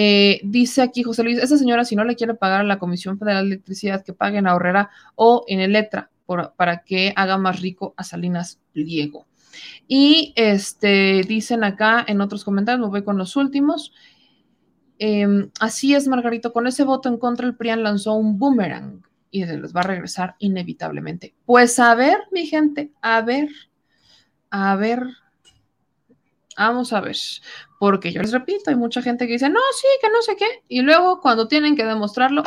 [0.00, 3.18] Eh, dice aquí José Luis, esa señora si no le quiere pagar a la Comisión
[3.18, 6.08] Federal de Electricidad, que pague en Ahorrera o en Electra
[6.56, 9.26] para que haga más rico a Salinas Pliego.
[9.88, 13.92] Y este, dicen acá en otros comentarios, me voy con los últimos.
[15.00, 19.02] Em, así es, Margarito, con ese voto en contra el PRIAN lanzó un boomerang
[19.32, 21.34] y se les va a regresar inevitablemente.
[21.44, 23.48] Pues a ver, mi gente, a ver,
[24.50, 25.08] a ver
[26.58, 27.16] Vamos a ver,
[27.78, 30.64] porque yo les repito, hay mucha gente que dice, no, sí, que no sé qué,
[30.68, 32.42] y luego cuando tienen que demostrarlo,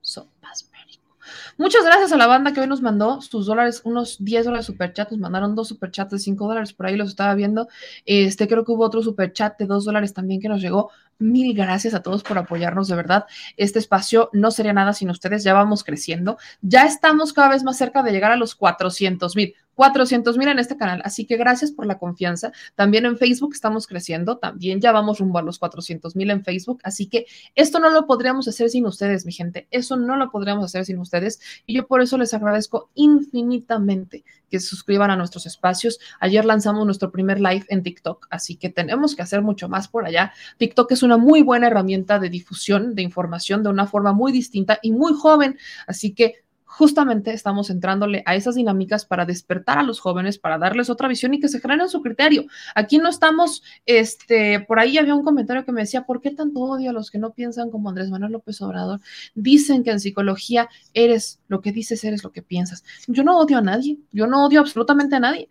[0.00, 1.16] sopas perico.
[1.56, 5.10] Muchas gracias a la banda que hoy nos mandó sus dólares, unos 10 dólares superchat,
[5.12, 7.68] nos mandaron dos superchats de 5 dólares, por ahí los estaba viendo.
[8.04, 10.90] Este, creo que hubo otro superchat de 2 dólares también que nos llegó.
[11.18, 13.26] Mil gracias a todos por apoyarnos, de verdad.
[13.56, 16.38] Este espacio no sería nada sin ustedes, ya vamos creciendo.
[16.60, 19.54] Ya estamos cada vez más cerca de llegar a los 400 mil.
[19.74, 22.52] 400 mil en este canal, así que gracias por la confianza.
[22.74, 26.80] También en Facebook estamos creciendo, también ya vamos rumbo a los 400 mil en Facebook,
[26.84, 30.64] así que esto no lo podríamos hacer sin ustedes, mi gente, eso no lo podríamos
[30.64, 35.46] hacer sin ustedes y yo por eso les agradezco infinitamente que se suscriban a nuestros
[35.46, 35.98] espacios.
[36.20, 40.06] Ayer lanzamos nuestro primer live en TikTok, así que tenemos que hacer mucho más por
[40.06, 40.32] allá.
[40.58, 44.78] TikTok es una muy buena herramienta de difusión de información de una forma muy distinta
[44.82, 46.43] y muy joven, así que
[46.76, 51.32] justamente estamos entrándole a esas dinámicas para despertar a los jóvenes, para darles otra visión
[51.32, 52.46] y que se generen su criterio.
[52.74, 56.58] Aquí no estamos, este, por ahí había un comentario que me decía, ¿por qué tanto
[56.58, 59.00] odio a los que no piensan como Andrés Manuel López Obrador?
[59.36, 62.82] Dicen que en psicología eres lo que dices, eres lo que piensas.
[63.06, 65.48] Yo no odio a nadie, yo no odio absolutamente a nadie.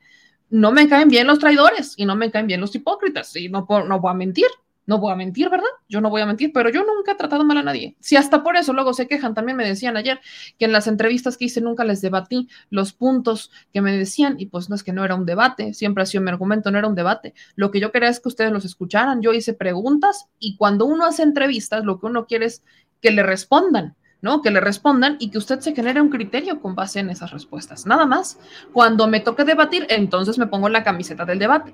[0.49, 3.65] No me caen bien los traidores y no me caen bien los hipócritas y no,
[3.87, 4.47] no voy a mentir.
[4.85, 5.67] No voy a mentir, ¿verdad?
[5.87, 7.95] Yo no voy a mentir, pero yo nunca he tratado mal a nadie.
[7.99, 10.19] Si hasta por eso luego se quejan, también me decían ayer
[10.57, 14.47] que en las entrevistas que hice nunca les debatí los puntos que me decían y
[14.47, 16.87] pues no es que no era un debate, siempre ha sido mi argumento, no era
[16.87, 17.33] un debate.
[17.55, 19.21] Lo que yo quería es que ustedes los escucharan.
[19.21, 22.63] Yo hice preguntas y cuando uno hace entrevistas, lo que uno quiere es
[23.01, 23.95] que le respondan.
[24.21, 24.41] ¿no?
[24.41, 27.85] Que le respondan y que usted se genere un criterio con base en esas respuestas.
[27.85, 28.39] Nada más.
[28.71, 31.73] Cuando me toque debatir, entonces me pongo la camiseta del debate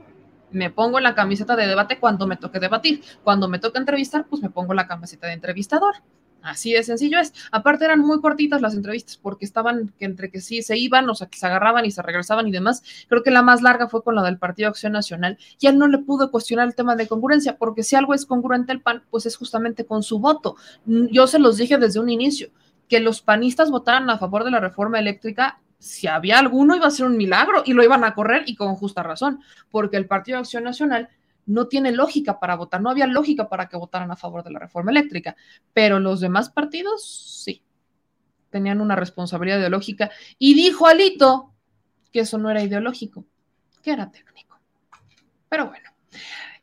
[0.52, 3.02] me pongo la camiseta de debate cuando me toque debatir.
[3.24, 5.96] Cuando me toque entrevistar, pues me pongo la camiseta de entrevistador.
[6.42, 7.34] Así de sencillo es.
[7.52, 11.16] Aparte eran muy cortitas las entrevistas porque estaban que entre que sí se iban, o
[11.16, 12.82] sea, que se agarraban y se regresaban y demás.
[13.08, 15.88] Creo que la más larga fue con la del Partido Acción Nacional y él no
[15.88, 19.26] le pudo cuestionar el tema de congruencia porque si algo es congruente el PAN, pues
[19.26, 20.56] es justamente con su voto.
[20.86, 22.50] Yo se los dije desde un inicio
[22.88, 26.92] que los panistas votaran a favor de la reforma eléctrica si había alguno iba a
[26.92, 29.42] ser un milagro y lo iban a correr y con justa razón,
[29.72, 31.10] porque el Partido de Acción Nacional
[31.46, 34.60] no tiene lógica para votar, no había lógica para que votaran a favor de la
[34.60, 35.36] reforma eléctrica,
[35.74, 37.64] pero los demás partidos sí,
[38.50, 41.54] tenían una responsabilidad ideológica y dijo Alito
[42.12, 43.26] que eso no era ideológico,
[43.82, 44.60] que era técnico.
[45.48, 45.90] Pero bueno,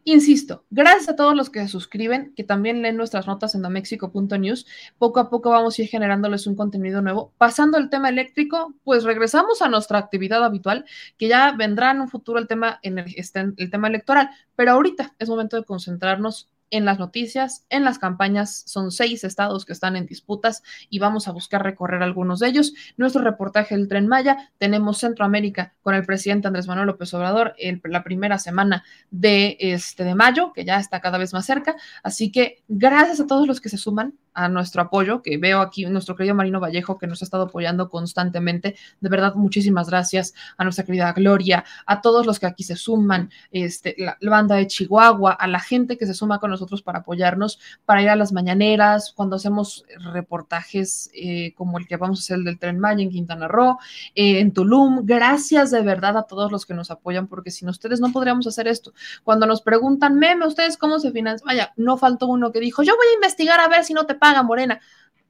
[0.08, 4.64] Insisto, gracias a todos los que se suscriben, que también leen nuestras notas en domexico.news,
[4.98, 7.32] poco a poco vamos a ir generándoles un contenido nuevo.
[7.38, 10.84] Pasando el tema eléctrico, pues regresamos a nuestra actividad habitual,
[11.18, 14.70] que ya vendrá en un futuro el tema, en el, este, el tema electoral, pero
[14.70, 18.62] ahorita es momento de concentrarnos en las noticias, en las campañas.
[18.66, 22.74] Son seis estados que están en disputas y vamos a buscar recorrer algunos de ellos.
[22.96, 28.04] Nuestro reportaje del Tren Maya, tenemos Centroamérica con el presidente Andrés Manuel López Obrador la
[28.04, 31.76] primera semana de, este, de mayo, que ya está cada vez más cerca.
[32.02, 35.86] Así que gracias a todos los que se suman a nuestro apoyo, que veo aquí
[35.86, 38.76] nuestro querido Marino Vallejo que nos ha estado apoyando constantemente.
[39.00, 43.30] De verdad, muchísimas gracias a nuestra querida Gloria, a todos los que aquí se suman,
[43.50, 46.98] este, la, la banda de Chihuahua, a la gente que se suma con nosotros para
[46.98, 52.22] apoyarnos, para ir a las mañaneras, cuando hacemos reportajes eh, como el que vamos a
[52.22, 53.78] hacer del Tren Maya en Quintana Roo,
[54.14, 55.06] eh, en Tulum.
[55.06, 58.68] Gracias de verdad a todos los que nos apoyan, porque sin ustedes no podríamos hacer
[58.68, 58.92] esto.
[59.24, 61.46] Cuando nos preguntan, meme, ¿ustedes cómo se financian?
[61.46, 64.14] Vaya, no faltó uno que dijo, yo voy a investigar a ver si no te
[64.26, 64.80] pagan, Morena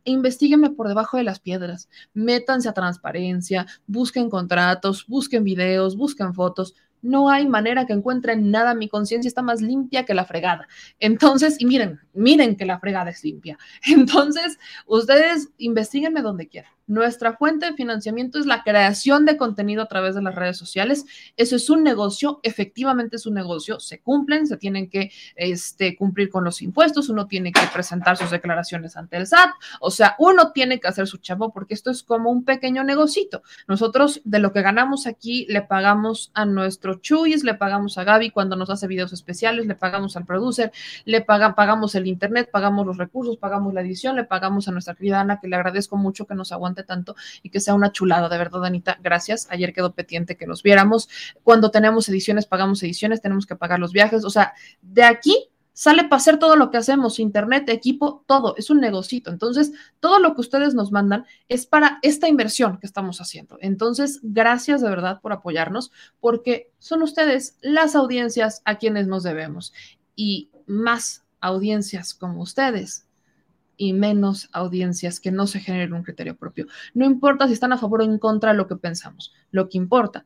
[0.09, 6.75] investiguenme por debajo de las piedras, métanse a transparencia, busquen contratos, busquen videos, busquen fotos,
[7.03, 10.67] no hay manera que encuentren nada, mi conciencia está más limpia que la fregada.
[10.99, 13.59] Entonces, y miren, miren que la fregada es limpia.
[13.87, 16.76] Entonces, ustedes investiguenme donde quieran.
[16.87, 21.05] Nuestra fuente de financiamiento es la creación de contenido a través de las redes sociales.
[21.37, 26.31] Eso es un negocio, efectivamente es un negocio, se cumplen, se tienen que este, cumplir
[26.31, 29.51] con los impuestos, uno tiene que presentar sus declaraciones ante el SAT,
[29.81, 33.43] o sea, uno tiene que hacer su chavo porque esto es como un pequeño negocito.
[33.67, 38.31] Nosotros de lo que ganamos aquí le pagamos a nuestro Chuyis, le pagamos a Gaby
[38.31, 40.73] cuando nos hace videos especiales, le pagamos al producer,
[41.05, 45.21] le pagamos el internet, pagamos los recursos, pagamos la edición, le pagamos a nuestra querida
[45.21, 48.39] Ana, que le agradezco mucho que nos aguante tanto y que sea una chulada, de
[48.39, 49.47] verdad, Anita, gracias.
[49.51, 51.09] Ayer quedó pendiente que nos viéramos.
[51.43, 56.05] Cuando tenemos ediciones, pagamos ediciones, tenemos que pagar los viajes, o sea, de aquí sale
[56.05, 59.31] para hacer todo lo que hacemos, internet, equipo, todo, es un negocito.
[59.31, 63.59] Entonces, todo lo que ustedes nos mandan es para esta inversión que estamos haciendo.
[63.61, 69.75] Entonces, gracias de verdad por apoyarnos, porque son ustedes las audiencias a quienes nos debemos.
[70.15, 73.06] Y más audiencias como ustedes
[73.77, 76.67] y menos audiencias que no se generen un criterio propio.
[76.95, 79.33] No importa si están a favor o en contra de lo que pensamos.
[79.51, 80.25] Lo que importa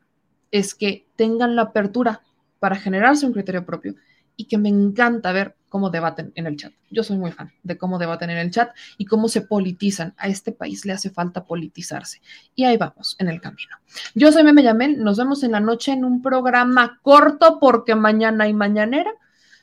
[0.51, 2.23] es que tengan la apertura
[2.59, 3.95] para generarse un criterio propio
[4.37, 6.73] y que me encanta ver cómo debaten en el chat.
[6.91, 10.15] Yo soy muy fan de cómo debaten en el chat y cómo se politizan.
[10.17, 12.21] A este país le hace falta politizarse.
[12.55, 13.77] Y ahí vamos, en el camino.
[14.15, 15.03] Yo soy Meme Yamel.
[15.03, 19.13] Nos vemos en la noche en un programa corto porque mañana hay mañanera.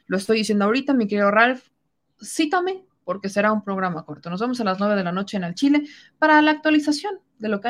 [0.06, 1.68] Lo estoy diciendo ahorita, mi querido Ralph.
[2.22, 4.30] Cítame porque será un programa corto.
[4.30, 5.88] Nos vemos a las 9 de la noche en el Chile
[6.20, 7.70] para la actualización de lo que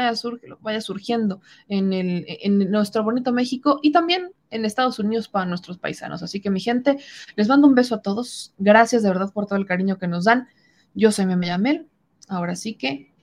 [0.62, 6.24] vaya surgiendo en nuestro bonito México y también en Estados Unidos para nuestros paisanos.
[6.24, 6.98] Así que mi gente,
[7.36, 8.56] les mando un beso a todos.
[8.58, 10.48] Gracias de verdad por todo el cariño que nos dan.
[10.96, 11.88] Yo soy Meme Yamel.
[12.28, 13.14] Ahora sí que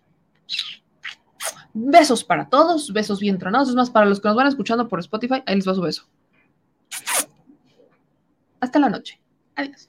[1.73, 3.71] besos para todos, besos bien tronados.
[3.71, 6.09] Es más, para los que nos van escuchando por Spotify, ahí les va su beso.
[8.61, 9.21] Hasta la noche.
[9.57, 9.89] Adiós.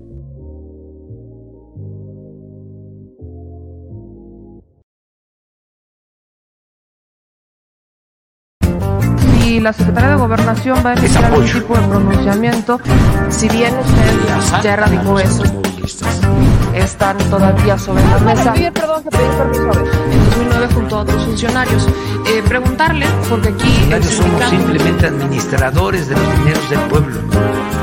[9.51, 12.79] Si la Secretaría de Gobernación va a emitir algún tipo de pronunciamiento,
[13.27, 15.43] si bien usted ya erradicó eso,
[16.73, 18.53] están todavía sobre la mesa.
[18.53, 19.71] perdón, que pedir permiso
[20.09, 21.85] En 2009 junto a otros funcionarios.
[22.27, 23.89] Eh, preguntarle, porque aquí...
[24.03, 27.80] somos simplemente administradores de los dineros del pueblo